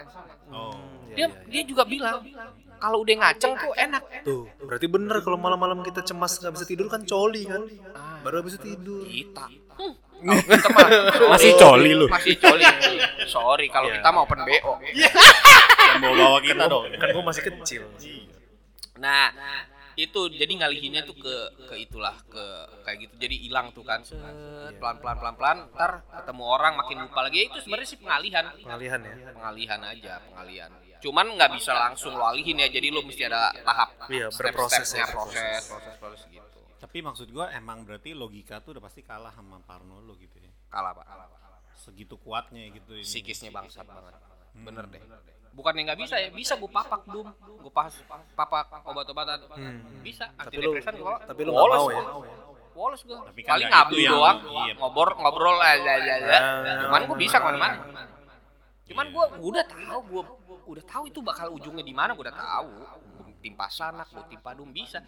oh 0.50 0.76
dia 1.10 1.26
dia 1.44 1.62
juga 1.64 1.82
bilang 1.82 2.20
kalau 2.76 3.00
udah 3.00 3.16
ngaceng 3.18 3.52
tuh 3.56 3.72
enak 3.74 4.02
Tuh, 4.22 4.44
berarti 4.58 4.86
bener 4.86 5.20
kalau 5.20 5.36
malam-malam 5.36 5.80
kita 5.80 6.00
cemas 6.00 6.36
nggak 6.36 6.52
bisa 6.54 6.64
tidur 6.64 6.86
kan 6.86 7.00
coli 7.02 7.44
kan? 7.44 7.60
Ah. 7.92 8.20
Baru 8.20 8.40
bisa 8.40 8.56
tidur. 8.56 9.04
kita 9.04 9.48
Hmm. 9.74 9.96
Kalau 10.20 10.44
kita 10.46 10.68
mah 10.70 10.88
Masih 11.32 11.52
coli 11.56 11.92
lu. 11.92 12.04
masih 12.06 12.36
coli 12.36 12.64
sorry 13.26 13.68
kalau 13.68 13.88
Iya. 13.88 13.96
kita 13.96 14.08
mau 14.10 14.24
open 14.24 14.40
bo 14.40 14.76
Jangan 14.86 15.98
bawa-bawa 15.98 16.38
kita 16.40 16.64
dong 16.66 16.84
Kan 16.94 17.08
gua 17.10 17.24
masih 17.26 17.42
kecil. 17.42 17.82
Nah 19.00 19.32
itu 19.98 20.20
jadi 20.32 20.52
ngalihinnya 20.64 21.02
tuh 21.04 21.16
ke 21.18 21.36
ke 21.68 21.74
itulah 21.76 22.16
ke 22.30 22.44
kayak 22.86 22.98
gitu. 23.08 23.14
Jadi 23.20 23.36
hilang 23.48 23.74
tuh 23.74 23.84
kan. 23.84 24.00
Set 24.00 24.20
pelan 24.80 24.96
pelan 25.02 25.16
pelan 25.18 25.34
pelan 25.36 25.58
ntar 25.76 26.04
ketemu 26.08 26.44
orang 26.46 26.72
makin 26.78 26.96
lupa 27.04 27.20
lagi. 27.26 27.42
Ya 27.42 27.44
itu 27.52 27.58
sebenarnya 27.60 27.88
sih 27.88 27.98
pengalihan. 28.00 28.44
Pengalihan 28.54 29.00
ya. 29.04 29.14
pengalihan 29.34 29.80
aja 29.84 30.12
pengalihan. 30.24 30.70
Cuman 31.00 31.26
nggak 31.36 31.50
bisa 31.56 31.72
langsung 31.72 32.12
lo 32.16 32.28
alihin 32.28 32.60
ya 32.60 32.68
jadi 32.68 32.92
lo 32.92 33.00
mesti 33.00 33.22
ada 33.24 33.52
tahap. 33.64 33.88
Iya, 34.12 34.28
step-stepnya, 34.28 34.36
berproses 34.36 34.88
ya, 34.92 35.06
proses 35.08 35.62
proses 35.64 35.94
proses 35.96 36.22
gitu. 36.28 36.60
Tapi 36.80 36.98
maksud 37.04 37.28
gua 37.32 37.52
emang 37.52 37.84
berarti 37.84 38.12
logika 38.12 38.60
tuh 38.60 38.76
udah 38.76 38.84
pasti 38.84 39.04
kalah 39.04 39.32
sama 39.32 39.60
Parno 39.64 40.00
lo 40.00 40.16
gitu 40.20 40.36
ya? 40.40 40.52
Kalah 40.68 40.92
pak. 40.96 41.06
Segitu 41.80 42.20
kuatnya 42.20 42.68
gitu 42.68 42.92
ini. 42.92 43.04
psikisnya 43.04 43.48
bangsat 43.48 43.88
banget 43.88 44.12
bener 44.54 44.84
deh. 44.86 45.00
Bukan 45.50 45.72
yang 45.74 45.86
nggak 45.86 46.00
bisa 46.00 46.14
ya. 46.16 46.28
Bisa 46.30 46.54
gue 46.54 46.70
papak 46.70 47.02
dum. 47.06 47.26
Gue 47.58 47.70
pas 47.70 47.90
papak 48.32 48.70
obat-obatan. 48.84 49.38
Bisa. 50.00 50.30
Tapi 50.32 50.56
lu 50.56 50.72
antidepresan 50.72 50.94
gue 50.94 51.14
tapi 51.24 51.40
lu 51.42 51.50
nggak 51.50 51.68
mau 51.68 51.88
ya. 51.88 52.02
Woles 52.70 53.02
gue 53.02 53.18
Tapi 53.18 53.40
kan 53.42 53.50
paling 53.52 53.66
nggak 53.66 53.82
ngablu 53.82 53.92
itu 53.92 54.06
yang- 54.06 54.14
doang. 54.14 54.38
iya. 54.62 54.72
ngobrol 54.74 55.10
ngobrol 55.12 55.58
aja 55.58 55.90
aja 55.92 56.12
aja 56.16 56.36
cuman 56.80 57.00
gue 57.04 57.16
bisa 57.18 57.36
ke 57.36 57.44
mana-mana. 57.44 57.76
Cuman 58.86 59.04
Iya. 59.04 59.12
gue 59.12 59.24
udah 59.42 59.64
tahu 59.66 59.98
gue 60.06 60.22
udah 60.70 60.84
tahu 60.86 61.02
itu 61.04 61.18
bakal 61.20 61.46
ujungnya 61.50 61.82
di 61.82 61.92
mana 61.92 62.14
gue 62.14 62.22
udah 62.22 62.32
tahu. 62.32 62.70
Gua 63.20 63.34
timpa 63.42 63.66
sanak 63.68 64.06
gue 64.08 64.24
timpa 64.28 64.54
dum 64.54 64.70
bisa. 64.70 65.02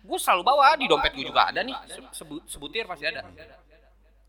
Gue 0.00 0.14
selalu 0.16 0.42
bawa 0.42 0.72
di 0.74 0.86
dompet 0.86 1.10
gue 1.12 1.26
juga 1.26 1.50
ada 1.50 1.60
nih. 1.60 1.74
Se- 1.86 2.12
sebut 2.14 2.46
sebutir 2.46 2.86
pasti 2.86 3.04
ada. 3.04 3.26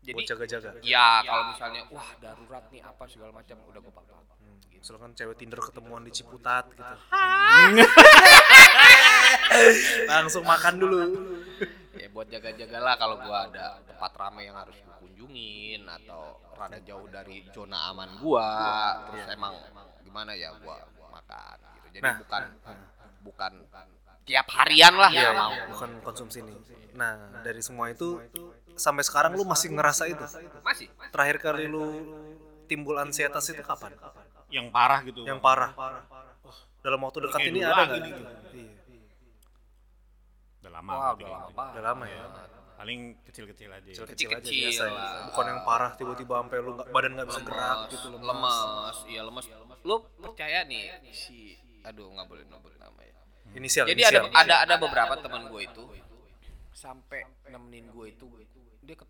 Jadi 0.00 0.22
jaga-jaga. 0.24 0.70
ya 0.80 1.20
kalau 1.22 1.44
misalnya 1.46 1.82
wah 1.90 2.10
darurat 2.18 2.64
nih 2.70 2.80
apa 2.80 3.04
segala 3.04 3.30
macam 3.30 3.56
udah 3.62 3.80
gue 3.80 3.92
pakai 3.92 4.12
Misalkan 4.80 5.12
kan 5.12 5.12
cewek 5.12 5.36
Tinder 5.36 5.60
ketemuan 5.60 6.02
di 6.02 6.12
Ciputat 6.12 6.64
gitu. 6.72 6.82
Langsung 10.10 10.44
makan 10.44 10.74
dulu. 10.80 11.00
ya 11.90 12.08
buat 12.08 12.32
jaga-jagalah 12.32 12.96
kalau 12.96 13.20
gua 13.20 13.44
ada 13.50 13.76
tempat 13.84 14.12
ramai 14.16 14.48
yang 14.48 14.56
harus 14.56 14.72
gua 14.80 14.94
kunjungi 15.04 15.76
kunjungin 15.76 15.82
atau 15.84 16.38
rada 16.56 16.80
jauh 16.80 17.04
dari 17.12 17.44
zona 17.52 17.92
aman 17.92 18.08
gua 18.22 18.48
terus 19.10 19.28
emang 19.28 19.52
gimana 20.00 20.32
ya 20.32 20.48
gua 20.64 20.80
makan 21.12 21.56
gitu 21.76 21.88
jadi 21.98 22.04
Nah. 22.08 22.16
bukan 22.24 22.42
bukan 23.20 23.52
tiap 24.24 24.46
harian 24.54 24.94
lah 24.96 25.10
Iya, 25.12 25.28
nggak 25.28 25.36
mau 25.36 25.52
bukan 25.74 25.90
konsumsi 26.00 26.40
nih. 26.40 26.56
Nah, 26.94 27.42
dari 27.42 27.60
semua 27.60 27.90
itu 27.90 28.16
sampai 28.78 29.02
sekarang 29.04 29.34
lu 29.36 29.44
masih 29.44 29.68
ngerasa 29.74 30.08
itu. 30.08 30.24
masih 30.64 30.86
Terakhir 31.10 31.36
kali 31.42 31.66
lu 31.68 31.84
timbul 32.64 32.96
ansietas 32.96 33.50
itu 33.50 33.60
kapan? 33.60 33.92
Yang 34.50 34.66
parah 34.70 35.00
gitu. 35.02 35.20
Yang 35.22 35.40
parah. 35.40 35.70
Dalam 36.80 36.98
waktu 37.00 37.18
dekat 37.22 37.38
Kayak 37.38 37.50
ini 37.50 37.60
ada 37.60 37.82
nggak 37.84 38.00
gitu. 38.02 38.20
Iya. 38.54 38.72
Udah 40.60 40.70
lama. 40.72 40.90
berarti 40.92 41.22
udah 41.24 41.30
lama. 41.32 41.64
Udah 41.72 41.82
lama 41.84 42.04
ya. 42.06 42.22
Paling 42.80 43.00
kecil-kecil 43.28 43.68
aja. 43.70 43.90
Kecil-kecil 44.08 44.52
biasa 44.72 44.84
ya. 44.84 44.92
lah. 44.92 45.10
Bukan 45.28 45.44
yang 45.46 45.60
parah 45.62 45.90
tiba-tiba 45.94 46.34
sampai 46.40 46.58
lu 46.58 46.70
nggak 46.74 46.88
badan 46.88 47.10
nggak 47.12 47.28
bisa 47.28 47.40
gerak 47.44 47.78
gitu 47.88 48.06
lemes. 48.08 48.24
lemes 48.24 48.98
iya 49.06 49.20
lemes 49.20 49.46
lu 49.80 49.94
percaya 50.16 50.58
nih 50.64 50.84
si 51.08 51.56
aduh 51.80 52.08
nggak 52.08 52.24
boleh 52.24 52.44
nyebut 52.44 52.72
nama 52.76 53.00
ya 53.00 53.16
Inisial. 53.52 53.84
jadi 53.88 54.02
ada 54.06 54.20
inisial. 54.24 54.36
ada 54.36 54.54
ada 54.64 54.74
beberapa 54.76 55.16
teman 55.16 55.48
gue 55.48 55.60
itu 55.64 55.84
sampai 56.70 57.20
nemenin 57.48 57.88
gue 57.88 58.06
itu 58.12 58.28
dia 58.80 58.92
ke, 58.92 59.04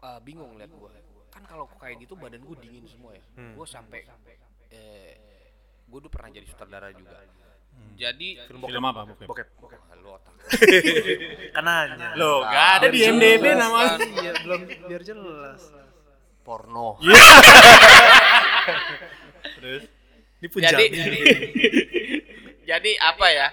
uh, 0.00 0.18
bingung 0.18 0.54
lihat 0.54 0.70
gue 0.70 0.90
kan 1.30 1.42
kalau 1.46 1.66
kayak 1.78 1.98
gitu 1.98 2.14
badan 2.14 2.42
gue 2.42 2.56
dingin 2.58 2.86
semua 2.86 3.14
ya 3.14 3.22
Hmm. 3.34 3.54
gue 3.54 3.66
sampai 3.66 4.02
eh, 4.68 5.12
gue 5.84 5.98
dulu 5.98 6.08
pernah 6.08 6.30
jadi 6.30 6.44
sutradara 6.44 6.88
juga 6.90 7.18
jadi 7.94 8.38
Film 8.44 8.62
Film 8.62 8.84
apa? 8.84 9.02
Bokep. 9.04 9.26
Bokep. 9.26 9.48
Wah, 9.58 9.98
lu 9.98 10.10
otak 10.12 10.30
Kan 11.54 11.62
nanya. 11.62 12.14
Loh, 12.14 12.42
gak 12.44 12.66
ada 12.78 12.86
di 12.86 12.98
Biar 13.00 13.10
MDB 13.12 13.44
namanya. 13.52 13.98
Iya, 13.98 14.32
belum 14.40 14.60
biar 14.84 15.02
jelas. 15.02 15.60
porno 16.40 16.94
Terus 19.56 19.82
Ini 20.36 20.46
jadi 20.60 20.84
Punjabi. 20.86 21.18
jadi 22.64 22.90
apa 23.00 23.26
ya 23.28 23.48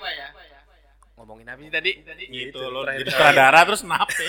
ngomongin 1.16 1.48
apa 1.48 1.62
sih 1.62 1.70
tadi 1.70 1.92
gitu 2.28 2.28
Gitu, 2.28 2.60
lo 2.66 2.82
jadi 2.84 3.06
sutradara 3.06 3.62
terus 3.62 3.82
nape? 3.84 4.26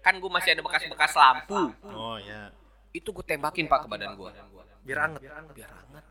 kan 0.00 0.14
gue 0.14 0.30
masih 0.30 0.54
ada 0.54 0.62
bekas-bekas 0.62 1.12
lampu 1.12 1.72
Oh 1.84 2.16
ya. 2.16 2.48
itu 2.90 3.04
gue 3.04 3.24
tembakin 3.24 3.66
pak 3.66 3.84
ke 3.84 3.88
badan 3.88 4.14
gue 4.14 4.30
Biar 4.84 4.98
anget. 5.08 5.20
biar 5.56 5.70
hangat 5.72 6.04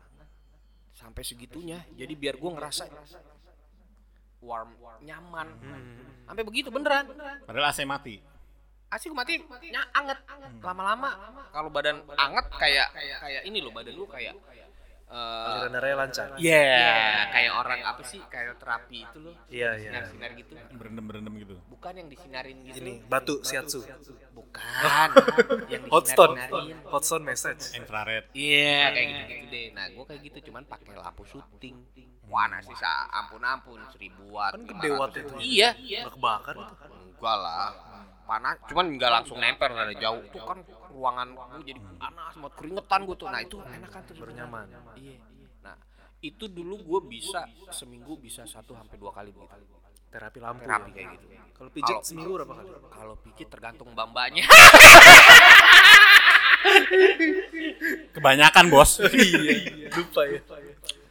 sampai 0.94 1.22
segitunya. 1.22 1.82
Jadi 1.94 2.14
biar 2.18 2.34
gue 2.38 2.50
ngerasa 2.54 2.84
warm 4.42 4.74
nyaman. 5.02 5.48
Sampai 6.26 6.42
begitu 6.44 6.68
beneran. 6.68 7.10
Padahal 7.46 7.70
AC 7.70 7.82
mati. 7.86 8.18
asik 8.94 9.10
mati 9.10 9.42
nya 9.74 9.82
anget. 9.90 10.18
Lama-lama. 10.62 11.10
Kalau 11.50 11.70
badan 11.70 12.06
anget 12.14 12.46
kayak 12.54 12.88
kayak 12.94 13.42
ini 13.42 13.58
loh 13.58 13.74
badan 13.74 13.94
lu 13.98 14.06
kayak 14.06 14.38
Aliran 15.06 15.70
darahnya 15.70 15.96
lancar. 15.96 16.26
Iya, 16.34 16.74
kayak 17.30 17.52
orang 17.54 17.80
apa 17.80 18.02
sih 18.02 18.18
kayak 18.24 18.56
terapi 18.56 19.04
itu 19.04 19.18
loh 19.20 19.34
Iya, 19.46 19.70
iya. 19.76 19.90
sinar-sinar 19.92 20.30
gitu 20.34 20.52
Berendam-berendam 20.72 21.34
gitu. 21.36 21.54
bukan 21.68 21.92
yang 21.94 22.08
disinarin 22.08 22.56
gitu 22.64 22.80
Ini 22.80 22.92
batu 23.04 23.38
shiatsu. 23.40 23.84
bukan 24.32 25.08
yang 25.72 25.82
Hot 25.88 26.04
stone. 26.04 26.34
disinar-sinarin. 26.34 26.76
Hot 26.88 27.04
stone 27.04 27.22
message. 27.22 27.62
Infrared. 27.74 28.24
Iya 28.32 28.80
kayak 28.90 29.06
gitu 29.06 29.22
gitu 29.28 29.46
deh. 29.48 29.66
Nah 29.70 29.84
gue 29.88 30.04
kayak 30.04 30.20
gitu 30.24 30.38
cuman 30.50 30.62
pakai 30.64 30.94
lampu 30.94 31.22
syuting. 31.24 31.76
Panas 32.24 32.66
sih 32.66 32.74
sa 32.74 32.90
ampun 33.14 33.38
ampun 33.40 33.78
seribu 33.88 34.26
watt. 34.28 34.52
Kan 34.52 34.66
gede 34.66 34.88
500. 34.88 34.98
watt 34.98 35.12
itu. 35.14 35.34
Iya. 35.38 35.70
Itu. 35.78 36.10
Enggak 36.10 37.36
lah. 37.38 37.70
Panas, 38.24 38.56
cuman 38.72 38.96
nggak 38.96 39.10
langsung 39.12 39.36
nempel 39.36 39.68
dari 39.76 39.94
jauh. 40.00 40.24
Tuh 40.32 40.40
kan 40.48 40.58
ruangan 40.88 41.28
gue 41.36 41.64
jadi 41.68 41.80
panas, 42.00 42.32
mau 42.40 42.48
keringetan 42.48 43.00
gue 43.04 43.16
tuh. 43.20 43.28
Nah 43.28 43.40
itu 43.44 43.56
enak 43.60 43.90
kan 43.92 44.00
tuh. 44.08 44.16
Iya. 44.96 45.20
Nah 45.60 45.76
itu 46.24 46.44
dulu 46.48 46.74
gue 46.80 47.00
bisa 47.04 47.44
seminggu 47.68 48.16
bisa 48.16 48.48
satu 48.48 48.72
sampai 48.72 48.96
dua 48.96 49.12
kali 49.12 49.28
begitu. 49.28 49.52
Terapi 50.08 50.38
lampu. 50.40 50.64
Terapi 50.64 50.88
ya. 50.88 50.94
kayak 50.96 51.08
gitu. 51.20 51.26
Kalau 51.54 51.70
pijat 51.70 52.00
Kalau- 52.00 52.06
seminggu 52.06 52.32
berapa 52.40 52.54
kali? 52.56 52.68
Kalau 52.90 53.14
pijit 53.20 53.48
tergantung 53.52 53.88
bambanya. 53.92 54.44
Kebanyakan 58.16 58.64
bos. 58.72 59.04
Iya, 59.04 59.92
lupa 59.92 60.22
ya. 60.24 60.40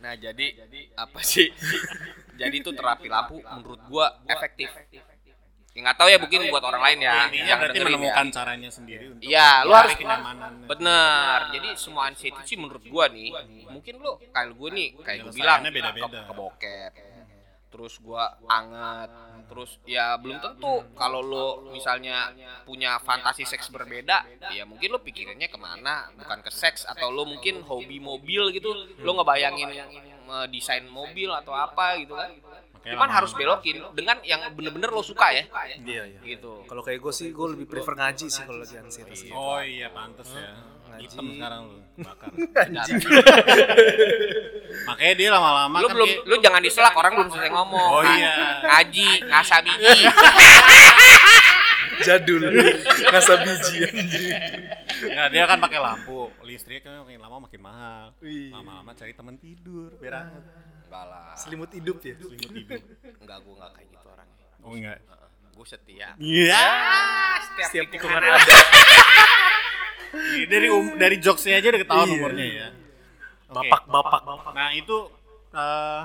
Nah 0.02 0.14
jadi 0.18 0.46
apa 0.98 1.22
sih? 1.22 1.54
jadi 2.34 2.56
itu 2.58 2.74
terapi 2.74 3.06
lampu 3.08 3.38
menurut 3.40 3.80
gua 3.86 4.18
efektif. 4.26 4.74
Ya 5.74 5.80
nggak 5.90 5.98
tahu 5.98 6.10
ya 6.14 6.18
mungkin 6.22 6.40
buat 6.54 6.64
orang 6.70 6.82
lain 6.86 6.98
ya. 7.02 7.16
Intinya 7.26 7.50
yang 7.50 7.58
berarti 7.58 7.78
dengerin 7.82 7.94
menemukan 7.98 8.26
ya. 8.30 8.34
caranya 8.38 8.70
sendiri 8.70 9.04
untuk 9.10 9.26
Iya, 9.26 9.50
lu 9.66 9.74
harus 9.74 9.94
kenyamanan. 9.98 10.52
bener. 10.70 11.40
Jadi 11.50 11.70
semua 11.82 12.04
anxiety 12.14 12.42
sih 12.46 12.58
menurut 12.62 12.84
gua 12.86 13.06
nih, 13.10 13.30
mungkin 13.74 13.94
lu 13.98 14.12
kayak 14.30 14.54
gue 14.54 14.70
nih, 14.70 14.90
kayak 15.02 15.18
gue 15.26 15.34
bilang 15.34 15.66
Penyelesaiannya 15.66 15.72
beda-beda. 15.74 16.06
ke, 16.14 16.20
ke 16.30 16.34
bokep. 16.38 16.92
Terus 17.74 17.94
gua 18.06 18.38
anget, 18.46 19.10
terus 19.50 19.82
ya 19.90 20.14
belum 20.22 20.38
tentu 20.38 20.94
kalau 20.94 21.26
lu 21.26 21.48
misalnya 21.74 22.30
punya 22.70 23.02
fantasi 23.02 23.42
seks 23.42 23.74
berbeda, 23.74 24.30
ya 24.54 24.70
mungkin 24.70 24.94
lu 24.94 25.02
pikirannya 25.02 25.50
ke 25.50 25.58
mana, 25.58 26.06
bukan 26.14 26.46
ke 26.46 26.54
seks 26.54 26.86
atau 26.86 27.10
lu 27.10 27.26
mungkin 27.26 27.66
hobi 27.66 27.98
mobil 27.98 28.54
gitu, 28.54 28.70
lu 29.02 29.12
ngebayangin 29.18 29.74
eh, 29.74 30.46
desain 30.54 30.86
mobil 30.86 31.34
atau 31.34 31.58
apa 31.58 31.98
gitu 31.98 32.14
kan. 32.14 32.30
Makanya 32.84 32.94
Cuman 32.94 33.08
lama- 33.08 33.16
harus 33.16 33.32
belokin 33.32 33.78
dengan 33.92 34.18
yang 34.22 34.44
bener-bener 34.52 34.90
lo 34.90 35.00
suka 35.00 35.32
ya. 35.32 35.48
Iya, 35.80 36.04
iya. 36.06 36.20
Gitu. 36.22 36.68
Kalau 36.68 36.84
kayak 36.84 37.00
gue 37.00 37.14
sih, 37.14 37.32
gue 37.32 37.48
lebih 37.50 37.64
prefer 37.66 37.96
ngaji 37.96 38.28
sih 38.28 38.44
kalau 38.44 38.60
lagi 38.60 38.76
ansietas. 38.76 39.24
gitu. 39.24 39.32
Oh 39.32 39.56
iya 39.58 39.88
pantes 39.88 40.28
ya. 40.28 40.52
Ngaji. 40.86 41.02
Hitam 41.02 41.26
sekarang 41.32 41.62
lu 41.64 41.78
bakar. 41.98 42.28
Anjing. 42.68 43.00
Makanya 44.84 45.14
dia 45.16 45.30
lama-lama 45.30 45.76
lu 45.78 45.88
kan 45.88 45.96
belum 45.96 46.12
lu 46.24 46.36
jangan 46.38 46.60
diselak 46.60 46.92
orang 46.92 47.12
belum 47.14 47.30
selesai 47.30 47.52
ngomong 47.52 47.90
Oh 47.90 48.04
iya. 48.04 48.60
ngaji 48.62 49.08
ngasah 49.24 49.60
biji 49.62 49.92
Jadul. 52.04 52.42
Ngasah 53.06 53.38
biji 53.40 53.76
anjing. 53.86 54.28
Nggak, 55.04 55.28
dia 55.30 55.44
kan 55.46 55.58
pakai 55.58 55.80
lampu. 55.80 56.28
Listrik 56.44 56.84
kan 56.84 57.00
makin 57.00 57.16
lama 57.18 57.38
makin 57.40 57.62
mahal. 57.62 58.12
Lama-lama 58.52 58.92
cari 58.92 59.14
teman 59.14 59.38
tidur, 59.38 59.94
biar 59.98 60.28
lah 60.96 61.34
Selimut 61.34 61.70
hidup 61.70 61.98
ya. 62.00 62.14
Selimut 62.16 62.52
tidur. 62.52 62.80
enggak 63.20 63.38
gua 63.42 63.54
enggak 63.56 63.72
kayak 63.74 63.88
gitu 63.90 64.08
orangnya 64.08 64.46
Oh 64.62 64.72
enggak. 64.72 65.00
gue 65.52 65.66
setia 65.66 66.10
Iya. 66.18 66.66
setiap, 67.44 67.68
Setiap 67.68 67.86
tikungan 67.90 68.18
ada 68.20 68.38
Iya, 70.34 70.46
dari 70.46 70.68
um, 70.68 70.94
dari 70.96 71.18
jokesnya 71.18 71.58
aja 71.58 71.68
udah 71.70 71.82
ketahuan 71.82 72.08
Iya. 72.08 72.16
umurnya 72.16 72.46
ya. 72.48 72.68
Oke. 73.52 73.70
Bapak, 73.70 73.82
bapak. 74.22 74.52
Nah 74.52 74.70
itu 74.72 74.98
eh 75.52 76.02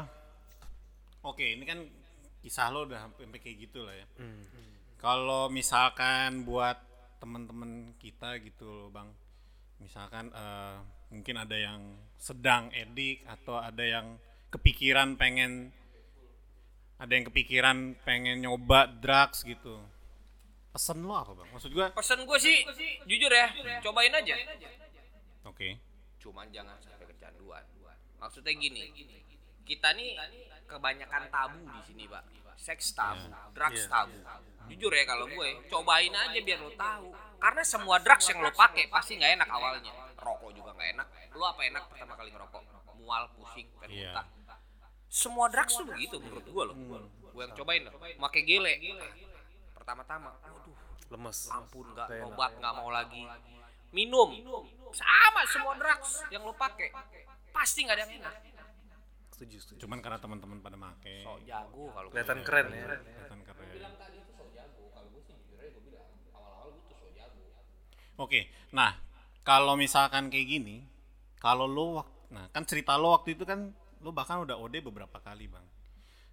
oke 1.22 1.44
ini 1.46 1.64
kan 1.64 1.78
kisah 2.38 2.68
lo 2.68 2.84
udah 2.84 2.98
sampai 3.02 3.38
kayak 3.38 3.56
gitu 3.62 3.84
lah 3.84 3.94
ya. 3.94 4.06
Hmm. 4.16 4.44
Kalau 4.96 5.48
misalkan 5.48 6.42
buat 6.42 6.76
temen-temen 7.18 7.70
kita 7.96 8.36
gitu 8.40 8.64
loh 8.64 8.88
bang, 8.88 9.08
misalkan 9.78 10.28
eh, 10.30 10.76
mungkin 11.08 11.36
ada 11.36 11.56
yang 11.56 11.80
sedang 12.14 12.68
edik 12.70 13.24
atau 13.24 13.56
ada 13.56 13.80
yang 13.80 14.16
kepikiran 14.48 15.14
pengen 15.14 15.70
ada 16.96 17.12
yang 17.12 17.26
kepikiran 17.26 17.76
pengen 18.02 18.40
nyoba 18.40 18.90
drugs 18.90 19.42
gitu. 19.42 19.78
Pesen 20.68 21.00
lo 21.02 21.14
apa 21.14 21.32
bang? 21.32 21.48
Maksud 21.50 21.70
gua? 21.70 21.86
pesen 21.90 22.22
gue 22.22 22.38
sih 22.38 22.58
jujur 23.04 23.30
ya 23.30 23.48
cobain 23.80 24.12
aja 24.12 24.34
Oke. 25.42 25.80
cuman 26.18 26.44
jangan 26.52 26.76
sampai 26.76 27.08
kecanduan 27.08 27.64
maksudnya 28.20 28.52
gini 28.52 28.84
kita 29.64 29.96
nih 29.96 30.12
kebanyakan 30.66 31.30
tabu 31.32 31.56
di 31.64 31.80
sini 31.82 32.04
pak 32.04 32.20
seks 32.54 32.92
tabu 32.92 33.26
drugs 33.56 33.80
Iya. 33.80 33.88
tabu 33.88 34.18
jujur 34.68 34.92
ya 34.92 35.04
kalau 35.08 35.24
gue 35.24 35.48
cobain 35.66 36.12
aja 36.12 36.36
biar 36.36 36.60
lo 36.60 36.70
tahu 36.76 37.08
karena 37.40 37.62
semua 37.64 37.96
drugs 37.98 38.28
yang 38.28 38.44
lo 38.44 38.52
pakai 38.52 38.92
pasti 38.92 39.16
nggak 39.16 39.40
enak 39.40 39.48
awalnya 39.48 39.92
rokok 40.14 40.52
juga 40.52 40.76
nggak 40.76 40.88
enak 41.00 41.06
lo 41.32 41.44
apa 41.48 41.60
enak 41.64 41.82
pertama 41.88 42.12
kali 42.12 42.28
ngerokok 42.28 42.62
mual 43.00 43.24
pusing 43.32 43.66
pengen 43.80 44.04
Iya. 44.04 44.12
Semua 45.08 45.48
drugs 45.48 45.72
tuh 45.72 45.88
begitu 45.88 46.20
menurut 46.20 46.44
gue 46.44 46.64
loh. 46.68 46.76
Gue 47.32 47.42
yang 47.42 47.54
cobain 47.56 47.82
loh. 47.88 47.96
Pakai 47.96 48.42
gele 48.44 48.74
pertama-tama. 49.72 50.36
Waduh. 50.44 50.76
Lemes. 51.08 51.48
ampun 51.48 51.88
nggak 51.96 52.08
obat 52.28 52.52
nggak 52.60 52.74
mau 52.76 52.92
lagi. 52.92 53.24
Minum. 53.96 54.28
Sama 54.92 55.42
semua 55.48 55.74
drugs 55.80 56.20
yang 56.28 56.44
lo 56.44 56.52
pakai 56.52 56.92
pasti 57.48 57.88
nggak 57.88 57.96
ada 57.96 58.04
yang 58.04 58.14
enak. 58.20 58.34
Setuju, 59.32 59.56
setuju. 59.64 59.80
Cuman 59.88 60.04
karena 60.04 60.20
teman-teman 60.20 60.60
pada 60.60 60.76
make. 60.76 61.24
so 61.24 61.40
jago 61.48 61.88
kalau 61.96 62.08
Kelihatan 62.12 62.38
keren 62.44 62.66
ya. 62.68 62.84
Kelihatan 62.84 63.40
keren. 63.46 63.66
Oke, 68.18 68.50
nah 68.74 68.98
kalau 69.46 69.78
misalkan 69.78 70.26
kayak 70.26 70.58
gini, 70.58 70.82
kalau 71.38 71.64
lo 71.64 72.04
nah 72.28 72.44
kan 72.52 72.66
cerita 72.68 72.98
lo 73.00 73.16
waktu 73.16 73.38
itu 73.38 73.48
kan 73.48 73.72
lo 73.98 74.10
bahkan 74.10 74.40
udah 74.40 74.56
OD 74.56 74.80
beberapa 74.80 75.18
kali 75.18 75.46
bang, 75.46 75.66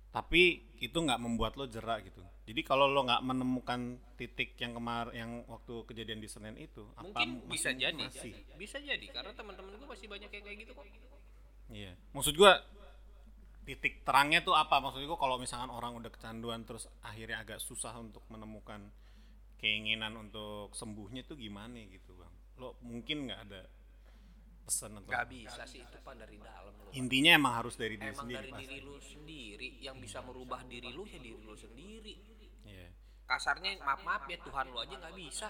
tapi 0.10 0.44
itu 0.78 0.96
nggak 0.96 1.18
membuat 1.18 1.56
lo 1.56 1.66
jerak 1.66 2.06
gitu. 2.06 2.22
Jadi 2.46 2.62
kalau 2.62 2.86
lo 2.86 3.02
nggak 3.02 3.22
menemukan 3.22 3.80
titik 4.14 4.54
yang 4.56 4.74
kemar 4.74 5.10
yang 5.12 5.44
waktu 5.46 5.82
kejadian 5.86 6.20
di 6.20 6.30
Senin 6.30 6.56
itu, 6.56 6.86
apa 6.94 7.10
mungkin 7.10 7.30
bisa 7.48 7.70
masih- 7.70 7.82
jadi 7.82 8.04
masih? 8.06 8.32
bisa 8.56 8.78
jadi 8.78 9.06
karena 9.10 9.34
teman-teman 9.34 9.76
gue 9.76 9.88
masih 9.88 10.08
banyak 10.08 10.30
yang 10.30 10.44
kayak 10.44 10.58
gitu 10.62 10.72
kok 10.72 10.86
Iya. 11.66 11.98
Maksud 12.14 12.38
gua 12.38 12.62
titik 13.66 14.06
terangnya 14.06 14.46
tuh 14.46 14.54
apa? 14.54 14.78
Maksud 14.78 15.02
gua 15.04 15.18
kalau 15.18 15.42
misalkan 15.42 15.74
orang 15.74 15.98
udah 15.98 16.14
kecanduan 16.14 16.62
terus 16.62 16.86
akhirnya 17.02 17.42
agak 17.42 17.58
susah 17.58 17.98
untuk 17.98 18.22
menemukan 18.30 18.94
keinginan 19.58 20.14
untuk 20.16 20.70
sembuhnya 20.72 21.26
tuh 21.26 21.34
gimana 21.34 21.74
gitu, 21.90 22.14
Bang? 22.14 22.30
Lo 22.56 22.78
mungkin 22.86 23.26
nggak 23.26 23.42
ada 23.50 23.66
pesan 24.66 24.92
atau 24.96 25.06
nggak 25.06 25.26
bisa 25.30 25.62
sih 25.64 25.80
itu 25.80 25.98
pak 26.00 26.14
dari 26.16 26.38
dalam 26.38 26.74
lo 26.76 26.90
intinya 26.92 27.32
emang 27.32 27.54
harus 27.56 27.76
dari 27.76 27.96
diri 27.96 28.10
emang 28.10 28.20
sendiri 28.20 28.38
dari 28.40 28.52
pasti. 28.52 28.64
diri 28.66 28.78
lu 28.82 28.96
sendiri 28.98 29.70
yang 29.80 29.98
bisa 29.98 30.20
merubah 30.22 30.62
diri 30.66 30.90
lu 30.90 31.04
ya 31.06 31.18
diri 31.18 31.40
lu 31.40 31.56
sendiri 31.56 32.14
Iya. 32.66 32.88
kasarnya 33.26 33.78
maaf 33.80 34.02
maaf 34.02 34.24
ya 34.26 34.38
Tuhan 34.38 34.66
lu 34.68 34.78
aja 34.80 34.96
nggak 34.96 35.14
bisa 35.16 35.50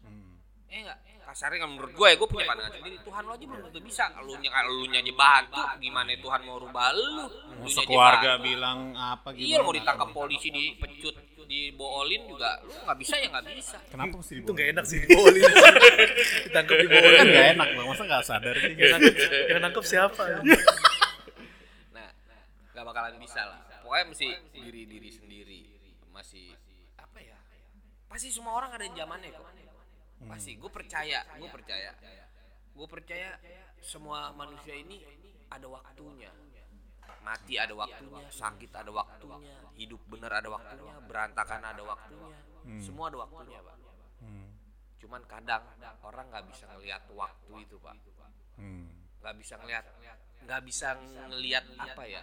Hmm. 0.00 0.39
Eh 0.70 0.80
enggak 0.80 0.98
kasarnya 1.20 1.62
kalau 1.62 1.72
menurut 1.78 1.92
gue 1.94 2.06
ya 2.10 2.16
gue 2.18 2.26
punya 2.26 2.42
pandangan 2.42 2.72
sendiri. 2.74 2.96
Tuhan 3.06 3.22
lu 3.22 3.30
aja 3.30 3.44
belum 3.46 3.60
tentu 3.70 3.80
bisa. 3.86 4.04
Kalau 4.10 4.34
nya 4.34 4.50
lu 4.66 4.82
nya 4.90 4.98
aja 4.98 5.12
batu 5.14 5.62
gimana 5.78 6.10
Tuhan 6.16 6.40
mau 6.42 6.58
rubah 6.58 6.88
lu? 6.90 7.06
Mau 7.54 7.66
Lu 7.66 7.70
sekeluarga 7.70 8.30
batu. 8.34 8.46
bilang 8.46 8.78
apa 8.94 9.28
gimana? 9.30 9.46
iya 9.46 9.56
lu 9.58 9.64
mau 9.66 9.74
ditangkap 9.74 10.08
polisi 10.10 10.48
dipecut 10.50 11.14
diboolin 11.46 12.22
juga 12.30 12.62
lu 12.62 12.74
nggak 12.82 12.98
bisa 12.98 13.14
ya 13.18 13.26
nggak 13.30 13.46
bisa. 13.50 13.78
Kenapa 13.90 14.14
mesti 14.18 14.34
itu 14.38 14.50
nggak 14.50 14.68
enak 14.74 14.84
sih 14.86 14.98
dibolin 15.02 15.42
ditangkap 16.46 16.74
kan 16.78 16.84
dibolin 16.86 17.18
nggak 17.26 17.46
enak 17.58 17.68
bang, 17.74 17.86
masa 17.86 18.02
nggak 18.06 18.22
sadar 18.26 18.54
sih? 18.54 18.72
yang 18.74 18.90
nangkep, 18.94 19.16
yang 19.50 19.60
nangkep 19.62 19.84
siapa? 19.86 20.22
Nah 21.94 22.08
nggak 22.74 22.84
bakalan 22.86 23.18
bisa 23.18 23.42
lah. 23.46 23.58
Pokoknya 23.82 24.04
mesti 24.10 24.28
diri 24.54 24.82
diri 24.86 25.10
sendiri. 25.10 25.60
Masih 26.10 26.54
apa 26.98 27.18
ya? 27.18 27.38
Pasti 28.06 28.30
semua 28.30 28.54
orang 28.54 28.74
ada 28.74 28.86
zamannya 28.86 29.30
kok 29.30 29.42
pasti 30.28 30.56
gue 30.56 30.70
percaya 30.72 31.24
gue 31.36 31.48
percaya. 31.48 31.92
Gue 32.70 32.86
percaya 32.86 33.36
semua 33.80 34.32
manusia 34.36 34.76
ini 34.76 35.00
ada 35.48 35.66
waktunya. 35.68 36.30
Mati 37.20 37.60
ada 37.60 37.76
waktunya 37.76 38.24
sakit 38.32 38.72
ada 38.72 38.88
waktunya 38.88 39.36
hidup 39.76 40.00
benar 40.08 40.40
ada 40.40 40.48
waktunya 40.48 40.92
berantakan 41.04 41.60
ada 41.64 41.82
waktunya. 41.84 42.36
Semua 42.80 43.08
ada 43.08 43.24
waktunya 43.24 43.60
pak. 43.60 43.76
Hmm. 44.20 44.52
cuman 45.00 45.24
kadang 45.24 45.64
orang 46.04 46.28
nggak 46.28 46.44
bisa 46.52 46.68
ngelihat 46.76 47.00
waktu 47.16 47.52
itu 47.64 47.76
pak. 47.80 47.96
Hmm. 48.60 48.84
nggak 49.24 49.34
bisa 49.40 49.56
ngelihat 49.56 49.84
nggak 50.44 50.60
bisa 50.64 50.88
ngelihat 51.28 51.64
apa 51.80 52.04
ya? 52.04 52.22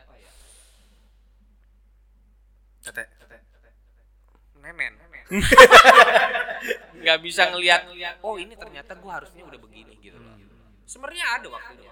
Tete. 2.86 3.04
Nemen 4.62 4.94
nggak 7.04 7.20
bisa 7.20 7.52
ngelihat 7.52 7.88
oh 8.24 8.40
ini 8.40 8.56
ternyata 8.56 8.96
gue 8.96 9.12
harusnya 9.12 9.44
udah 9.44 9.60
begini 9.60 9.94
gitu 10.00 10.18
loh. 10.18 10.40
Sebenarnya 10.88 11.26
ada 11.36 11.48
waktunya 11.52 11.92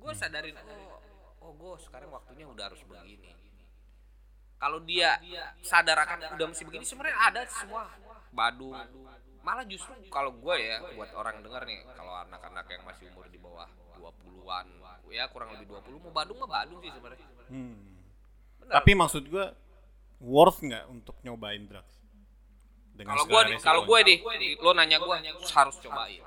gue 0.00 0.12
sadarin 0.16 0.56
oh 0.56 1.00
oh 1.40 1.52
gue 1.56 1.72
sekarang 1.84 2.12
waktunya 2.12 2.44
udah 2.44 2.64
harus 2.68 2.80
begini. 2.84 3.32
Kalau 4.60 4.84
dia 4.84 5.16
sadar 5.64 5.96
akan 6.04 6.36
udah 6.36 6.46
mesti 6.52 6.62
begini 6.68 6.84
sebenarnya 6.84 7.16
ada 7.16 7.40
semua 7.48 7.88
Badung 8.30 8.76
malah 9.40 9.64
justru 9.64 9.96
kalau 10.12 10.36
gue 10.36 10.56
ya 10.60 10.84
buat 10.92 11.16
orang 11.16 11.40
denger 11.40 11.64
nih 11.64 11.80
kalau 11.96 12.12
anak-anak 12.28 12.68
yang 12.68 12.84
masih 12.84 13.08
umur 13.08 13.24
di 13.32 13.40
bawah 13.40 13.64
20-an 13.96 14.66
ya 15.10 15.26
kurang 15.32 15.56
lebih 15.56 15.66
20 15.72 16.04
mau 16.04 16.12
Badung 16.14 16.38
mah 16.38 16.48
Badung 16.48 16.78
sih 16.84 16.92
sebenarnya. 16.92 17.28
Hmm. 17.50 17.76
Bener. 18.62 18.72
Tapi 18.78 18.92
maksud 18.94 19.24
gua 19.26 19.50
worth 20.20 20.60
nggak 20.60 20.84
untuk 20.86 21.16
nyobain 21.24 21.64
drugs? 21.64 21.96
Dengan 22.94 23.16
kalau 23.16 23.24
gue 23.24 23.40
kalau 23.64 23.82
gue 23.88 23.98
deh 24.04 24.18
lo 24.60 24.70
nanya 24.76 25.00
gue 25.00 25.16
harus 25.56 25.76
cobain. 25.80 26.20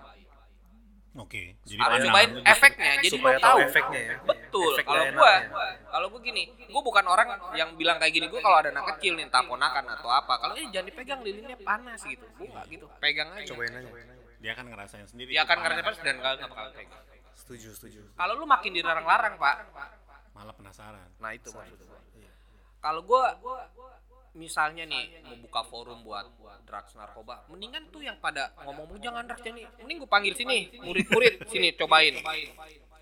Oke, 1.14 1.62
jadi 1.62 1.78
harus 1.78 2.10
cobain 2.10 2.30
justru- 2.34 2.50
efeknya 2.50 2.92
jadi 2.98 3.10
supaya 3.14 3.38
lo 3.38 3.46
tahu. 3.46 3.58
efeknya 3.62 4.02
ya. 4.02 4.16
Betul 4.26 4.72
Efek 4.74 4.86
kalau 4.90 5.06
gue 5.06 5.14
enaknya. 5.14 5.78
kalau 5.94 6.08
gue 6.10 6.22
gini 6.26 6.44
gue 6.50 6.82
bukan 6.82 7.06
orang 7.06 7.28
yang 7.54 7.70
bilang 7.78 8.02
kayak 8.02 8.14
gini 8.18 8.26
gue 8.26 8.42
kalau 8.42 8.58
ada 8.58 8.74
anak 8.74 8.98
kecil 8.98 9.14
nih 9.14 9.30
entah 9.30 9.46
ponakan 9.46 9.86
atau 9.94 10.10
apa 10.10 10.34
kalau 10.42 10.58
eh 10.58 10.66
jangan 10.74 10.90
dipegang 10.90 11.22
lilinnya 11.22 11.54
panas 11.62 12.02
gitu. 12.02 12.26
Gue 12.34 12.50
nggak 12.50 12.66
gitu 12.74 12.86
pegang 12.98 13.30
aja. 13.30 13.46
Cobain 13.54 13.70
aja. 13.78 13.90
Dia 14.42 14.52
akan 14.58 14.66
ngerasain 14.74 15.06
sendiri. 15.06 15.30
dia 15.38 15.46
akan 15.46 15.54
panas. 15.54 15.70
ngerasa 15.70 15.86
panas 15.86 16.00
dan 16.02 16.16
nggak 16.18 16.32
nggak 16.34 16.50
bakal 16.50 16.66
pegang. 16.74 17.02
Setuju 17.38 17.68
setuju. 17.78 18.02
Kalau 18.18 18.34
lu 18.34 18.46
makin 18.50 18.72
dilarang-larang 18.74 19.34
pak. 19.38 19.56
Malah 20.34 20.56
penasaran. 20.58 21.08
nah 21.22 21.30
itu 21.30 21.54
maksud 21.54 21.78
gue 21.78 22.13
kalau 22.84 23.02
gue 23.08 23.24
misalnya 24.36 24.84
nih 24.84 25.24
mau 25.24 25.40
buka 25.40 25.62
forum 25.64 26.04
buat 26.04 26.28
drugs 26.68 27.00
narkoba 27.00 27.48
mendingan 27.48 27.88
tuh 27.94 28.04
yang 28.04 28.20
pada 28.20 28.52
ngomong 28.68 29.00
jangan 29.00 29.24
drugs 29.24 29.46
ini. 29.48 29.64
Mending 29.80 29.98
gue 30.04 30.10
panggil 30.12 30.36
sini 30.36 30.68
murid-murid 30.84 31.48
sini 31.48 31.72
cobain. 31.80 32.20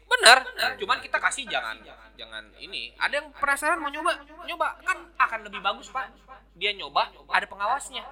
Bener 0.05 0.37
cuman 0.77 1.01
kita 1.01 1.17
kasih 1.17 1.49
jangan 1.49 1.81
jangan 2.13 2.45
ini. 2.61 2.93
Ada 3.01 3.25
yang 3.25 3.27
penasaran 3.33 3.81
mau 3.81 3.89
nyoba? 3.89 4.21
Nyoba. 4.45 4.67
Kan 4.85 4.97
akan 5.17 5.39
lebih 5.49 5.65
bagus 5.65 5.89
pak. 5.89 6.13
Dia 6.53 6.77
nyoba 6.77 7.09
ada 7.33 7.47
pengawasnya. 7.49 8.05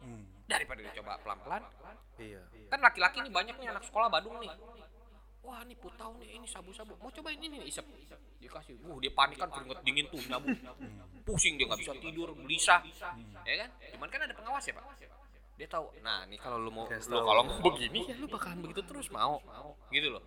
Hmm. 0.00 0.24
daripada 0.48 0.80
dia 0.80 0.96
coba 0.96 1.20
pelan-pelan. 1.20 1.62
Iya. 2.16 2.40
Kan 2.72 2.80
laki-laki 2.80 3.20
nih 3.20 3.28
banyak 3.28 3.54
nih 3.60 3.68
anak 3.68 3.84
sekolah 3.84 4.08
Badung 4.08 4.40
nih 4.40 4.48
wah 5.40 5.60
nih 5.64 5.76
putau 5.76 6.12
nih 6.20 6.36
ini 6.36 6.46
sabu-sabu. 6.46 6.94
Mau 7.00 7.08
cobain 7.08 7.40
ini 7.40 7.60
nih 7.60 7.68
isep. 7.68 7.84
Dikasih. 8.40 8.76
Uh 8.84 8.96
dia 9.00 9.12
panik 9.12 9.40
kan 9.40 9.48
keringet 9.48 9.80
dingin 9.84 10.06
tuh 10.12 10.20
nyabu. 10.28 10.48
Pusing 11.24 11.56
dia 11.56 11.64
nggak 11.68 11.80
bisa 11.80 11.92
tidur 11.96 12.32
gelisah. 12.36 12.80
Ya 13.44 13.66
kan? 13.66 13.70
Cuman 13.96 14.08
kan 14.12 14.20
ada 14.24 14.34
pengawas 14.36 14.64
ya 14.64 14.74
pak? 14.76 14.84
Dia 15.60 15.68
tahu 15.68 15.92
nah 16.00 16.24
nih 16.24 16.40
kalau 16.40 16.56
lu 16.56 16.72
mau 16.72 16.88
lu 16.88 17.18
kalau 17.20 17.42
mau 17.44 17.60
begini 17.60 18.08
ya 18.08 18.16
lu 18.16 18.24
bakalan 18.32 18.64
begitu 18.64 18.80
terus 18.84 19.12
mau. 19.12 19.40
Gitu 19.92 20.08
loh. 20.08 20.24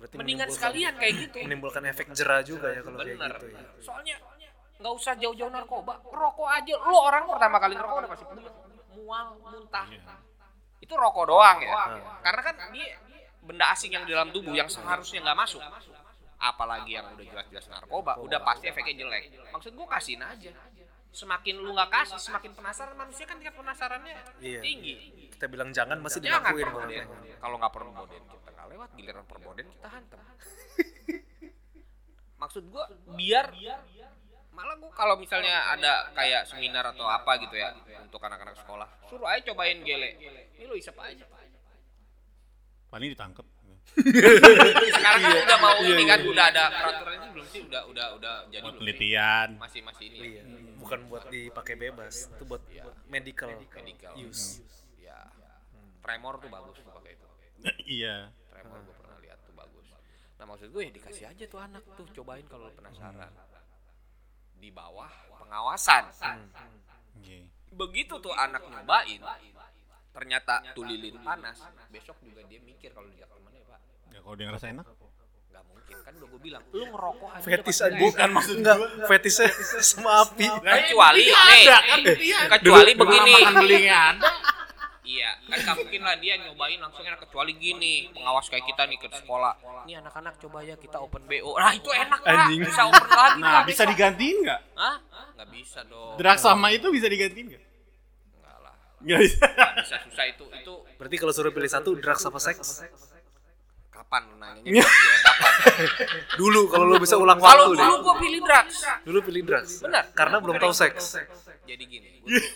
Berarti 0.00 0.14
mendingan 0.20 0.48
sekalian 0.52 0.92
kayak 1.00 1.14
gitu. 1.28 1.36
menimbulkan 1.44 1.84
efek 1.88 2.12
jerah 2.12 2.44
juga 2.44 2.68
ya 2.68 2.84
kalau 2.84 3.00
kayak 3.00 3.16
gitu 3.16 3.46
ya. 3.48 3.60
Soalnya 3.80 4.16
nggak 4.80 4.92
usah 4.92 5.16
jauh-jauh 5.16 5.48
narkoba. 5.48 6.04
Rokok 6.04 6.48
aja. 6.52 6.74
Lu 6.84 6.96
orang 7.00 7.24
pertama 7.24 7.56
kali 7.56 7.72
ngerokok 7.76 7.96
udah 7.96 8.10
pasti 8.12 8.24
mual 8.92 9.26
muntah. 9.40 9.88
Itu 10.84 10.92
rokok 11.00 11.24
doang 11.32 11.58
ya? 11.64 11.72
Karena 12.20 12.40
kan 12.44 12.54
dia 12.76 13.00
benda 13.44 13.68
asing 13.70 13.92
yang 13.92 14.02
di 14.02 14.12
dalam 14.12 14.28
tubuh 14.28 14.50
yang 14.50 14.66
seharusnya 14.66 15.20
nggak 15.20 15.38
masuk. 15.38 15.62
Apalagi 16.34 16.96
yang 16.96 17.08
udah 17.08 17.24
jelas-jelas 17.24 17.68
narkoba 17.68 18.16
udah 18.18 18.40
pasti 18.42 18.66
efeknya 18.66 19.00
jelek. 19.00 19.24
Maksud 19.48 19.72
gua 19.72 19.86
kasihin 19.90 20.20
aja. 20.20 20.50
Semakin 21.08 21.62
lu 21.62 21.70
nggak 21.70 21.90
kasih 21.94 22.18
semakin 22.18 22.52
penasaran 22.52 22.98
manusia 22.98 23.22
kan 23.22 23.38
tingkat 23.38 23.54
penasarannya 23.54 24.18
Iya. 24.42 24.60
tinggi. 24.60 24.94
Kita 25.30 25.46
bilang 25.46 25.70
jangan 25.70 26.00
masih 26.00 26.18
dilakuin 26.18 26.66
kalau 27.38 27.56
nggak 27.56 27.72
perboden 27.72 28.22
kita 28.24 28.48
nggak 28.50 28.66
lewat. 28.68 28.88
Giliran 28.98 29.24
perboden 29.24 29.66
kita 29.70 29.88
hantam 29.88 30.20
maksud 32.34 32.66
gua 32.68 32.84
biar 33.14 33.46
malah 34.52 34.76
gua 34.76 34.90
kalau 34.92 35.14
misalnya 35.16 35.70
ada 35.70 36.12
kayak 36.12 36.44
seminar 36.44 36.92
atau 36.92 37.06
apa 37.06 37.40
gitu 37.40 37.56
ya 37.56 37.72
untuk 37.98 38.20
anak-anak 38.20 38.54
sekolah 38.54 38.88
suruh 39.08 39.26
aja 39.26 39.48
cobain 39.48 39.80
gele. 39.80 40.18
Ini 40.54 40.64
lo 40.66 40.74
isep 40.74 40.94
aja 40.94 41.24
Paling 42.94 43.10
ditangkep. 43.10 43.46
sekarang 44.94 45.20
kan 45.22 45.34
udah 45.44 45.58
mau 45.58 45.76
ini 45.82 46.02
kan 46.06 46.18
udah 46.22 46.44
ada 46.46 46.64
peraturan 46.70 47.14
ini 47.18 47.28
belum 47.34 47.46
sih? 47.50 47.60
Udah 47.66 47.82
udah 47.90 48.06
udah 48.14 48.34
jadi 48.54 48.62
Buat 48.62 48.78
penelitian. 48.78 49.48
masih 49.58 49.80
masih 49.82 50.04
ini 50.14 50.18
iya. 50.38 50.42
Bukan 50.78 50.98
buat 51.10 51.26
dipakai 51.26 51.74
bebas 51.74 52.30
itu 52.30 52.44
buat 52.46 52.62
medical 53.10 53.50
medical. 53.50 54.14
use. 54.14 54.62
Ya 55.02 55.26
tremor 56.06 56.38
tuh 56.38 56.46
bagus 56.54 56.78
tuh 56.78 56.92
pakai 56.94 57.18
itu. 57.18 57.26
Iya. 57.98 58.30
tremor 58.54 58.78
gue 58.86 58.94
pernah 58.94 59.18
lihat 59.18 59.38
tuh 59.42 59.54
bagus. 59.58 59.86
Nah 60.38 60.44
maksud 60.46 60.68
gue 60.70 60.82
ya 60.86 60.92
dikasih 60.94 61.24
aja 61.34 61.44
tuh 61.50 61.60
anak 61.60 61.82
tuh 61.98 62.06
cobain 62.14 62.46
kalau 62.46 62.70
penasaran. 62.78 63.32
Di 64.54 64.70
bawah 64.70 65.10
pengawasan. 65.42 66.14
Oke. 67.18 67.50
begitu 67.74 68.22
tuh 68.22 68.30
anak 68.30 68.62
nyobain 68.70 69.18
ternyata 70.14 70.54
tuh 70.72 70.84
lilin 70.86 71.18
panas. 71.20 71.58
besok 71.90 72.16
juga 72.22 72.40
dia 72.46 72.62
mikir 72.62 72.94
kalau 72.94 73.10
dia 73.10 73.26
temennya 73.26 73.62
pak. 73.66 73.80
Ya 74.08 74.20
kalau 74.22 74.34
dia 74.34 74.46
ngerasa 74.46 74.66
enak. 74.70 74.86
nggak 75.50 75.64
mungkin. 75.66 75.94
Kan 76.00 76.12
udah 76.14 76.28
gue 76.30 76.40
bilang. 76.40 76.62
Lu 76.70 76.84
ngerokok 76.88 77.28
aja 77.30 77.42
fetis 77.44 77.78
aja 77.80 77.96
bukan 77.96 78.28
maksud 78.30 78.56
enggak 78.58 78.78
fetisnya 79.06 79.48
sama 79.90 80.10
api. 80.22 80.46
kecuali 80.46 81.22
nih 81.26 81.64
kecuali 82.48 82.90
begini. 82.94 83.32
iya 85.04 85.36
kan 85.44 85.58
nggak 85.60 85.76
mungkin 85.76 86.00
lah 86.00 86.16
dia 86.16 86.34
nyobain 86.40 86.78
langsung 86.80 87.04
enak. 87.04 87.20
Kecuali 87.20 87.52
gini 87.54 88.08
pengawas 88.10 88.46
kayak 88.48 88.64
kita 88.64 88.82
nih 88.86 88.98
ke 88.98 89.08
sekolah. 89.12 89.54
Nih 89.84 89.98
anak-anak 90.00 90.34
coba 90.40 90.62
ya 90.62 90.74
kita 90.74 90.96
open 90.96 91.26
bo 91.26 91.58
nah 91.58 91.70
itu 91.70 91.90
enak 91.90 92.20
Anjing. 92.24 92.62
bisa 92.64 92.82
open 92.86 93.08
lagi 93.10 93.40
Nah, 93.42 93.62
bisa 93.62 93.82
digantiin 93.84 94.36
nggak? 94.46 94.60
Hah? 94.78 94.96
nggak 95.34 95.48
bisa 95.50 95.82
dong. 95.84 96.14
Drugs 96.16 96.40
sama 96.40 96.70
itu 96.70 96.86
bisa 96.88 97.06
digantiin 97.10 97.46
nggak? 97.50 97.63
Nggak 99.04 99.20
bisa. 99.20 99.44
bisa 99.78 99.96
susah 100.02 100.24
itu 100.26 100.44
itu 100.50 100.74
berarti 100.96 101.16
kalau 101.16 101.32
suruh 101.32 101.52
pilih 101.52 101.68
satu 101.68 101.92
drugs 101.94 102.24
apa 102.24 102.38
seks? 102.38 102.68
Kapan 103.88 104.22
lu 104.26 104.36
nanyanya 104.36 104.82
kapan? 105.22 105.52
Dulu 106.40 106.60
kalau 106.66 106.84
lu 106.84 106.96
bisa 106.98 107.14
ulang 107.14 107.38
kalau 107.38 107.70
waktu 107.70 107.78
deh. 107.78 107.86
dulu 107.86 107.96
gua 108.02 108.14
pilih 108.18 108.40
drugs. 108.42 108.76
Dulu 109.04 109.18
pilih 109.22 109.42
drugs. 109.44 109.72
Benar. 109.80 110.04
karena 110.12 110.36
belum 110.38 110.56
tahu 110.58 110.72
seks. 110.72 111.04
jadi 111.64 111.82
gini 111.82 112.08
gua 112.18 112.28
tuh- 112.28 112.52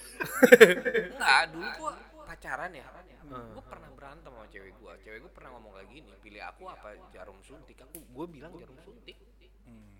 enggak 1.14 1.42
dulu 1.52 1.68
gua 1.78 1.92
pacaran 2.26 2.70
ya. 2.72 2.86
Gue 3.28 3.60
pernah 3.62 3.90
berantem 3.92 4.32
sama 4.32 4.48
cewek 4.48 4.72
gua. 4.76 4.92
Cewek 4.98 5.18
gua 5.20 5.32
pernah 5.32 5.50
ngomong 5.52 5.72
kayak 5.76 5.88
gini 5.90 6.10
pilih 6.18 6.42
aku 6.42 6.64
apa 6.66 6.88
jarum 7.12 7.38
suntik? 7.40 7.76
Aku 7.78 8.00
gue 8.00 8.26
bilang 8.26 8.52
jarum 8.56 8.78
suntik. 8.80 9.16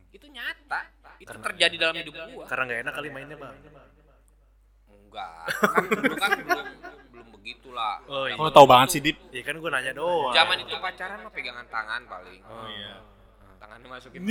Itu 0.08 0.26
nyata. 0.26 0.80
Itu 1.20 1.36
terjadi 1.38 1.76
dalam 1.76 1.94
hidup 1.94 2.14
gua. 2.32 2.44
Karena 2.48 2.62
nggak 2.66 2.80
enak 2.82 2.92
kali 2.94 3.08
mainnya 3.08 3.36
bang. 3.36 3.54
Enggak 5.08 5.42
kan 5.50 5.82
dulu 5.88 6.14
kan 6.14 6.30
belum 6.38 6.66
belum 7.10 7.28
begitulah 7.34 7.96
Oh, 8.04 8.24
iya. 8.24 8.34
Kalau 8.34 8.50
tahu 8.50 8.66
banget 8.66 8.88
sih, 8.90 9.00
Dip. 9.00 9.16
Iya 9.28 9.42
kan 9.42 9.54
gue 9.54 9.70
nanya 9.70 9.92
doang. 9.92 10.32
zaman 10.32 10.56
itu 10.58 10.74
pacaran 10.74 11.18
mah 11.18 11.30
pegangan 11.30 11.66
tangan 11.66 12.00
paling 12.04 12.40
Oh 12.42 12.66
iya. 12.68 12.94
tangannya 13.58 13.88
masukin 13.88 14.22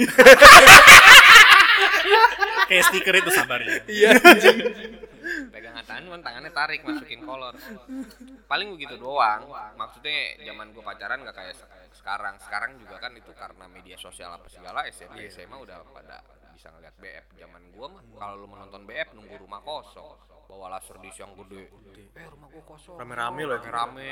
Kayak 2.67 2.83
stiker 2.85 3.15
itu 3.15 3.31
sabar 3.31 3.59
ya. 3.59 3.73
Iya. 3.87 4.09
pegangan 5.49 5.83
tangan 5.83 6.01
cuman 6.03 6.21
tangannya 6.21 6.51
tarik 6.51 6.81
masukin 6.81 7.19
kolor 7.21 7.51
paling 8.45 8.69
begitu 8.71 8.95
doang 8.95 9.43
maksudnya 9.75 10.13
zaman 10.41 10.71
gue 10.71 10.79
pacaran 10.81 11.19
gak 11.21 11.35
kayak 11.35 11.53
se- 11.53 11.67
sekarang 11.93 12.35
sekarang 12.39 12.71
juga 12.77 12.95
kan 12.97 13.11
itu 13.11 13.31
karena 13.33 13.65
media 13.67 13.95
sosial 13.95 14.31
apa 14.31 14.47
segala 14.47 14.87
SMP 14.87 15.27
SMA 15.27 15.51
udah 15.53 15.83
pada 15.85 16.23
bisa 16.49 16.69
ngeliat 16.69 16.95
BF 16.95 17.25
zaman 17.35 17.61
gue 17.67 17.87
mah 17.87 18.01
kalau 18.15 18.35
lu 18.37 18.47
menonton 18.47 18.81
BF 18.83 19.09
nunggu 19.13 19.35
rumah 19.37 19.59
kosong 19.59 20.15
bawa 20.47 20.79
laser 20.79 20.97
disc 21.03 21.19
yang 21.19 21.35
gede. 21.35 21.67
Eh 22.15 22.27
rumah 22.31 22.47
gue 22.47 22.63
kosong. 22.63 22.95
Rame-rame 22.95 23.43
lagi. 23.45 23.67
rame 23.67 24.11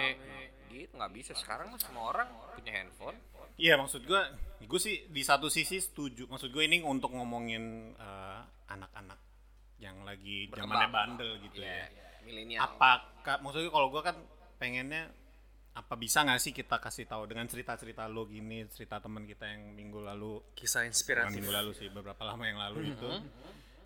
gitu 0.70 0.94
nggak 1.00 1.14
bisa. 1.16 1.32
Sekarang 1.34 1.72
mah 1.72 1.80
semua 1.80 2.12
orang 2.12 2.28
punya 2.54 2.72
handphone. 2.76 3.18
Iya 3.56 3.80
maksud 3.80 4.04
gue, 4.04 4.22
gue 4.68 4.80
sih 4.84 5.08
di 5.08 5.24
satu 5.24 5.48
sisi 5.48 5.80
setuju. 5.80 6.28
Maksud 6.28 6.52
gue 6.52 6.64
ini 6.68 6.84
untuk 6.84 7.16
ngomongin 7.16 7.96
eh, 7.96 8.40
anak-anak 8.68 9.20
yang 9.80 10.04
lagi 10.08 10.48
zamannya 10.52 10.88
bandel 10.92 11.32
gitu 11.44 11.60
ya 11.64 11.88
ya. 11.88 11.88
milenial. 12.24 12.64
Apakah 12.64 13.40
maksudnya 13.44 13.72
kalau 13.72 13.88
gue 13.92 14.02
kan 14.04 14.16
pengennya 14.60 15.12
apa 15.76 16.00
bisa 16.00 16.24
nggak 16.24 16.40
sih 16.40 16.56
kita 16.56 16.80
kasih 16.80 17.04
tahu 17.04 17.28
dengan 17.28 17.52
cerita-cerita 17.52 18.08
lo 18.08 18.24
gini, 18.32 18.64
cerita 18.72 19.04
teman 19.04 19.28
kita 19.28 19.44
yang 19.44 19.76
minggu 19.76 20.00
lalu, 20.00 20.40
Kisah 20.56 20.88
inspiratif. 20.88 21.36
minggu 21.36 21.52
lalu 21.52 21.72
sih, 21.76 21.92
beberapa 21.92 22.24
lama 22.24 22.44
yang 22.48 22.60
lalu 22.64 22.96
itu, 22.96 23.12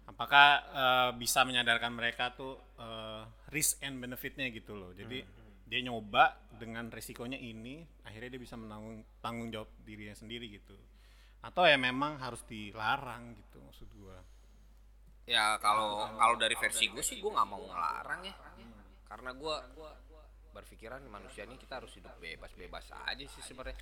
apakah 0.10 0.47
eh, 0.74 1.10
bisa 1.22 1.45
menyadarkan 1.45 1.93
mereka 1.93 2.34
tuh 2.34 2.57
eh, 2.82 3.24
risk 3.53 3.78
and 3.86 4.01
benefitnya 4.01 4.49
gitu 4.49 4.74
loh. 4.74 4.91
Jadi 4.97 5.22
dia 5.70 5.80
nyoba 5.86 6.34
dengan 6.57 6.89
resikonya 6.89 7.38
ini, 7.38 7.86
akhirnya 8.01 8.36
dia 8.36 8.41
bisa 8.41 8.57
menanggung 8.57 9.05
tanggung 9.22 9.53
jawab 9.53 9.70
dirinya 9.86 10.18
sendiri 10.18 10.49
gitu. 10.49 10.74
Atau 11.45 11.64
ya 11.70 11.78
memang 11.78 12.18
harus 12.20 12.41
dilarang 12.43 13.38
gitu 13.38 13.62
maksud 13.62 13.89
gua. 13.95 14.18
ya 15.30 15.62
kalau 15.62 16.10
kalau 16.18 16.36
dari 16.41 16.57
versi 16.57 16.89
gue 16.89 17.05
sih 17.05 17.22
gue 17.22 17.30
nggak 17.30 17.45
mau 17.45 17.62
ngelarang 17.62 18.26
ya 18.26 18.34
karena 19.05 19.30
gue 19.30 19.55
berpikiran 20.49 21.05
manusia 21.05 21.45
ini 21.45 21.53
kita 21.53 21.78
harus 21.78 21.93
hidup 21.93 22.18
bebas 22.18 22.49
bebas 22.57 22.89
aja 23.05 23.22
sih 23.30 23.38
sebenarnya 23.45 23.78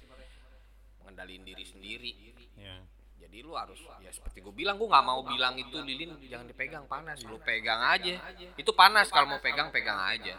mengendaliin 1.00 1.48
diri 1.48 1.64
sendiri 1.64 2.12
Ya. 2.60 2.84
Jadi 3.18 3.38
lu 3.42 3.54
harus 3.54 3.78
ya 3.98 4.10
seperti 4.10 4.40
gue 4.40 4.52
bilang 4.52 4.76
gue 4.76 4.86
nggak 4.86 5.04
mau 5.04 5.22
bilang 5.22 5.54
itu 5.54 5.78
lilin 5.78 6.16
jangan 6.24 6.46
dipegang 6.46 6.86
panas. 6.86 7.18
Lu 7.22 7.38
pegang 7.40 7.82
aja. 7.84 8.18
Itu 8.54 8.72
panas 8.72 9.08
kalau 9.08 9.28
mau 9.28 9.40
pegang 9.40 9.70
pegang 9.70 9.98
aja. 9.98 10.36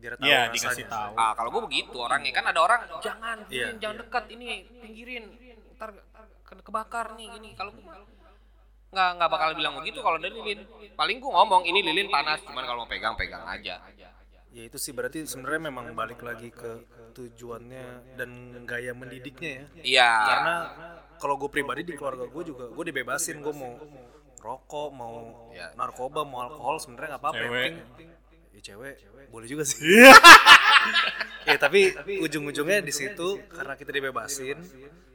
Biar 0.00 0.16
tahu 0.16 0.24
Iya, 0.24 0.48
rasanya. 0.48 0.54
dikasih 0.54 0.84
tahu. 0.86 1.12
ah 1.14 1.32
kalau 1.34 1.50
gue 1.50 1.62
begitu 1.66 1.96
orangnya. 1.96 2.32
Kan 2.32 2.44
ada 2.46 2.60
orang 2.60 2.80
jangan 3.00 3.36
Iya. 3.46 3.68
Lilin, 3.68 3.76
jangan 3.78 3.96
dekat 4.00 4.24
ini 4.32 4.44
pinggirin. 4.78 5.24
Ntar 5.76 5.90
ke- 6.40 6.62
kebakar 6.62 7.06
nih 7.14 7.26
gini 7.36 7.50
kalau 7.52 7.72
gua- 7.72 8.08
nggak 8.90 9.08
nggak 9.16 9.30
bakal 9.30 9.48
bilang 9.54 9.74
begitu 9.76 9.98
kalau 10.00 10.16
dari 10.16 10.34
lilin. 10.34 10.60
Paling 10.96 11.16
gue 11.18 11.30
ngomong 11.30 11.62
ini 11.64 11.80
lilin 11.80 12.08
panas 12.08 12.40
cuman 12.42 12.64
kalau 12.64 12.84
mau 12.84 12.88
pegang 12.88 13.12
pegang 13.14 13.44
aja 13.44 13.76
Ya 14.50 14.62
itu 14.64 14.76
sih 14.76 14.90
berarti 14.90 15.22
sebenarnya 15.22 15.62
memang 15.64 15.94
balik 15.94 16.20
lagi 16.20 16.50
ke 16.50 16.82
tujuannya 17.12 17.86
dan 18.14 18.30
gaya 18.64 18.90
mendidiknya 18.92 19.50
ya. 19.52 19.64
iya 19.80 20.10
Karena 20.24 20.54
kalau 21.16 21.34
gue 21.36 21.46
pribadi 21.48 21.82
di 21.82 21.94
keluarga 21.94 22.24
gue 22.24 22.42
juga 22.44 22.66
gue 22.66 22.84
dibebasin 22.84 23.38
gue 23.38 23.52
mau 23.52 23.78
rokok 24.36 24.88
mau 24.90 25.14
Ya. 25.50 25.70
narkoba 25.74 26.24
mau 26.24 26.42
alkohol 26.42 26.78
sebenarnya 26.78 27.14
nggak 27.14 27.22
apa-apa. 27.22 27.36
yang 27.36 27.46
Cewek. 27.46 27.70
penting- 27.86 28.10
Ya 28.50 28.60
cewek 28.66 28.94
boleh 29.28 29.46
juga 29.46 29.62
sih. 29.62 29.78
ya 31.46 31.56
tapi 31.56 31.94
ujung-ujungnya 32.18 32.80
di 32.80 32.90
situ 32.90 33.28
karena 33.48 33.74
kita 33.74 33.90
dibebasin 33.90 34.58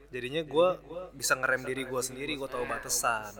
jadinya 0.07 0.41
gue 0.41 0.67
bisa 1.11 1.35
ngerem 1.35 1.63
diri 1.63 1.83
gue 1.83 2.01
sendiri 2.01 2.33
gue 2.33 2.47
tahu 2.47 2.63
batasan. 2.63 3.35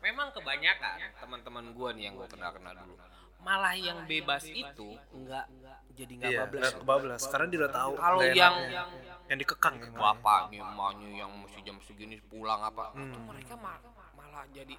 memang 0.00 0.28
kebanyakan 0.30 0.96
teman-teman 1.14 1.64
gue 1.70 1.88
nih 1.92 2.02
yang 2.02 2.14
gue 2.14 2.24
kenal 2.26 2.50
kenal 2.50 2.72
dulu 2.74 2.94
malah 3.40 3.72
yang 3.72 4.04
bebas 4.04 4.44
itu 4.44 4.88
nggak 5.10 5.46
jadi 5.92 6.12
nggak 6.14 6.30
Iya, 6.30 6.40
bablas 6.42 6.60
nggak 6.62 6.74
kebablas 6.78 7.22
karena 7.26 7.46
dia 7.46 7.58
udah 7.58 7.72
tahu. 7.72 7.92
kalau 7.94 8.20
yang 8.22 8.54
enaknya. 8.54 8.82
yang 9.26 9.38
dikekang 9.38 9.74
ya. 9.76 9.88
bapaknya 9.92 10.58
emaknya 10.62 11.08
yang 11.18 11.30
masih 11.38 11.60
jam 11.62 11.76
segini 11.80 12.16
pulang 12.22 12.60
apa 12.60 12.92
Hmm. 12.92 13.04
itu 13.06 13.18
mereka 13.22 13.54
ma- 13.56 13.80
malah 14.12 14.44
jadi 14.50 14.74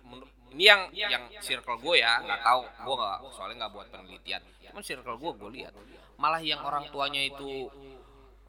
ini 0.50 0.64
yang 0.64 0.82
yang 0.92 1.24
circle 1.40 1.78
gue 1.78 1.96
ya 1.98 2.20
nggak 2.20 2.40
tahu 2.42 2.62
gue 2.64 2.96
nggak 2.96 3.18
soalnya 3.30 3.56
nggak 3.58 3.72
buat 3.72 3.88
penelitian 3.90 4.42
cuman 4.62 4.84
circle 4.84 5.18
gue 5.18 5.32
gue 5.36 5.50
lihat 5.56 5.74
malah 6.16 6.40
yang 6.40 6.60
orang 6.60 6.86
tuanya 6.88 7.22
itu 7.24 7.70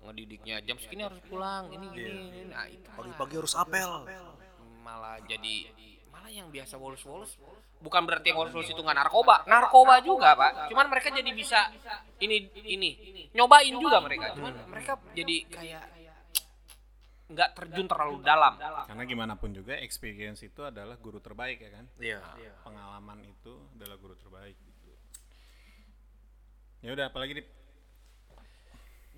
ngedidiknya 0.03 0.59
jam 0.61 0.77
segini 0.77 1.03
harus 1.05 1.23
pulang 1.23 1.71
ini 1.71 1.87
gini, 1.89 2.03
Iya. 2.03 2.11
ini. 2.11 2.41
nah 2.49 2.65
itu 2.67 2.89
Pagi-pagi 2.91 3.35
harus 3.37 3.55
apel. 3.55 3.91
malah 4.81 5.17
jadi 5.23 5.55
malah 6.09 6.27
yang 6.29 6.49
biasa 6.49 6.75
bolos-bolos 6.75 7.39
bukan 7.83 8.07
berarti 8.07 8.31
yang 8.31 8.39
bolos-bolos 8.39 8.71
itu 8.71 8.79
nggak 8.79 8.95
narkoba 8.95 9.43
narkoba 9.45 9.99
juga 10.01 10.39
pak 10.39 10.71
cuman 10.71 10.87
mereka 10.87 11.11
jadi 11.11 11.31
bisa 11.35 11.67
ini 12.23 12.47
ini 12.63 12.91
nyobain 13.35 13.75
juga 13.75 13.99
mereka 13.99 14.33
cuman 14.39 14.55
mereka 14.71 14.93
jadi 15.13 15.37
kayak 15.51 15.85
nggak 17.33 17.51
terjun 17.57 17.89
terlalu 17.89 18.21
dalam 18.21 18.61
Karena 18.61 19.03
gimana 19.09 19.35
pun 19.41 19.57
juga 19.57 19.73
experience 19.81 20.45
itu 20.45 20.61
adalah 20.69 21.01
guru 21.01 21.17
terbaik 21.17 21.65
ya 21.65 21.71
kan. 21.73 21.85
Iya. 21.97 22.21
Pengalaman 22.61 23.25
itu 23.25 23.57
adalah 23.73 23.97
guru 23.97 24.13
terbaik 24.21 24.53
gitu. 24.53 24.93
Ya 26.85 26.93
udah 26.93 27.09
apalagi 27.09 27.41
Dip? 27.41 27.49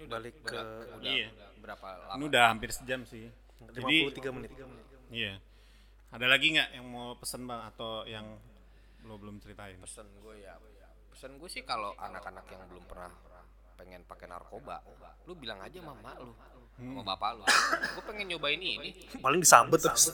Balik 0.06 0.46
ke 0.46 0.54
udah, 0.54 1.02
Iya. 1.02 1.28
berapa 1.58 1.86
Ini 1.90 2.06
lama 2.14 2.22
udah 2.30 2.44
hampir 2.54 2.70
sejam 2.70 3.02
sih. 3.02 3.26
Jadi 3.74 4.14
53 4.14 4.30
menit. 4.30 4.50
iya. 5.10 5.34
Ada 6.14 6.30
lagi 6.30 6.54
nggak 6.54 6.70
yang 6.70 6.86
mau 6.86 7.18
pesen 7.18 7.50
bang 7.50 7.66
atau 7.74 8.06
yang 8.06 8.38
lo 9.04 9.14
belum 9.14 9.36
ceritain? 9.38 9.76
pesan 9.78 10.08
gue 10.16 10.34
ya 10.38 10.56
pesan 11.06 11.36
gue 11.36 11.46
sih 11.46 11.62
kalau 11.62 11.92
anak-anak 11.94 12.44
yang 12.48 12.64
belum 12.66 12.84
pernah 12.84 13.12
pengen 13.74 14.02
pakai 14.02 14.26
narkoba 14.26 14.80
lu 15.24 15.34
bilang 15.34 15.60
aja 15.60 15.78
sama 15.78 15.94
mak 16.00 16.16
lu 16.18 16.32
sama 16.74 17.02
bapak 17.04 17.30
lu 17.34 17.44
gue 17.92 18.02
pengen 18.04 18.26
nyobain 18.28 18.56
ini 18.56 18.90
Paling 19.16 19.38
disambet 19.38 19.78
terus. 19.78 20.10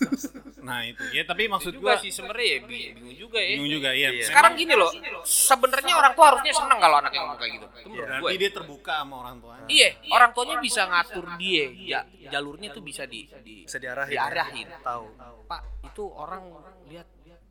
Nah 0.60 0.84
itu 0.84 1.00
ya 1.10 1.24
tapi 1.24 1.46
maksud 1.46 1.72
juga 1.72 1.94
gua 1.94 1.94
sih 1.96 2.10
sebenarnya 2.10 2.46
ya 2.46 2.58
bi- 2.62 2.92
bingung 2.92 3.16
juga 3.16 3.38
ya 3.38 3.56
bingung 3.56 3.72
juga 3.72 3.90
ya. 3.92 4.08
sekarang 4.22 4.52
gini 4.54 4.74
loh 4.74 4.92
sebenarnya 5.22 5.94
orang 5.94 6.12
tua 6.12 6.26
harusnya 6.28 6.52
seneng 6.52 6.78
kalau 6.78 6.96
anaknya 7.00 7.20
ngomong 7.22 7.38
kayak 7.38 7.52
gitu 7.54 7.66
itu 7.70 7.88
menurut 7.88 8.04
gue 8.04 8.20
Berarti 8.20 8.36
dia 8.36 8.50
terbuka 8.50 8.92
sama 8.98 9.14
orang 9.18 9.36
tuanya. 9.40 9.66
iya 9.68 9.88
orang 10.10 10.30
tuanya 10.32 10.56
bisa 10.58 10.82
ngatur 10.84 11.24
dia 11.38 11.64
ja- 11.86 12.06
jalurnya 12.28 12.68
tuh 12.70 12.82
bisa 12.82 13.02
di, 13.04 13.24
di 13.40 13.56
Bisa 13.64 13.78
diarahin. 13.78 14.12
diarahin. 14.12 14.68
Tahu. 14.80 15.04
pak 15.46 15.60
itu 15.82 16.04
orang 16.06 16.42
lihat 16.86 17.08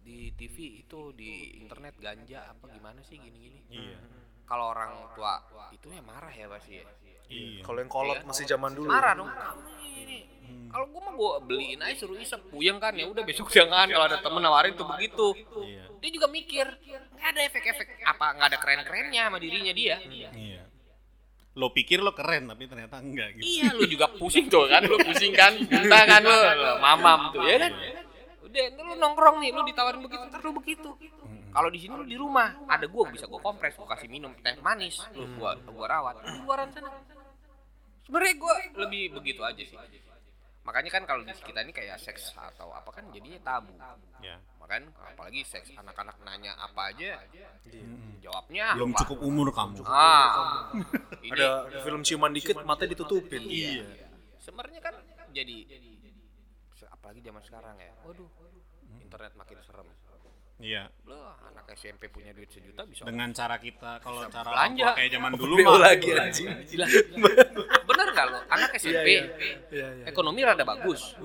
di 0.09 0.33
TV 0.33 0.81
itu 0.81 1.13
di 1.13 1.61
internet 1.61 1.93
ganja 2.01 2.49
apa 2.49 2.65
gimana 2.73 2.97
sih 3.05 3.21
gini-gini. 3.21 3.61
Iya. 3.69 3.97
kalau 4.49 4.73
orang 4.73 5.13
tua 5.13 5.37
itu 5.69 5.93
ya 5.93 6.01
marah 6.01 6.33
ya 6.33 6.49
pasti 6.49 6.81
ya. 6.81 6.85
Iya. 7.29 7.61
Kalau 7.61 7.77
yang 7.77 7.91
kolot 7.93 8.25
masih 8.25 8.49
zaman 8.49 8.73
dulu. 8.73 8.89
marah 8.89 9.13
dong. 9.13 9.29
Kamu 9.29 9.69
ini. 9.85 10.19
Kalau 10.73 10.85
gua 10.89 11.01
mah 11.05 11.13
gua 11.13 11.31
beliin 11.45 11.77
aja 11.85 11.93
suruh 12.01 12.17
isep. 12.17 12.41
Puyeng 12.49 12.81
kan 12.81 12.97
ya 12.97 13.05
udah 13.05 13.21
besok 13.21 13.53
jangan 13.53 13.85
kalau 13.85 14.05
ada 14.09 14.17
temen 14.17 14.41
nawarin 14.41 14.73
tuh 14.73 14.89
begitu. 14.89 15.37
Iya. 15.61 15.85
dia 16.01 16.11
juga 16.15 16.27
mikir 16.31 16.65
nggak 16.89 17.29
ada 17.29 17.41
efek-efek 17.45 17.87
apa 18.07 18.25
nggak 18.39 18.47
ada 18.49 18.57
keren-kerennya 18.57 19.21
sama 19.29 19.37
dirinya 19.37 19.73
dia. 19.77 20.01
Iya. 20.01 20.65
Lo 21.53 21.69
pikir 21.69 22.01
lo 22.01 22.17
keren 22.17 22.49
tapi 22.49 22.65
ternyata 22.65 22.97
enggak 22.97 23.37
gitu. 23.37 23.45
iya 23.45 23.69
lu 23.77 23.85
juga 23.85 24.09
pusing 24.17 24.49
tuh 24.49 24.65
kan 24.65 24.81
lu 24.81 24.97
pusing 24.97 25.37
kan. 25.37 25.53
Kita 25.69 25.99
kan 26.09 26.25
lu 26.25 26.33
lu 26.33 26.73
mamam 26.81 27.29
tuh 27.37 27.45
ya 27.45 27.69
kan 27.69 27.73
udah 28.49 28.65
ntar 28.73 28.83
lu 28.83 28.95
nongkrong 28.97 29.37
nih 29.39 29.49
lu 29.53 29.61
ditawarin 29.63 30.01
begitu 30.01 30.23
ntar 30.25 30.41
lu 30.41 30.51
begitu. 30.57 30.89
kalau 31.49 31.69
di 31.69 31.79
sini 31.81 31.93
lu 31.97 32.05
di 32.05 32.17
rumah 32.17 32.57
ada 32.65 32.85
gua 32.85 33.09
bisa 33.09 33.25
gua 33.25 33.41
kompres 33.41 33.73
gua 33.77 33.93
kasih 33.93 34.09
minum 34.09 34.33
teh 34.41 34.57
manis 34.61 34.97
lu 35.13 35.25
gua 35.37 35.53
gua 35.69 35.85
rawat. 35.85 36.15
Di 36.25 36.41
luaran 36.41 36.69
sana. 36.73 36.89
Sebenarnya 38.05 38.35
gua 38.41 38.53
lebih 38.85 39.03
begitu 39.17 39.41
aja 39.45 39.61
sih. 39.61 39.77
Makanya 40.65 40.89
kan 40.93 41.03
kalau 41.09 41.25
di 41.25 41.33
kita 41.33 41.65
ini 41.65 41.73
kayak 41.73 41.97
seks 41.97 42.37
atau 42.37 42.69
apa 42.69 42.89
kan 42.93 43.09
jadinya 43.09 43.41
tabu. 43.41 43.73
Ya. 44.21 44.37
makanya 44.61 44.93
apalagi 45.01 45.41
seks 45.41 45.73
anak-anak 45.73 46.19
nanya 46.21 46.53
apa 46.59 46.93
aja 46.93 47.17
jawabnya 48.21 48.75
Belum 48.77 48.91
apa? 48.93 48.99
cukup 49.01 49.17
umur 49.25 49.47
kamu. 49.49 49.81
ah 49.87 50.69
ini 51.25 51.33
Ada 51.33 51.81
film 51.81 52.05
ciuman 52.05 52.29
dikit 52.29 52.61
mata 52.61 52.85
ditutupin. 52.85 53.41
Iya. 53.49 53.87
Sebenarnya 54.37 54.77
kan 54.83 54.93
jadi 55.33 55.65
apalagi 57.09 57.25
zaman 57.25 57.41
sekarang 57.41 57.73
ya. 57.81 57.89
Waduh. 58.05 58.29
Internet 59.01 59.33
makin 59.33 59.57
serem. 59.65 59.89
Iya. 60.61 60.93
Loh, 61.09 61.33
anak 61.41 61.65
SMP 61.73 62.05
punya 62.05 62.37
duit 62.37 62.53
sejuta 62.53 62.85
bisa 62.85 63.01
Dengan 63.01 63.33
cara 63.33 63.57
kita 63.57 63.97
kalau 63.97 64.29
Bisa 64.29 64.37
cara 64.37 64.49
belanja. 64.53 64.93
kayak 64.93 65.09
zaman 65.17 65.33
dulu 65.33 65.57
mah 65.57 65.89
lagi 65.89 66.13
anjing. 66.13 66.53
Gila. 66.69 66.85
Bener 67.89 68.07
gak 68.13 68.25
lo? 68.29 68.39
Anak 68.45 68.77
SMP, 68.77 69.09
Iya, 69.09 69.25
iya, 69.73 69.87
iya. 69.89 70.05
ekonomi 70.05 70.45
rada 70.45 70.61
bagus, 70.61 71.17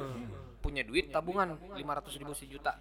punya 0.65 0.81
duit 0.89 1.13
tabungan 1.13 1.53
500 1.77 2.17
ribu 2.17 2.33
sejuta. 2.33 2.81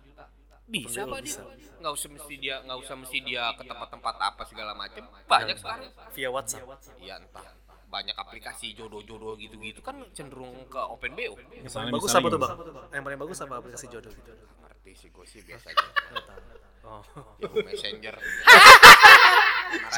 Bisa 0.63 1.03
apa 1.03 1.19
dia? 1.19 1.43
Nggak 1.83 1.93
usah 1.99 2.07
mesti 2.07 2.35
dia, 2.39 2.55
nggak 2.63 2.79
usah 2.79 2.95
mesti 2.95 3.17
dia 3.19 3.43
ke 3.51 3.67
tempat-tempat 3.67 4.15
apa 4.15 4.41
segala 4.47 4.71
macem. 4.71 5.03
Banyak 5.27 5.59
sekarang. 5.59 5.91
Via 6.15 6.31
WhatsApp. 6.31 6.63
Iya 7.03 7.19
entah. 7.19 7.51
Banyak 7.93 8.17
aplikasi 8.17 8.73
jodoh-jodoh 8.73 9.37
gitu-gitu 9.37 9.85
kan 9.85 10.01
cenderung 10.17 10.65
ke 10.65 10.81
open 10.81 11.13
BO. 11.13 11.37
misalnya 11.61 11.93
Bagus 11.93 12.09
misalnya 12.09 12.25
apa 12.25 12.33
tuh, 12.33 12.39
gini. 12.41 12.49
Bang? 12.49 12.89
Yang 12.89 13.03
paling 13.05 13.19
bagus 13.21 13.37
apa 13.45 13.53
aplikasi 13.61 13.85
jodoh 13.93 14.09
gitu? 14.09 14.33
Ngerti 14.33 14.91
sih 14.97 15.09
gue 15.13 15.25
sih 15.29 15.39
biasa 15.45 15.65
aja. 15.69 15.85
Nggak 16.09 16.25
tahu. 16.25 16.41
Oh. 16.83 17.03
Yahoo 17.39 17.63
Messenger. 17.63 18.15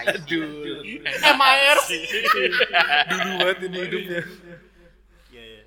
Aduh. 0.06 0.84
MAR. 1.39 1.78
Dulu 3.10 3.32
banget 3.41 3.58
ini 3.64 3.78
hidupnya. 3.80 4.22
Iya, 5.32 5.43
iya. 5.43 5.64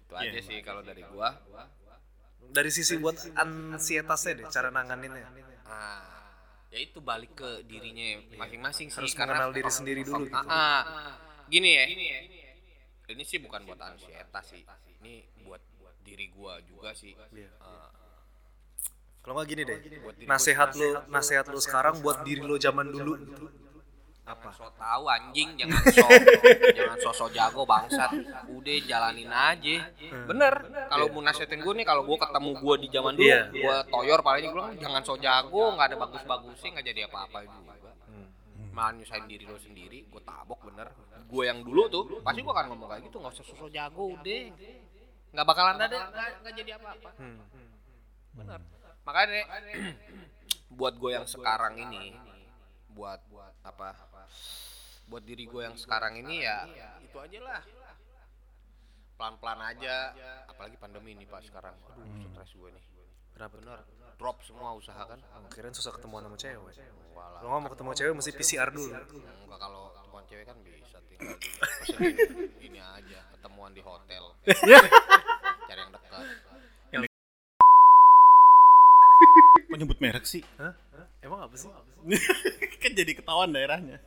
Itu 0.00 0.14
aja 0.16 0.40
sih 0.42 0.58
kalau 0.64 0.80
dari 0.80 1.04
gua. 1.06 1.36
Dari 2.46 2.70
sisi 2.72 2.96
buat 2.96 3.20
ansietasnya 3.36 4.32
deh, 4.42 4.46
cara 4.48 4.72
nanganinnya. 4.72 5.28
Ah, 5.66 6.32
ya 6.72 6.78
itu 6.78 7.04
balik 7.04 7.36
ke 7.36 7.62
dirinya 7.68 8.22
masing-masing 8.38 8.88
sih 8.88 9.02
Harus 9.02 9.12
karena 9.18 9.34
mengenal 9.34 9.50
diri 9.52 9.70
sendiri 9.70 10.00
dulu 10.06 10.24
gitu. 10.24 10.34
Ah, 10.34 10.46
ah. 10.48 11.12
Gini 11.48 11.70
ya. 11.72 11.84
Ini 13.06 13.22
sih 13.22 13.38
bukan 13.38 13.62
buat 13.64 13.78
ansietas 13.78 14.44
sih. 14.46 14.62
Ini 14.98 15.14
buat 15.42 15.62
diri 16.02 16.26
gua 16.28 16.58
juga 16.62 16.90
sih. 16.92 17.14
Iya. 17.32 17.50
Ah, 17.58 17.90
Kalau 19.20 19.34
nggak 19.36 19.48
gini 19.48 19.62
deh, 19.62 19.78
nasihat 20.22 20.70
lu, 20.72 21.02
nasihat 21.08 21.46
lu 21.46 21.58
sekarang 21.58 21.98
buat 21.98 22.22
diri 22.22 22.38
lu 22.40 22.54
zaman 22.56 22.86
dulu 22.86 23.18
gitu. 23.18 23.46
apa? 24.22 24.50
So 24.50 24.66
tahu 24.74 25.06
anjing 25.06 25.54
jangan 25.54 25.82
so 25.86 26.02
jangan 26.78 26.98
sosok 27.00 27.28
jago 27.30 27.62
bangsat. 27.62 28.10
Udah 28.46 28.76
jalanin 28.82 29.30
aja. 29.30 29.86
Bener. 30.26 30.54
Kalau 30.86 31.10
mau 31.10 31.22
nasihatin 31.22 31.58
gue 31.58 31.74
nih 31.74 31.82
kalau 31.82 32.02
gue 32.02 32.18
ketemu 32.18 32.50
gue 32.54 32.74
di 32.82 32.88
zaman 32.90 33.12
dulu, 33.14 33.26
Iya. 33.26 33.42
gue 33.50 33.76
toyor 33.86 34.18
palingnya 34.22 34.50
gue 34.50 34.58
bilang 34.58 34.74
jangan 34.78 35.02
so 35.02 35.14
jago, 35.16 35.74
nggak 35.74 35.86
ada 35.90 35.96
bagus-bagusnya, 35.96 36.68
nggak 36.74 36.86
jadi 36.86 37.00
apa-apa 37.06 37.38
juga. 37.44 37.74
Malah 38.76 38.92
nyusahin 38.92 39.24
diri 39.24 39.48
lo 39.48 39.56
sendiri 39.56 40.04
gue 40.04 40.20
tabok 40.20 40.68
bener. 40.68 40.92
Gue 41.24 41.48
yang 41.48 41.64
dulu 41.64 41.88
tuh 41.88 42.02
pasti 42.20 42.44
gue 42.44 42.52
akan 42.52 42.66
ngomong 42.76 42.88
kayak 42.92 43.02
gitu 43.08 43.16
nggak 43.16 43.32
usah 43.32 43.44
sosok 43.48 43.72
jago 43.72 44.12
udah. 44.12 44.42
Nggak 45.32 45.46
bakalan 45.48 45.80
ada. 45.80 45.98
Nggak 46.44 46.52
jadi 46.60 46.70
apa-apa. 46.76 47.10
Hmm. 47.16 47.40
bener. 48.36 48.60
Makanya 49.08 49.40
buat 50.76 50.94
gue 51.00 51.10
yang 51.16 51.24
sekarang 51.24 51.80
ini 51.80 52.12
buat 52.92 53.24
apa 53.64 53.96
buat 55.08 55.22
diri 55.24 55.48
gue 55.48 55.62
yang 55.64 55.76
sekarang 55.80 56.20
ini 56.20 56.44
ya 56.44 56.68
itu 57.00 57.16
aja 57.16 57.38
lah. 57.40 57.62
Pelan-pelan 59.16 59.60
aja 59.64 60.12
apalagi 60.52 60.76
pandemi 60.76 61.16
ini 61.16 61.24
pak 61.24 61.40
sekarang. 61.48 61.72
Aduh 61.80 62.28
stres 62.28 62.52
gue 62.52 62.68
nih 62.76 62.95
Kenapa 63.36 63.52
tuh? 63.52 63.68
bener 63.68 63.80
drop 64.16 64.40
semua 64.48 64.72
usaha 64.72 64.96
kan 65.04 65.20
Kirain 65.52 65.76
susah 65.76 65.92
ketemuan 65.92 66.24
sama 66.24 66.40
cewek. 66.40 66.72
Walah. 67.12 67.40
Mau 67.44 67.68
ketemu 67.68 67.90
cewek 67.92 68.12
mesti 68.16 68.32
PCR 68.32 68.68
dulu. 68.72 68.88
Enggak 68.88 69.60
kalau 69.60 69.92
temuan 70.08 70.24
cewek 70.24 70.44
kan 70.48 70.56
bisa 70.64 70.98
tinggal 71.08 71.36
di 71.36 72.64
ini 72.72 72.80
aja 72.80 73.20
ketemuan 73.36 73.76
di 73.76 73.84
hotel. 73.84 74.24
Cari 75.68 75.80
yang 75.84 75.92
dekat. 75.92 76.24
Kok 79.66 79.76
nyebut 79.84 79.98
merek 80.00 80.24
sih? 80.24 80.40
Hah? 80.56 80.72
Emang 81.20 81.44
apa 81.44 81.56
sih? 81.60 81.68
kan 82.82 82.92
jadi 82.96 83.12
ketahuan 83.12 83.52
daerahnya. 83.52 84.00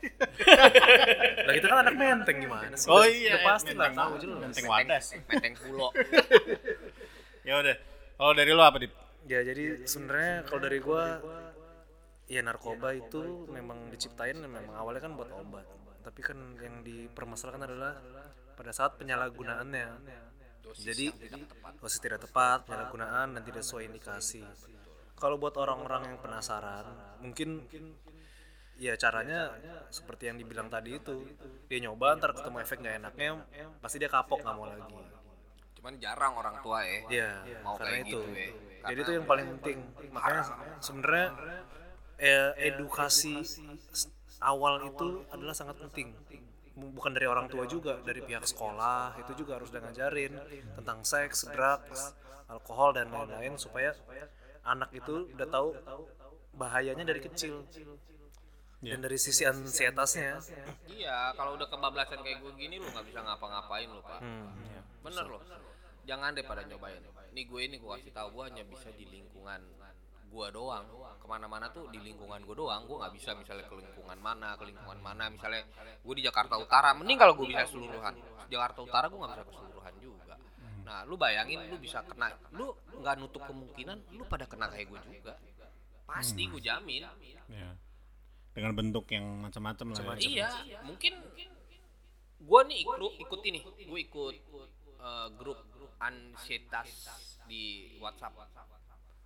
Lah 1.45 1.53
kita 1.53 1.65
kan 1.69 1.77
anak 1.85 1.93
menteng 1.93 2.37
gimana 2.41 2.73
sih? 2.73 2.89
Oh 2.89 3.05
iya, 3.05 3.37
udah 3.37 3.45
pasti 3.45 3.71
lah 3.77 3.93
tahu 3.93 4.13
jelas. 4.17 4.41
Menteng 4.41 4.65
Wadas. 4.65 5.05
Menteng 5.29 5.53
Pulo. 5.59 5.93
Ya 7.45 7.61
udah. 7.61 7.75
Kalau 8.17 8.33
dari 8.33 8.51
lo 8.55 8.63
apa, 8.65 8.77
Dip? 8.81 9.08
Ya 9.27 9.39
jadi 9.43 9.83
sebenarnya 9.83 10.47
kalau 10.47 10.61
dari 10.63 10.79
gua 10.79 11.19
ya 12.29 12.45
narkoba 12.45 12.93
itu 12.93 13.49
memang 13.49 13.89
diciptain 13.89 14.37
memang 14.37 14.69
awalnya 14.77 15.03
kan 15.09 15.13
buat 15.17 15.31
obat. 15.33 15.65
Tapi 16.05 16.19
kan 16.23 16.37
yang 16.61 16.85
dipermasalahkan 16.85 17.63
adalah 17.67 17.99
pada 18.55 18.71
saat 18.71 18.95
penyalahgunaannya. 18.95 19.89
Jadi 20.69 21.09
dosis 21.81 21.99
tidak 21.99 22.29
tepat, 22.29 22.69
penyalahgunaan 22.69 23.33
dan 23.33 23.41
tidak 23.41 23.65
sesuai 23.65 23.89
indikasi. 23.89 24.45
Kalau 25.17 25.35
buat 25.35 25.57
orang-orang 25.59 26.15
yang 26.15 26.17
penasaran, 26.21 26.85
mungkin 27.19 27.65
ya 28.79 28.95
caranya 28.95 29.51
seperti 29.91 30.31
yang 30.31 30.39
dibilang 30.39 30.71
tadi 30.71 30.95
itu 30.95 31.27
dia 31.67 31.79
nyoba 31.83 32.15
ntar 32.15 32.31
ketemu 32.31 32.57
efek 32.63 32.79
nggak 32.79 32.95
enaknya 33.03 33.29
pasti 33.83 33.99
dia 33.99 34.07
kapok 34.07 34.39
nggak 34.39 34.55
mau 34.55 34.71
lagi 34.71 34.95
Cuman 35.79 35.93
jarang 35.97 36.33
orang 36.35 36.55
tua 36.59 36.79
ya. 36.83 36.99
Iya, 37.07 37.31
Mau 37.63 37.75
karena 37.75 37.95
kayak 37.95 38.03
itu. 38.05 38.19
gitu 38.19 38.29
ya. 38.29 38.49
Jadi 38.81 38.99
itu 38.99 39.11
yang 39.13 39.25
paling 39.25 39.47
penting. 39.55 39.77
Makanya 40.09 40.43
sebenarnya 40.77 41.27
eh, 42.17 42.51
edukasi 42.65 43.35
awal 44.39 44.83
itu 44.85 45.07
adalah 45.29 45.55
sangat 45.55 45.79
penting. 45.81 46.11
Bu- 46.75 46.91
Bukan 46.91 47.11
dari 47.11 47.27
orang 47.27 47.47
tua 47.47 47.63
juga, 47.63 47.99
dari 47.99 48.19
pihak 48.19 48.43
sekolah 48.43 49.15
itu 49.17 49.31
juga 49.37 49.55
harus 49.55 49.67
udah 49.67 49.83
ngajarin 49.83 50.31
tentang 50.75 50.99
seks, 51.03 51.47
drugs, 51.47 52.15
alkohol 52.45 52.91
dan 52.91 53.07
lain-lain 53.07 53.55
supaya 53.55 53.95
anak 54.61 54.91
itu 54.91 55.27
udah 55.29 55.47
tahu 55.47 55.75
bahayanya 56.53 57.03
dari 57.03 57.19
kecil. 57.21 57.63
Dan 58.79 59.03
dari 59.03 59.15
sisi 59.15 59.43
ansietasnya, 59.43 60.39
Iya, 60.87 61.35
kalau 61.35 61.59
udah 61.59 61.67
kebablasan 61.67 62.19
kayak 62.19 62.39
gue 62.39 62.51
gini 62.55 62.79
lu 62.79 62.87
nggak 62.87 63.05
bisa 63.05 63.19
ngapa-ngapain 63.19 63.87
lu 63.87 63.99
pak. 63.99 64.19
Hmm. 64.23 64.47
Bener 65.03 65.25
loh. 65.27 65.43
Jangan 66.09 66.33
deh 66.33 66.41
pada 66.41 66.65
nyobain. 66.65 67.05
Nih 67.37 67.45
gue 67.45 67.61
ini 67.61 67.77
gue 67.77 67.89
kasih 67.93 68.09
tahu 68.09 68.27
gue 68.33 68.43
hanya 68.49 68.65
bisa 68.65 68.89
di 68.97 69.05
lingkungan 69.05 69.61
gue 70.29 70.47
doang. 70.49 70.85
Ke 71.21 71.25
mana-mana 71.29 71.69
tuh 71.69 71.85
di 71.93 72.01
lingkungan 72.01 72.41
gue 72.41 72.55
doang. 72.57 72.89
Gue 72.89 72.97
nggak 72.97 73.13
bisa 73.13 73.37
misalnya 73.37 73.69
ke 73.69 73.75
lingkungan 73.77 74.17
mana, 74.17 74.57
ke 74.57 74.65
lingkungan 74.65 74.97
mana. 74.97 75.29
Misalnya 75.29 75.61
gue 76.01 76.13
di 76.17 76.23
Jakarta 76.25 76.57
Utara. 76.57 76.97
Mending 76.97 77.17
kalau 77.21 77.37
gue 77.37 77.45
bisa 77.45 77.69
keseluruhan. 77.69 78.17
Jakarta 78.49 78.79
Utara 78.81 79.05
gue 79.05 79.19
nggak 79.21 79.33
bisa 79.37 79.45
keseluruhan 79.45 79.93
juga. 80.01 80.35
Nah, 80.89 81.05
lu 81.05 81.21
bayangin 81.21 81.69
lu 81.69 81.77
bisa 81.77 82.01
kena, 82.01 82.33
lu 82.57 82.73
nggak 82.97 83.21
nutup 83.21 83.45
kemungkinan 83.45 84.09
lu 84.17 84.25
pada 84.25 84.49
kena 84.49 84.65
kayak 84.73 84.89
gue 84.89 84.99
juga. 85.05 85.37
Pasti 86.09 86.49
gue 86.49 86.57
jamin. 86.57 87.05
Ya. 87.53 87.77
Dengan 88.49 88.73
bentuk 88.73 89.05
yang 89.13 89.45
macam-macam 89.45 89.93
lah. 89.93 90.17
Ya. 90.17 90.49
Iya, 90.49 90.49
mungkin 90.81 91.13
gua 92.41 92.65
nih 92.65 92.81
ikut 92.81 92.97
ikut 93.21 93.41
ini, 93.45 93.59
gue 93.61 93.99
ikut 94.09 94.35
eh, 94.97 95.27
grup 95.37 95.59
ansietas 95.99 96.89
di 97.47 97.95
WhatsApp. 97.99 98.35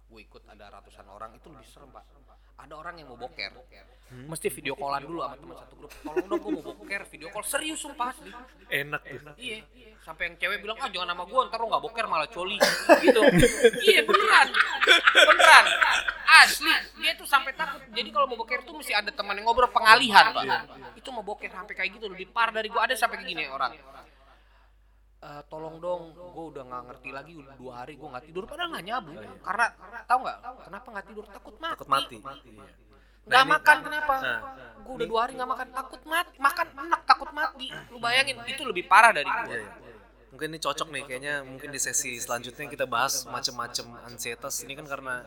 Gue 0.09 0.25
ikut 0.25 0.45
ada 0.45 0.69
ratusan 0.69 1.09
orang 1.09 1.33
itu 1.37 1.49
lebih 1.49 1.65
serem 1.65 1.89
pak. 1.89 2.05
Ada 2.53 2.73
orang 2.77 3.01
yang 3.01 3.09
mau 3.09 3.17
boker, 3.17 3.49
mesti 4.29 4.45
video 4.53 4.77
callan 4.77 5.01
dulu 5.01 5.25
sama 5.25 5.35
teman 5.41 5.55
satu 5.57 5.73
grup. 5.73 5.91
Tolong 6.05 6.25
dong 6.29 6.37
gue 6.37 6.51
mau 6.53 6.65
boker, 6.69 7.01
video 7.09 7.27
call 7.33 7.41
serius 7.41 7.81
sumpah 7.81 8.13
asli. 8.13 8.29
enak 8.69 9.01
tuh. 9.01 9.33
Iya, 9.41 9.65
sampai 10.05 10.29
yang 10.29 10.35
cewek 10.37 10.61
bilang 10.61 10.77
ah 10.77 10.85
jangan 10.93 11.17
sama 11.17 11.25
gue, 11.25 11.39
ntar 11.49 11.57
lo 11.57 11.65
nggak 11.73 11.83
boker 11.83 12.05
malah 12.05 12.29
coli 12.29 12.61
gitu. 13.01 13.21
iya 13.89 14.05
beneran, 14.05 14.47
beneran, 15.17 15.65
asli. 16.45 16.73
Dia 17.01 17.17
tuh 17.17 17.25
sampai 17.25 17.57
takut. 17.57 17.81
Jadi 17.89 18.09
kalau 18.13 18.29
mau 18.29 18.37
boker 18.37 18.61
tuh 18.61 18.77
mesti 18.77 18.93
ada 18.93 19.09
teman 19.09 19.33
yang 19.33 19.49
ngobrol 19.49 19.73
pengalihan 19.73 20.29
pak. 20.29 20.45
Itu 20.93 21.09
mau 21.09 21.25
boker 21.25 21.49
sampai 21.49 21.73
kayak 21.73 21.89
gitu 21.97 22.05
lebih 22.05 22.29
parah 22.29 22.53
dari 22.53 22.69
gue 22.69 22.79
ada 22.79 22.93
sampai 22.93 23.17
kayak 23.17 23.33
gini 23.33 23.49
orang. 23.49 23.73
Eh, 25.23 25.41
tolong 25.47 25.79
dong, 25.79 26.11
gue 26.11 26.43
udah 26.51 26.63
nggak 26.67 26.83
ngerti 26.83 27.09
lagi 27.15 27.31
udah 27.39 27.55
dua 27.55 27.73
hari 27.79 27.95
gue 27.95 28.03
nggak 28.11 28.25
tidur 28.27 28.43
padahal 28.43 28.75
nggak 28.75 28.83
nyabu 28.83 29.11
karena 29.39 29.65
tahu 30.03 30.19
nggak 30.19 30.37
kenapa 30.67 30.87
nggak 30.91 31.05
tidur 31.07 31.25
takut 31.31 31.55
mati 31.55 31.71
Takut 31.79 31.87
mati. 31.87 32.15
Iya. 32.19 32.65
nggak 33.23 33.45
makan 33.47 33.77
kenapa 33.87 34.15
Nah. 34.19 34.39
gue 34.83 34.93
udah 34.99 35.07
dua 35.07 35.19
hari 35.23 35.31
nggak 35.39 35.47
makan 35.47 35.67
takut 35.71 36.01
mati 36.03 36.35
makan 36.35 36.67
enak 36.75 37.01
takut 37.07 37.29
mati 37.31 37.67
lu 37.87 37.97
bayangin 38.03 38.35
itu 38.43 38.63
lebih 38.67 38.83
parah 38.83 39.15
dari 39.15 39.23
gue 39.23 39.47
Iya, 39.47 39.59
iya. 39.63 39.71
Mungkin 40.35 40.47
ini 40.51 40.59
cocok 40.59 40.87
nih 40.91 41.03
kayaknya 41.07 41.33
mungkin 41.47 41.69
di 41.71 41.79
sesi 41.79 42.19
selanjutnya 42.19 42.67
kita 42.67 42.83
bahas 42.83 43.23
macam-macam 43.23 43.85
ansietas 44.03 44.59
ini 44.67 44.75
kan 44.75 44.83
karena 44.83 45.23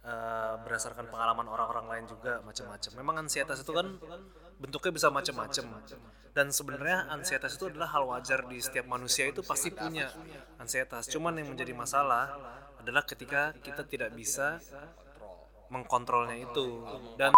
eh, 0.00 0.54
berdasarkan 0.64 1.12
pengalaman 1.12 1.44
orang-orang 1.44 1.86
lain 1.92 2.04
juga 2.08 2.40
macam-macam. 2.40 2.90
Memang 2.94 3.14
ansietas 3.20 3.60
itu 3.60 3.72
kan 3.72 4.00
bentuknya 4.58 4.92
bisa 4.94 5.08
macam-macam. 5.10 5.66
Dan 6.34 6.50
sebenarnya 6.50 7.06
ansietas 7.14 7.54
itu 7.54 7.70
adalah 7.70 7.94
hal 7.94 8.10
wajar 8.10 8.42
di 8.50 8.58
setiap 8.58 8.90
manusia 8.90 9.30
itu 9.30 9.46
pasti 9.46 9.70
punya 9.70 10.10
ansietas. 10.58 11.06
Cuman 11.06 11.38
yang 11.38 11.54
menjadi 11.54 11.70
masalah 11.78 12.34
adalah 12.82 13.06
ketika 13.06 13.54
kita 13.62 13.86
tidak 13.86 14.10
bisa 14.12 14.58
mengkontrolnya 15.72 16.36
itu 16.36 16.84
dan 17.16 17.32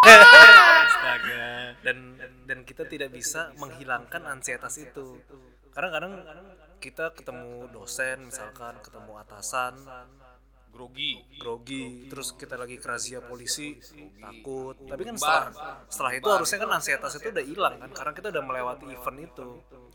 Astaga. 0.00 1.76
dan 1.84 2.18
dan 2.44 2.58
kita 2.64 2.84
tidak 2.88 3.12
bisa 3.12 3.52
menghilangkan 3.56 4.24
ansietas 4.26 4.80
itu 4.80 5.20
karena 5.72 5.88
kadang 5.92 6.14
kita 6.80 7.12
ketemu 7.12 7.68
dosen 7.68 8.28
misalkan 8.28 8.80
ketemu 8.80 9.12
atasan 9.20 9.76
grogi. 10.70 11.20
Grogi. 11.36 12.08
Terus 12.08 12.34
kita 12.38 12.56
lagi 12.56 12.80
kerazia 12.80 13.20
polisi. 13.20 13.76
Takut. 14.16 14.78
Tapi 14.86 15.02
kan 15.04 15.16
setelah 15.18 15.44
setelah 15.90 16.12
itu 16.16 16.28
harusnya 16.30 16.58
kan 16.62 16.70
ansietas 16.78 17.12
itu 17.18 17.28
udah 17.28 17.44
hilang 17.44 17.74
kan 17.82 17.90
karena 17.92 18.12
kita 18.16 18.26
udah 18.32 18.44
melewati 18.46 18.86
event 18.88 19.18
itu 19.20 19.48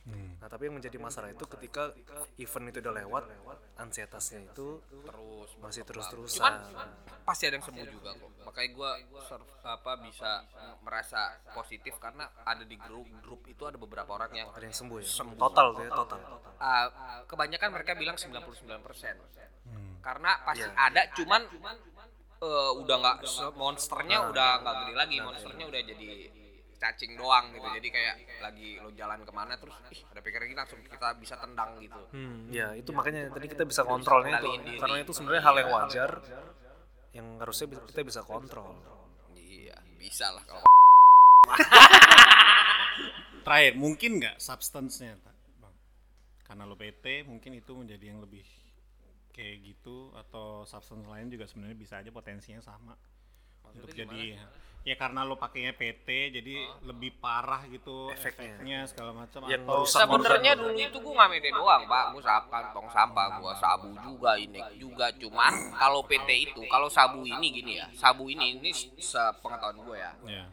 nah 0.06 0.45
tapi 0.45 0.70
yang 0.70 0.78
menjadi 0.78 1.01
masalah 1.01 1.34
itu 1.34 1.41
ketika 1.49 1.89
event 2.38 2.70
itu 2.70 2.78
udah 2.78 2.93
lewat 2.93 3.24
ansietasnya 3.82 4.45
itu 4.53 4.78
terus 4.86 5.49
masih 5.58 5.82
terus 5.82 6.06
cuman 6.06 6.14
terusan 6.14 6.53
pasti 7.26 7.43
ada 7.49 7.58
yang 7.58 7.66
sembuh 7.66 7.88
juga 7.89 8.14
kok. 8.14 8.30
Makanya 8.45 8.70
gue 8.78 8.91
apa 9.66 9.91
bisa 10.06 10.45
merasa 10.86 11.41
positif 11.58 11.97
karena 11.97 12.30
ada 12.45 12.62
di 12.62 12.78
grup 12.78 13.10
grup 13.26 13.41
itu 13.49 13.66
ada 13.66 13.82
beberapa 13.82 14.14
orang 14.14 14.30
yang 14.30 14.47
ada 14.53 14.62
yang 14.62 14.78
sembuh 14.78 15.01
ya? 15.01 15.10
Sembuh. 15.10 15.41
total 15.41 15.68
tuh 15.74 15.84
ya 15.84 15.91
total. 15.91 16.20
Uh, 16.62 16.88
kebanyakan 17.26 17.70
mereka 17.74 17.91
bilang 17.97 18.14
99% 18.14 18.62
Hmm. 19.66 19.97
karena 19.97 20.38
pasti 20.45 20.62
Iya. 20.62 20.78
ada 20.78 21.01
cuman 21.18 21.41
uh, 22.45 22.72
udah 22.78 22.95
nggak 23.01 23.18
monsternya 23.58 24.30
udah 24.30 24.62
nggak 24.62 24.76
gede 24.86 24.93
lagi. 24.93 25.18
Monsternya 25.26 25.66
udah 25.66 25.82
jadi 25.82 26.10
cacing 26.86 27.17
doang 27.17 27.49
gitu. 27.49 27.65
Jadi 27.65 27.88
kayak 27.89 28.15
lagi 28.39 28.77
lo 28.77 28.93
jalan 28.93 29.25
ke 29.25 29.31
mana 29.33 29.57
terus 29.57 29.73
ih 29.89 30.01
ada 30.05 30.21
pikiran 30.21 30.45
gini 30.45 30.59
langsung 30.61 30.79
kita 30.86 31.17
bisa 31.17 31.36
tendang 31.36 31.81
gitu. 31.81 32.01
Hmm, 32.13 32.45
ya 32.53 32.77
itu 32.77 32.93
makanya 32.93 33.33
tadi 33.33 33.49
kita 33.49 33.65
bisa 33.65 33.81
kontrolnya 33.81 34.38
itu. 34.38 34.49
diri. 34.61 34.77
karena 34.77 34.97
itu 35.01 35.11
sebenarnya 35.11 35.43
hal 35.43 35.55
yang 35.57 35.69
wajar 35.73 36.11
yang 37.11 37.27
harusnya 37.41 37.65
bisa- 37.73 37.86
kita 37.89 38.01
bisa 38.05 38.21
kontrol. 38.21 38.77
Iya 39.33 39.75
bisa 39.97 40.29
lah 40.29 40.43
kalau 40.45 40.61
Terakhir, 43.45 43.77
mungkin 43.77 44.17
nggak 44.17 44.41
substance-nya, 44.41 45.21
Pak? 45.21 45.36
Bang? 45.61 45.75
Karena 46.41 46.65
lo 46.65 46.73
PT, 46.73 47.21
mungkin 47.29 47.53
itu 47.53 47.77
menjadi 47.77 48.09
yang 48.09 48.17
lebih 48.17 48.41
kayak 49.29 49.61
gitu 49.61 50.09
atau 50.17 50.65
substance 50.65 51.05
lain 51.05 51.29
juga 51.29 51.45
sebenarnya 51.45 51.77
bisa 51.77 52.01
aja 52.01 52.09
potensinya 52.09 52.57
sama 52.63 52.97
untuk 53.67 53.91
jadi 53.91 54.39
ya 54.86 54.93
karena 54.93 55.25
lo 55.25 55.33
pakainya 55.33 55.73
PT 55.73 56.38
jadi 56.38 56.55
lebih 56.86 57.17
parah 57.17 57.65
gitu 57.65 58.13
Efeknya. 58.13 58.61
efeknya, 58.61 58.79
segala 58.86 59.11
macam. 59.17 59.49
Yang 59.49 59.65
atau 59.65 59.81
sebenarnya 59.81 60.53
dulu 60.53 60.77
itu 60.77 60.97
gua 61.01 61.13
nggak 61.25 61.29
mede 61.33 61.49
doang 61.49 61.81
pak. 61.89 62.05
Gua 62.13 62.21
sampah 62.21 62.61
tong 62.69 62.89
sampah 62.93 63.27
gua 63.41 63.53
sabu 63.57 63.89
juga 64.05 64.38
ini 64.38 64.61
juga. 64.77 65.09
Cuman 65.17 65.73
kalau 65.73 66.05
PT 66.05 66.29
itu 66.53 66.61
kalau 66.69 66.86
sabu 66.86 67.25
ini 67.25 67.47
gini 67.49 67.81
ya 67.81 67.89
sabu 67.97 68.29
ini 68.29 68.61
ini 68.61 68.69
sepengetahuan 69.01 69.81
gua 69.81 69.97
ya. 69.97 70.11
Ya. 70.29 70.45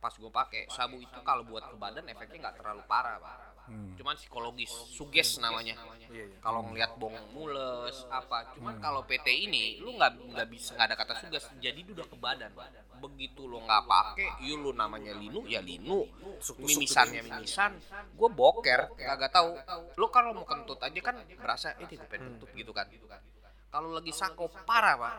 Pas 0.00 0.12
gue 0.16 0.30
pakai 0.32 0.70
sabu 0.72 0.96
itu 0.96 1.18
kalau 1.20 1.44
buat 1.44 1.68
ke 1.68 1.76
badan 1.76 2.08
efeknya 2.08 2.48
nggak 2.48 2.56
terlalu 2.64 2.80
parah 2.88 3.20
pak. 3.20 3.36
Hmm. 3.66 3.98
cuman 3.98 4.14
psikologis 4.14 4.70
suges 4.94 5.42
namanya. 5.42 5.74
Iya, 6.06 6.30
iya. 6.30 6.38
kalau 6.38 6.62
ngelihat 6.70 7.02
bong 7.02 7.18
mules 7.34 8.06
apa. 8.14 8.54
Cuman 8.54 8.78
kalau 8.78 9.02
PT 9.02 9.26
ini 9.26 9.82
lu 9.82 9.98
nggak 9.98 10.22
nggak 10.22 10.46
bisa 10.46 10.78
nggak 10.78 10.86
ada 10.86 10.94
kata 10.94 11.12
suges. 11.18 11.50
Jadi 11.58 11.82
udah 11.82 12.06
ke 12.06 12.14
badan 12.14 12.54
Pak. 12.54 12.85
Begitu 12.98 13.46
lo 13.46 13.62
nggak 13.62 13.82
pakai 13.86 14.28
yuk 14.44 14.56
lu 14.62 14.70
namanya 14.72 15.12
linu 15.16 15.44
ya 15.46 15.60
linu. 15.60 16.06
Mimisannya 16.60 17.20
mimisan. 17.24 17.76
Gue 18.14 18.28
boker 18.32 18.96
kagak 18.96 19.32
tahu. 19.32 19.56
Lu 19.96 20.06
kalau 20.08 20.32
mau 20.36 20.46
kentut 20.48 20.80
aja 20.80 21.00
kan 21.02 21.16
berasa 21.38 21.76
eh 21.78 21.86
dia 21.86 22.02
pengen 22.06 22.36
kentut 22.36 22.50
gitu 22.56 22.72
kan. 22.72 22.88
Kalau 23.70 23.92
lagi 23.92 24.12
sako 24.14 24.48
parah 24.64 24.96
pak. 24.96 25.12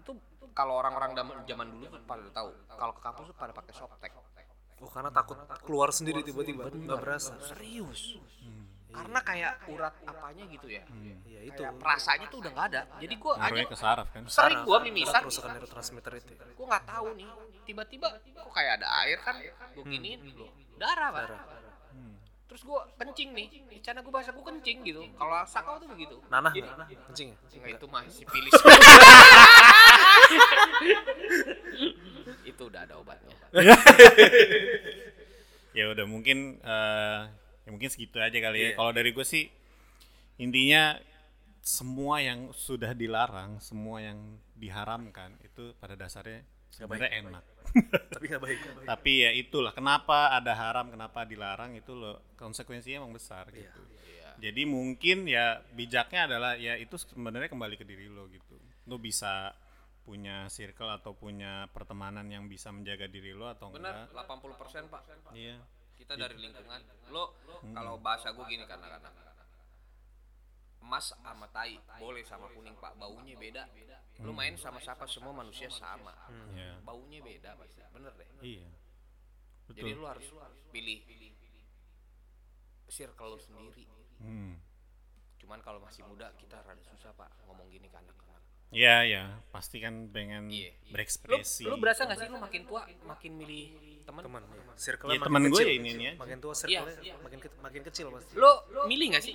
Itu 0.00 0.16
kalau 0.52 0.80
orang-orang 0.80 1.16
zaman 1.44 1.66
dulu 1.72 1.84
tuh 1.88 2.00
pada 2.04 2.28
tahu. 2.32 2.50
Kalau 2.72 2.92
ke 2.96 3.00
kampus 3.00 3.24
tuh 3.32 3.36
pada 3.36 3.52
pakai 3.52 3.74
softtek. 3.76 4.12
Oh 4.82 4.90
karena 4.90 5.14
takut 5.14 5.38
keluar 5.62 5.94
sendiri 5.94 6.26
tiba-tiba. 6.26 6.66
nggak 6.66 6.98
berasa. 6.98 7.38
Serius 7.38 8.18
karena 8.92 9.18
kayak 9.24 9.52
urat 9.72 9.94
apanya 10.04 10.44
gitu 10.46 10.68
ya. 10.68 10.84
Ya 11.24 11.40
itu 11.42 11.60
kayak 11.64 11.80
perasanya 11.80 12.26
tuh 12.28 12.38
udah 12.44 12.50
nggak 12.52 12.66
ada. 12.72 12.82
Jadi 13.00 13.14
gua 13.16 13.32
aja 13.40 13.42
ngaruhnya 13.48 13.66
ke 13.66 13.76
saraf 13.80 14.06
kan? 14.12 14.22
Sering 14.28 14.60
gua 14.62 14.78
Saraf, 14.78 14.86
mimisan 14.86 15.20
kerusakan 15.24 15.50
neurotransmitter 15.56 16.12
itu. 16.20 16.32
Gua 16.54 16.66
nggak 16.76 16.84
tahu 16.86 17.06
nih 17.16 17.28
tiba-tiba 17.64 18.06
kok 18.12 18.52
kayak 18.52 18.72
ada 18.82 18.88
air 19.04 19.18
kan? 19.24 19.36
Gua 19.72 19.84
giniin 19.88 20.20
loh 20.36 20.52
darah 20.76 21.08
pak. 21.14 21.30
Hmm. 21.92 22.16
terus 22.48 22.62
gua 22.68 22.84
kencing 23.00 23.32
nih. 23.32 23.48
Cara 23.80 24.04
gua 24.04 24.20
bahasa 24.20 24.30
gua 24.36 24.44
kencing 24.52 24.84
gitu. 24.84 25.00
Kalau 25.16 25.40
sakau 25.48 25.80
tuh 25.80 25.88
begitu. 25.88 26.20
Nanah 26.28 26.52
Jadi- 26.52 26.68
nggak? 26.68 26.88
kencing 27.08 27.28
ya? 27.32 27.36
Enggak 27.56 27.70
itu 27.80 27.86
mah 27.88 28.02
sipilis. 28.12 28.52
itu 32.52 32.62
udah 32.62 32.80
ada 32.84 32.94
obatnya. 33.00 33.36
ya 35.78 35.88
udah 35.88 36.04
mungkin 36.04 36.60
eh, 36.60 37.20
ya 37.62 37.68
mungkin 37.70 37.90
segitu 37.90 38.18
aja 38.18 38.34
kali 38.34 38.58
ya. 38.58 38.66
Iya. 38.72 38.76
kalau 38.78 38.92
dari 38.92 39.10
gue 39.14 39.26
sih 39.26 39.46
intinya 40.38 40.98
semua 41.62 42.18
yang 42.18 42.50
sudah 42.50 42.90
dilarang 42.90 43.62
semua 43.62 44.02
yang 44.02 44.18
diharamkan 44.58 45.38
itu 45.46 45.70
pada 45.78 45.94
dasarnya 45.94 46.42
sebenarnya 46.74 47.22
enak. 47.22 47.44
tapi 48.12 48.24
nggak 48.28 48.42
baik 48.42 48.58
tapi 48.84 49.12
ya 49.24 49.30
itulah 49.32 49.72
kenapa 49.72 50.34
ada 50.34 50.52
haram 50.52 50.90
kenapa 50.90 51.24
dilarang 51.24 51.78
itu 51.78 51.94
loh 51.94 52.20
konsekuensinya 52.36 53.00
emang 53.00 53.14
besar 53.14 53.48
gitu. 53.54 53.80
jadi 54.42 54.62
mungkin 54.66 55.24
ya 55.30 55.62
bijaknya 55.72 56.26
adalah 56.26 56.52
ya 56.58 56.74
itu 56.76 56.98
sebenarnya 56.98 57.46
kembali 57.48 57.78
ke 57.78 57.86
diri 57.86 58.10
lo 58.10 58.26
gitu. 58.26 58.58
Lo 58.90 58.98
bisa 58.98 59.54
punya 60.02 60.50
circle 60.50 60.90
atau 60.90 61.14
punya 61.14 61.70
pertemanan 61.70 62.26
yang 62.26 62.50
bisa 62.50 62.74
menjaga 62.74 63.06
diri 63.06 63.30
lo 63.30 63.46
atau 63.46 63.70
Benar, 63.70 64.10
enggak. 64.10 64.26
80% 64.26 64.90
Pak. 64.90 65.02
iya 65.38 65.62
Kita 66.02 66.18
dari 66.18 66.34
lingkungan. 66.34 66.80
Lo 67.14 67.38
kalau 67.70 67.94
bahasa 68.02 68.34
gue 68.34 68.44
gini 68.50 68.66
karena 68.66 68.90
karena 68.98 69.10
emas 70.82 71.14
sama 71.14 71.46
tai 71.54 71.78
boleh 72.02 72.26
sama 72.26 72.50
kuning 72.50 72.74
Pak, 72.74 72.98
baunya 72.98 73.38
beda. 73.38 73.70
Lo 74.26 74.34
main 74.34 74.58
sama 74.58 74.82
siapa 74.82 75.06
semua 75.06 75.30
manusia 75.30 75.70
sama. 75.70 76.10
iya 76.58 76.74
Baunya 76.82 77.22
beda 77.22 77.54
pasti. 77.54 77.78
Bener 77.94 78.12
deh. 78.18 78.28
iya 78.42 78.66
Jadi 79.70 79.94
betul 79.94 80.02
lo 80.02 80.10
harus 80.10 80.26
pilih 80.74 80.98
circle 82.90 83.30
lo 83.30 83.38
sendiri. 83.38 83.86
hmm. 84.20 84.52
Cuman 85.38 85.62
kalau 85.62 85.78
masih 85.80 86.02
muda 86.04 86.34
kita 86.34 86.60
rada 86.66 86.82
susah 86.82 87.14
Pak 87.14 87.21
anak-anak. 88.72 89.04
Ya 89.04 89.04
ya, 89.04 89.22
pasti 89.48 89.76
kan 89.78 90.08
pengen 90.08 90.48
Iya, 90.48 90.68
iya. 90.68 90.72
Lu, 90.72 90.90
berekspresi. 90.90 91.64
lu 91.64 91.76
berasa 91.76 92.04
gak 92.04 92.16
sih 92.16 92.26
lu 92.26 92.38
makin 92.38 92.62
tua 92.64 92.82
makin 93.04 93.32
milih 93.34 93.64
teman? 94.02 94.22
teman 94.24 94.42
ya. 94.42 94.62
circle 94.74 95.08
Ya, 95.08 95.18
teman 95.20 95.42
gue 95.44 95.60
ya 95.62 95.72
ini 95.72 95.90
nih 95.90 96.06
aja. 96.06 96.12
makin 96.18 96.36
tua 96.38 96.54
circle 96.54 96.84
makin 97.22 97.38
ke- 97.38 97.58
makin 97.60 97.80
kecil 97.84 98.06
pasti 98.10 98.32
Lu 98.34 98.50
milih 98.86 99.06
gak 99.10 99.22
sih? 99.22 99.34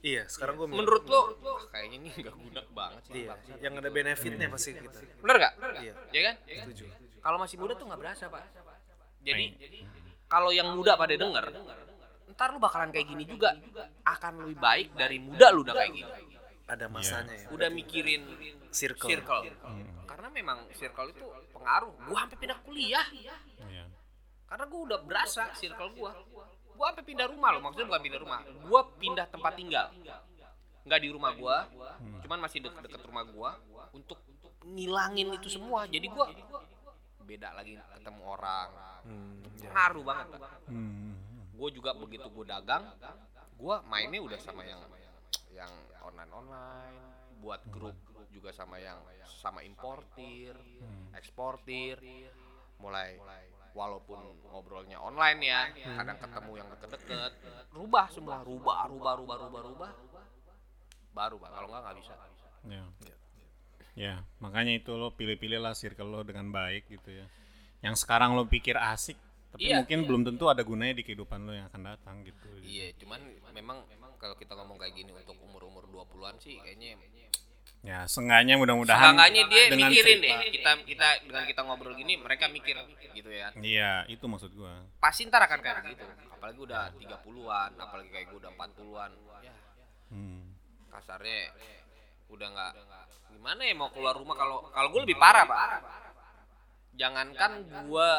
iya 0.00 0.22
sekarang 0.24 0.54
gue 0.56 0.66
Menurut 0.66 1.04
lu 1.04 1.20
wah, 1.42 1.60
kayaknya 1.68 1.96
ini 1.98 2.08
gak 2.16 2.32
guna 2.32 2.62
banget 2.70 3.02
sih. 3.04 3.12
iya 3.20 3.34
yang 3.60 3.74
ada 3.74 3.88
benefitnya 3.88 4.46
pasti 4.48 4.70
kita 4.72 4.98
Bener 5.18 5.36
gak? 5.36 5.52
Iya. 5.76 5.92
Ya 6.10 6.20
kan? 6.24 6.34
setuju 6.40 6.84
Kalau 7.20 7.36
masih 7.36 7.56
muda 7.58 7.74
tuh 7.74 7.84
nggak 7.84 8.00
berasa 8.00 8.24
pak. 8.26 8.42
Jadi 9.20 9.44
kalau 10.24 10.48
yang 10.48 10.72
muda 10.72 10.96
pada 10.96 11.12
denger, 11.12 11.44
ntar 12.30 12.48
lu 12.48 12.58
bakalan 12.58 12.88
kayak 12.88 13.04
gini 13.04 13.26
juga. 13.26 13.52
Akan 14.02 14.40
lebih 14.40 14.56
baik 14.56 14.94
dari 14.94 15.20
muda 15.20 15.50
lu 15.50 15.60
udah 15.60 15.76
kayak 15.76 15.92
gini. 15.92 16.08
Ada 16.70 16.86
masanya 16.86 17.34
ya 17.34 17.46
Udah 17.50 17.68
mikirin 17.68 18.22
Circle. 18.70 19.10
circle. 19.10 19.42
Karena 20.06 20.28
memang 20.30 20.62
circle 20.78 21.10
itu 21.10 21.26
pengaruh. 21.50 21.90
Gua 22.06 22.22
sampai 22.22 22.38
pindah 22.38 22.58
kuliah. 22.62 23.02
Iya. 23.10 23.84
Karena 24.46 24.64
gua 24.70 24.80
udah 24.86 24.98
berasa 25.02 25.50
circle 25.58 25.90
gua. 25.98 26.14
Gua 26.78 26.94
sampai 26.94 27.02
pindah 27.02 27.26
rumah 27.26 27.50
loh, 27.50 27.60
maksudnya 27.66 27.90
bukan 27.90 28.02
pindah 28.06 28.20
rumah. 28.22 28.40
Gua 28.70 28.80
pindah 28.94 29.26
tempat 29.26 29.52
tinggal. 29.58 29.90
Nggak 30.86 31.00
di 31.02 31.08
rumah 31.10 31.34
gua, 31.34 31.66
cuman 32.22 32.38
masih 32.46 32.62
deket-deket 32.62 33.02
rumah 33.02 33.26
gua 33.26 33.50
untuk 33.90 34.22
ngilangin 34.62 35.34
itu 35.34 35.50
semua. 35.50 35.90
Jadi 35.90 36.06
gua 36.06 36.30
beda 37.26 37.54
lagi 37.54 37.74
ketemu 37.78 38.22
orang. 38.26 38.68
Hmm, 39.06 39.38
ya. 39.58 39.70
Pengaruh 39.70 40.02
banget, 40.02 40.26
Pak. 40.34 40.52
Hmm. 40.66 41.14
Gue 41.54 41.68
juga 41.70 41.92
begitu 41.94 42.26
gue 42.26 42.44
dagang, 42.48 42.88
gue 43.54 43.76
mainnya 43.86 44.18
udah 44.24 44.40
sama 44.40 44.64
yang 44.64 44.80
yang 45.52 45.68
online 46.04 46.32
online, 46.32 46.96
buat 47.40 47.60
grup 47.72 47.96
juga 48.30 48.52
sama 48.52 48.76
yang 48.78 49.00
sama 49.40 49.64
importir, 49.64 50.54
eksportir, 51.16 51.96
mulai 52.80 53.16
walaupun 53.70 54.18
ngobrolnya 54.50 54.98
online 54.98 55.40
ya, 55.46 55.60
kadang 55.70 56.18
ketemu 56.18 56.52
yang 56.58 56.68
deket-deket, 56.74 57.32
rubah 57.70 58.06
semua, 58.10 58.42
rubah, 58.42 58.90
rubah, 58.90 59.14
rubah, 59.14 59.36
rubah, 59.46 59.62
rubah, 59.62 59.90
baru 61.14 61.36
pak, 61.38 61.50
kalau 61.54 61.68
nggak 61.70 61.82
nggak 61.86 61.96
bisa. 62.02 62.14
Ya. 62.66 62.84
Ya, 63.98 64.14
makanya 64.42 64.74
itu 64.74 64.94
lo 64.94 65.14
pilih-pilih 65.14 65.60
lah 65.60 65.74
circle 65.74 66.10
lo 66.10 66.20
dengan 66.26 66.50
baik 66.50 66.90
gitu 66.90 67.10
ya. 67.14 67.26
Yang 67.80 68.06
sekarang 68.06 68.34
lo 68.34 68.46
pikir 68.46 68.74
asik, 68.74 69.18
tapi 69.54 69.70
Iya, 69.70 69.82
mungkin 69.82 69.98
belum 70.06 70.22
tentu 70.26 70.50
ada 70.50 70.62
gunanya 70.66 70.98
di 70.98 71.04
kehidupan 71.06 71.46
lo 71.46 71.54
yang 71.54 71.70
akan 71.70 71.94
datang 71.94 72.26
gitu. 72.26 72.48
Iya, 72.62 72.90
cuman 72.98 73.18
memang 73.54 73.82
kalau 74.18 74.34
kita 74.34 74.52
ngomong 74.58 74.82
kayak 74.82 74.98
gini 74.98 75.14
untuk 75.14 75.38
umur-umur 75.42 75.69
20-an 76.02 76.34
sih 76.36 76.56
kayaknya 76.58 76.96
Ya, 77.80 78.04
seenggaknya 78.04 78.60
mudah-mudahan 78.60 79.16
Seenggaknya 79.16 79.42
dia 79.48 79.72
dengan 79.72 79.88
mikirin 79.88 80.20
cerita- 80.20 80.36
deh. 80.36 80.52
Kita 80.52 80.70
kita 80.84 81.06
dengan 81.24 81.44
kita 81.48 81.60
ngobrol 81.64 81.96
gini 81.96 82.12
mereka 82.14 82.44
mikir 82.46 82.76
gitu 83.16 83.30
ya. 83.32 83.48
Iya, 83.56 84.04
itu 84.04 84.20
maksud 84.22 84.52
gua. 84.52 84.84
Pasti 85.00 85.24
ntar 85.24 85.48
akan 85.48 85.58
kayak 85.58 85.88
gitu. 85.88 86.04
Apalagi 86.28 86.60
udah 86.60 86.92
30-an, 86.92 87.70
apalagi 87.80 88.12
kayak 88.12 88.26
gue 88.28 88.38
udah 88.38 88.52
40-an. 88.52 89.10
Ya, 89.40 89.54
Hmm. 90.12 90.52
kasarnya 90.92 91.56
udah 92.28 92.46
nggak 92.46 92.72
gimana 93.30 93.60
ya 93.64 93.72
mau 93.72 93.88
keluar 93.88 94.12
rumah 94.12 94.36
kalau 94.36 94.68
kalau 94.68 94.88
gue 94.90 95.00
lebih 95.02 95.16
parah 95.16 95.42
pak 95.42 95.82
jangankan 96.92 97.50
gue 97.64 98.10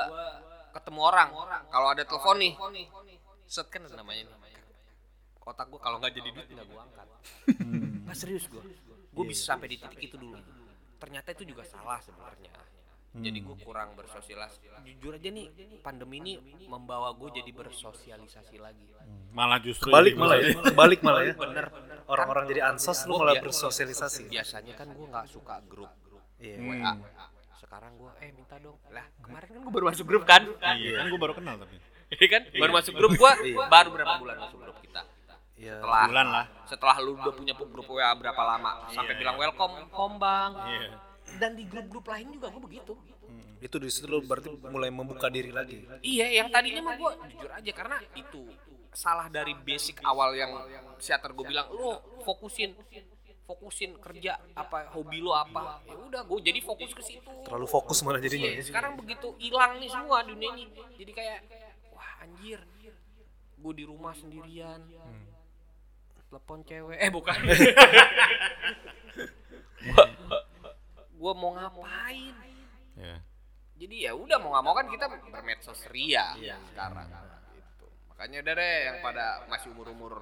ketemu 0.74 1.00
orang 1.02 1.30
kalau 1.68 1.88
ada 1.88 2.04
telepon 2.04 2.40
nih 2.40 2.54
set 3.46 3.68
kan 3.68 3.84
namanya 3.86 4.26
nih 4.26 4.36
otak 5.42 5.68
gue 5.74 5.80
kalau 5.82 5.98
nggak 5.98 6.14
jadi 6.14 6.30
duit 6.30 6.48
nggak 6.50 6.68
gue 6.70 6.80
angkat. 6.80 7.08
Nggak 8.06 8.18
serius 8.18 8.46
gue 8.50 8.64
gue 9.12 9.26
bisa 9.28 9.54
sampai 9.54 9.68
di 9.68 9.78
titik 9.78 10.00
itu 10.00 10.16
dulu. 10.16 10.40
Ternyata 10.98 11.36
itu 11.36 11.44
juga 11.44 11.64
salah 11.68 12.00
sebenarnya. 12.00 12.54
Jadi 13.12 13.44
gue 13.44 13.58
kurang 13.60 13.92
bersosialisasi 14.00 14.72
jujur 14.88 15.20
aja 15.20 15.30
nih 15.36 15.52
pandemi 15.84 16.24
ini 16.24 16.34
membawa 16.72 17.12
gue 17.12 17.44
jadi 17.44 17.52
bersosialisasi 17.52 18.56
lagi. 18.56 18.88
Malah 19.36 19.60
justru 19.60 19.92
balik 19.92 20.16
malah 20.16 20.40
ya. 20.40 20.56
balik 20.72 21.04
malah 21.04 21.28
ya. 21.28 21.36
Bener. 21.36 21.68
Orang-orang 22.08 22.48
jadi 22.48 22.72
ansos 22.72 23.04
lu 23.04 23.20
malah 23.20 23.36
bersosialisasi. 23.44 24.32
biasanya 24.32 24.80
kan 24.80 24.88
gue 24.96 25.06
nggak 25.12 25.28
suka 25.28 25.60
grup. 25.68 25.92
Iya. 26.40 26.58
WA 26.64 26.94
sekarang 27.60 27.94
gue 28.00 28.12
eh 28.24 28.32
minta 28.32 28.56
dong. 28.64 28.80
Lah 28.92 29.06
kemarin 29.20 29.48
kan 29.48 29.60
gue 29.60 29.74
baru 29.76 29.86
masuk 29.92 30.06
grup 30.08 30.24
kan? 30.24 30.44
Iya, 30.80 31.04
kan 31.04 31.06
gue 31.12 31.20
baru 31.20 31.34
kenal 31.36 31.56
tapi. 31.60 31.76
Iya 32.16 32.28
kan? 32.32 32.42
Baru 32.48 32.72
masuk 32.80 32.94
grup 32.96 33.12
gue 33.20 33.32
baru 33.68 33.90
berapa 33.92 34.14
bulan 34.24 34.36
masuk 34.40 34.60
grup 34.64 34.80
kita 34.80 35.04
iya. 35.62 35.78
Setelah 35.78 36.04
Bulan 36.04 36.28
lah. 36.28 36.46
setelah 36.66 36.96
lu 36.98 37.12
udah 37.16 37.30
punya 37.32 37.54
grup 37.54 37.86
WA 37.86 38.10
berapa 38.12 38.42
lama? 38.42 38.90
Sampai 38.90 39.14
bilang 39.16 39.38
welcome 39.38 39.86
home 39.90 40.18
bang. 40.18 40.52
Iya. 40.68 40.90
dan 41.32 41.54
di 41.54 41.64
grup-grup 41.64 42.04
lain 42.04 42.34
juga 42.34 42.50
gue 42.50 42.60
begitu. 42.62 42.94
Itu 43.62 43.78
di 43.78 43.88
situ 43.88 44.04
lu 44.04 44.20
berarti 44.20 44.50
mulai 44.68 44.90
membuka 44.90 45.30
diri 45.30 45.54
lagi? 45.54 45.86
Iya 46.02 46.28
yang 46.34 46.50
tadinya 46.50 46.82
mah 46.84 46.96
gue 46.98 47.12
jujur 47.30 47.48
aja 47.48 47.72
karena 47.72 47.98
itu 48.12 48.42
salah 48.92 49.30
dari 49.30 49.56
basic 49.56 50.02
awal 50.04 50.34
yang 50.34 50.52
siater 50.98 51.32
gue 51.32 51.46
bilang 51.46 51.70
lu 51.70 51.94
fokusin 52.20 52.76
fokusin 53.42 53.96
kerja 53.98 54.36
apa 54.52 54.92
hobi 54.92 55.22
lo 55.22 55.32
apa. 55.32 55.80
Ya 55.86 55.96
udah 55.96 56.22
gue 56.26 56.40
jadi 56.42 56.60
fokus 56.60 56.92
ke 56.92 57.00
situ. 57.00 57.32
Terlalu 57.46 57.68
fokus 57.70 58.02
malah 58.02 58.20
jadinya 58.20 58.50
Iya, 58.50 58.60
ya. 58.60 58.64
sekarang 58.66 58.98
begitu 58.98 59.32
hilang 59.38 59.78
nih 59.78 59.88
semua 59.88 60.26
dunia 60.26 60.52
ini. 60.52 60.68
Jadi 60.98 61.12
kayak 61.14 61.40
wah 61.92 62.12
anjir. 62.20 62.60
Gue 63.56 63.74
di 63.74 63.86
rumah 63.86 64.12
sendirian 64.12 64.82
telepon 66.32 66.64
cewek. 66.64 66.96
Eh 66.96 67.12
bukan. 67.12 67.36
Gue 71.20 71.34
mau 71.36 71.52
ngapain? 71.54 72.34
Ya. 72.96 73.18
jadi 73.82 73.96
ya 74.10 74.14
udah 74.14 74.38
mau 74.38 74.54
nggak 74.54 74.66
mau 74.68 74.78
kan 74.78 74.86
kita 74.86 75.10
bermedsos 75.10 75.90
ria 75.90 76.38
sekarang. 76.38 77.10
Gitu. 77.50 77.88
makanya 78.14 78.38
udah 78.46 78.54
deh 78.62 78.78
yang 78.86 78.98
pada 79.02 79.26
masih 79.50 79.74
umur 79.74 79.90
umur 79.90 80.14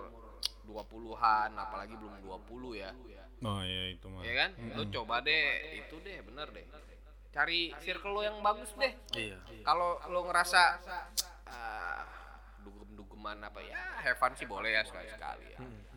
20-an 0.63 1.59
apalagi 1.59 1.91
belum 1.99 2.23
20 2.23 2.79
ya. 2.79 2.95
Oh 3.43 3.59
iya 3.63 3.91
itu 3.91 4.07
mah. 4.07 4.23
ya 4.23 4.33
kan? 4.47 4.55
Lu 4.79 4.87
coba 4.87 5.19
deh 5.19 5.75
itu 5.75 5.95
deh 5.99 6.23
bener 6.23 6.47
deh. 6.55 6.65
Cari 7.35 7.75
circle 7.83 8.15
lo 8.15 8.21
yang 8.23 8.39
bagus 8.39 8.71
deh. 8.79 8.95
Iya. 9.11 9.43
Kalau 9.67 9.99
lo 10.07 10.23
ngerasa 10.31 10.61
ah, 11.51 11.99
dugem-dugeman 12.63 13.43
apa 13.43 13.59
ya 13.59 13.75
have 14.07 14.15
fun 14.15 14.31
sih 14.39 14.47
boleh 14.47 14.71
ya 14.71 14.87
sekali-sekali 14.87 15.45
ya. 15.51 15.59
Hmm. 15.59 15.88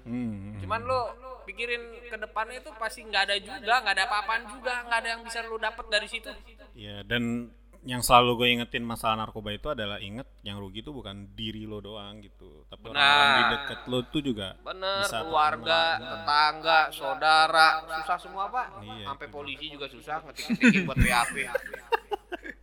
Cuman 0.63 0.81
lo 0.87 1.01
pikirin 1.43 1.83
ke 2.07 2.17
depannya 2.19 2.63
itu 2.63 2.71
pasti 2.79 3.03
nggak 3.03 3.23
ada 3.29 3.37
juga, 3.39 3.75
nggak 3.83 3.95
ada 3.99 4.05
apa-apaan 4.07 4.43
juga, 4.51 4.75
nggak 4.87 4.99
ada 5.03 5.09
yang 5.19 5.23
bisa 5.27 5.39
lo 5.47 5.59
dapet 5.59 5.87
dari 5.91 6.09
situ. 6.09 6.31
Iya, 6.79 7.03
dan 7.03 7.51
yang 7.83 7.99
selalu 7.99 8.39
gue 8.39 8.49
ingetin 8.55 8.87
masalah 8.87 9.19
narkoba 9.27 9.51
itu 9.51 9.67
adalah 9.67 9.99
inget 9.99 10.31
yang 10.47 10.63
rugi 10.63 10.87
itu 10.87 10.95
bukan 10.95 11.35
diri 11.35 11.67
lo 11.67 11.83
doang 11.83 12.23
gitu, 12.23 12.63
tapi 12.71 12.95
orang-orang 12.95 13.27
di 13.27 13.43
Benar. 13.43 13.53
deket 13.59 13.81
lo 13.91 13.99
tuh 14.07 14.23
juga 14.23 14.49
Bener, 14.63 15.03
bisa 15.03 15.19
keluarga, 15.27 15.81
tetangga, 15.99 16.81
saudara, 16.95 17.69
susah 17.83 18.19
semua 18.23 18.47
pak. 18.55 18.67
Iya, 18.87 19.11
Sampai 19.11 19.27
itu 19.27 19.35
polisi 19.35 19.67
juga 19.67 19.87
susah 19.91 20.23
ngetik-ngetikin 20.23 20.83
buat 20.87 20.99
BAP. 21.03 21.35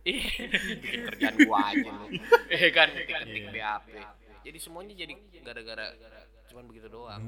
Ih, 0.08 0.24
bikin 0.80 1.00
kerjaan 1.12 1.36
gua 1.44 1.58
aja 1.68 1.90
lu. 1.92 2.06
Eh 2.48 2.72
kan 2.72 2.88
ngetik-ngetik 2.88 3.44
BAP. 3.52 3.88
Jadi 4.40 4.56
semuanya 4.56 4.94
jadi 4.96 5.12
gara-gara 5.44 5.92
cuman 6.50 6.64
begitu 6.66 6.90
doang. 6.90 7.22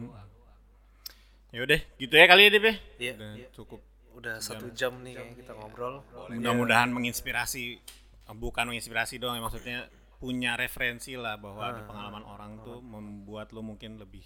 Ya 1.52 1.60
udah, 1.62 1.80
gitu 2.00 2.14
ya 2.16 2.26
kali 2.26 2.48
ya 2.48 2.50
Dip 2.50 2.64
ya. 2.64 2.74
Iya. 2.98 3.12
Udah 3.14 3.32
cukup. 3.54 3.80
udah 4.12 4.36
satu 4.44 4.68
jam 4.76 5.00
nih 5.00 5.16
kayaknya 5.16 5.36
kita 5.40 5.52
ngobrol 5.56 6.04
Mudah-mudahan 6.28 6.92
menginspirasi 6.92 7.80
eh, 8.28 8.34
bukan 8.36 8.68
menginspirasi 8.68 9.16
doang 9.16 9.40
ya 9.40 9.42
maksudnya 9.48 9.78
punya 10.20 10.52
referensi 10.52 11.16
lah 11.16 11.40
bahwa 11.40 11.64
ada 11.64 11.80
pengalaman 11.88 12.20
orang 12.20 12.60
tuh 12.60 12.84
membuat 12.84 13.56
lo 13.56 13.64
mungkin 13.64 13.96
lebih 13.96 14.20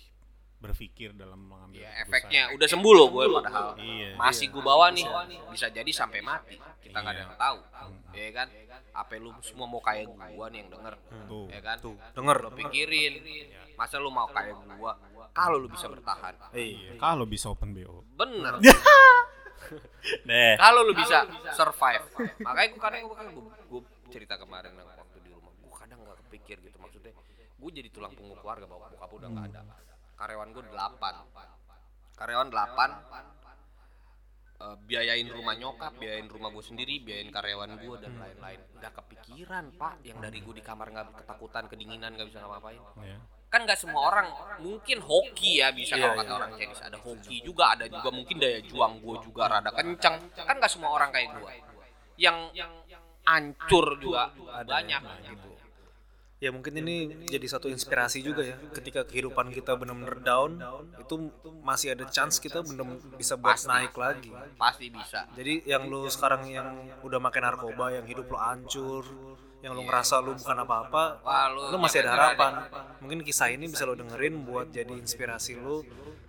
berpikir 0.58 1.14
dalam 1.14 1.38
mengambil 1.38 1.86
Ya, 1.86 2.02
efeknya 2.02 2.50
udah 2.56 2.66
sembuh 2.66 2.92
loh 2.98 3.08
gue 3.14 3.24
padahal. 3.30 3.78
Iya. 3.78 4.18
Masih 4.18 4.50
gue 4.50 4.62
bawa 4.64 4.90
nih. 4.90 5.06
Bisa 5.54 5.70
jadi 5.70 5.90
sampai 5.94 6.18
mati. 6.24 6.58
Kita 6.82 6.98
nggak 6.98 7.12
ada 7.14 7.22
yang 7.22 7.36
tahu. 7.38 7.58
Ya 8.16 8.30
kan? 8.32 8.48
Apa 8.96 9.20
lu 9.20 9.30
semua 9.44 9.68
mau 9.68 9.84
kayak 9.84 10.08
gua 10.08 10.48
nih 10.48 10.64
yang 10.64 10.70
denger. 10.72 10.94
Tuh. 11.28 11.46
Ya 11.52 11.60
kan? 11.60 11.76
denger 12.16 12.36
Lo 12.40 12.50
pikirin. 12.56 13.12
Masa 13.76 14.00
lu 14.00 14.08
mau 14.08 14.24
kayak 14.32 14.56
gua 14.80 14.96
kalau 15.36 15.60
lu 15.60 15.68
bisa 15.68 15.84
bertahan. 15.92 16.32
iya 16.56 16.96
Kalau 16.96 17.28
bisa 17.28 17.52
open 17.52 17.76
BO. 17.76 18.00
Bener. 18.16 18.56
Deh. 20.28 20.54
kalau 20.56 20.80
lu 20.86 20.96
bisa 20.96 21.28
survive. 21.52 22.06
Makanya 22.40 22.68
gue 22.72 22.80
kadang 22.80 23.02
gue 23.04 23.44
gue 23.66 23.80
cerita 24.08 24.40
kemarin 24.40 24.72
waktu 24.80 25.18
di 25.20 25.30
rumah. 25.34 25.52
Gue 25.60 25.74
kadang 25.76 25.98
nggak 26.06 26.18
kepikir 26.24 26.56
gitu 26.64 26.76
maksudnya. 26.80 27.12
Gue 27.60 27.70
jadi 27.74 27.88
tulang 27.92 28.16
punggung 28.16 28.40
keluarga 28.40 28.64
bahwa 28.64 28.88
bokap 28.88 29.10
udah 29.12 29.28
nggak 29.28 29.46
ada. 29.52 29.60
Karyawan 30.16 30.48
gue 30.56 30.64
delapan. 30.72 31.14
Karyawan 32.16 32.48
delapan. 32.48 32.90
Eh, 34.56 34.76
biayain 34.88 35.28
rumah 35.28 35.54
nyokap, 35.56 35.92
biayain 36.00 36.28
rumah 36.28 36.48
gue 36.52 36.64
sendiri, 36.64 37.00
biayain 37.04 37.30
karyawan 37.32 37.76
gue 37.80 37.96
dan 38.00 38.12
lain-lain. 38.16 38.60
Udah 38.76 38.90
kepikiran 38.92 39.64
pak, 39.76 40.00
yang 40.04 40.18
dari 40.20 40.38
gue 40.40 40.54
di 40.56 40.64
kamar 40.64 40.92
nggak 40.92 41.24
ketakutan, 41.24 41.64
kedinginan 41.68 42.16
nggak 42.16 42.28
bisa 42.32 42.40
ngapa-ngapain. 42.44 42.80
Ya. 43.04 43.18
Kan 43.46 43.60
nggak 43.62 43.78
semua 43.78 44.02
orang, 44.10 44.26
mungkin 44.58 44.98
hoki 45.00 45.62
ya 45.62 45.70
bisa 45.70 45.94
Iya, 45.94 46.10
kalau 46.10 46.14
kata 46.18 46.28
iya. 46.28 46.38
orang 46.42 46.50
Chinese. 46.58 46.82
Ada 46.82 46.98
hoki 46.98 47.36
juga, 47.40 47.64
ada 47.78 47.86
juga 47.86 48.08
mungkin 48.10 48.36
daya 48.42 48.60
juang 48.64 48.92
gue 49.00 49.16
juga 49.22 49.42
rada 49.48 49.70
kencang. 49.70 50.14
Kan 50.34 50.54
nggak 50.58 50.72
semua 50.72 50.90
orang 50.92 51.10
kayak 51.14 51.30
gue. 51.38 51.52
Yang 52.16 52.36
hancur 53.26 53.98
juga 53.98 54.30
banyak 54.62 55.02
gitu. 55.26 55.50
Ya 56.36 56.52
mungkin 56.52 56.76
ini 56.84 57.24
jadi 57.24 57.46
satu 57.48 57.72
inspirasi 57.72 58.20
juga 58.20 58.44
ya 58.44 58.56
ketika 58.76 59.08
kehidupan 59.08 59.48
kita 59.56 59.72
benar-benar 59.72 60.20
down 60.20 60.60
itu 61.00 61.32
masih 61.64 61.96
ada 61.96 62.04
chance 62.12 62.36
kita 62.36 62.60
benar 62.60 63.00
bisa 63.16 63.40
buat 63.40 63.56
Pasti. 63.56 63.72
naik 63.72 63.96
lagi 63.96 64.28
Pasti 64.60 64.92
bisa. 64.92 65.24
jadi 65.32 65.64
yang 65.64 65.88
lu 65.88 66.04
sekarang 66.12 66.44
yang 66.44 66.68
udah 67.00 67.16
makan 67.16 67.42
narkoba 67.48 67.96
yang 67.96 68.04
hidup 68.04 68.28
lu 68.28 68.36
hancur 68.36 69.04
yang 69.64 69.72
lu 69.72 69.88
ngerasa 69.88 70.20
lu 70.20 70.36
bukan 70.36 70.56
apa-apa 70.60 71.24
lu 71.72 71.76
masih 71.80 72.04
ada 72.04 72.12
harapan 72.12 72.52
mungkin 73.00 73.24
kisah 73.24 73.48
ini 73.48 73.72
bisa 73.72 73.88
lo 73.88 73.96
dengerin 73.96 74.44
buat 74.44 74.68
jadi 74.68 74.92
inspirasi 74.92 75.56
lu 75.56 75.80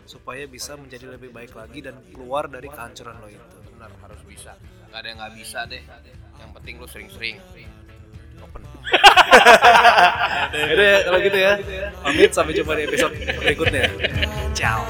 supaya 0.07 0.47
bisa 0.47 0.79
menjadi 0.79 1.19
lebih 1.19 1.35
baik 1.35 1.51
lagi 1.51 1.83
dan 1.83 1.99
keluar 2.15 2.47
dari 2.47 2.71
kehancuran 2.71 3.19
lo 3.19 3.27
itu 3.27 3.57
Benar 3.77 3.93
harus 4.01 4.21
bisa. 4.25 4.57
Nggak 4.89 4.99
ada 5.05 5.07
yang 5.07 5.17
nggak 5.21 5.33
bisa 5.37 5.59
deh. 5.69 5.83
Yang 6.41 6.51
penting 6.57 6.73
lu 6.81 6.87
sering-sering. 6.89 7.37
Open. 8.43 8.61
Yaudah 10.53 10.87
ya 10.87 10.99
kalau 11.05 11.19
gitu 11.21 11.37
ya. 11.37 11.53
Pamit 12.01 12.31
sampai 12.31 12.53
jumpa 12.55 12.73
di 12.77 12.83
episode 12.87 13.13
berikutnya. 13.41 13.83
Ciao 14.55 14.85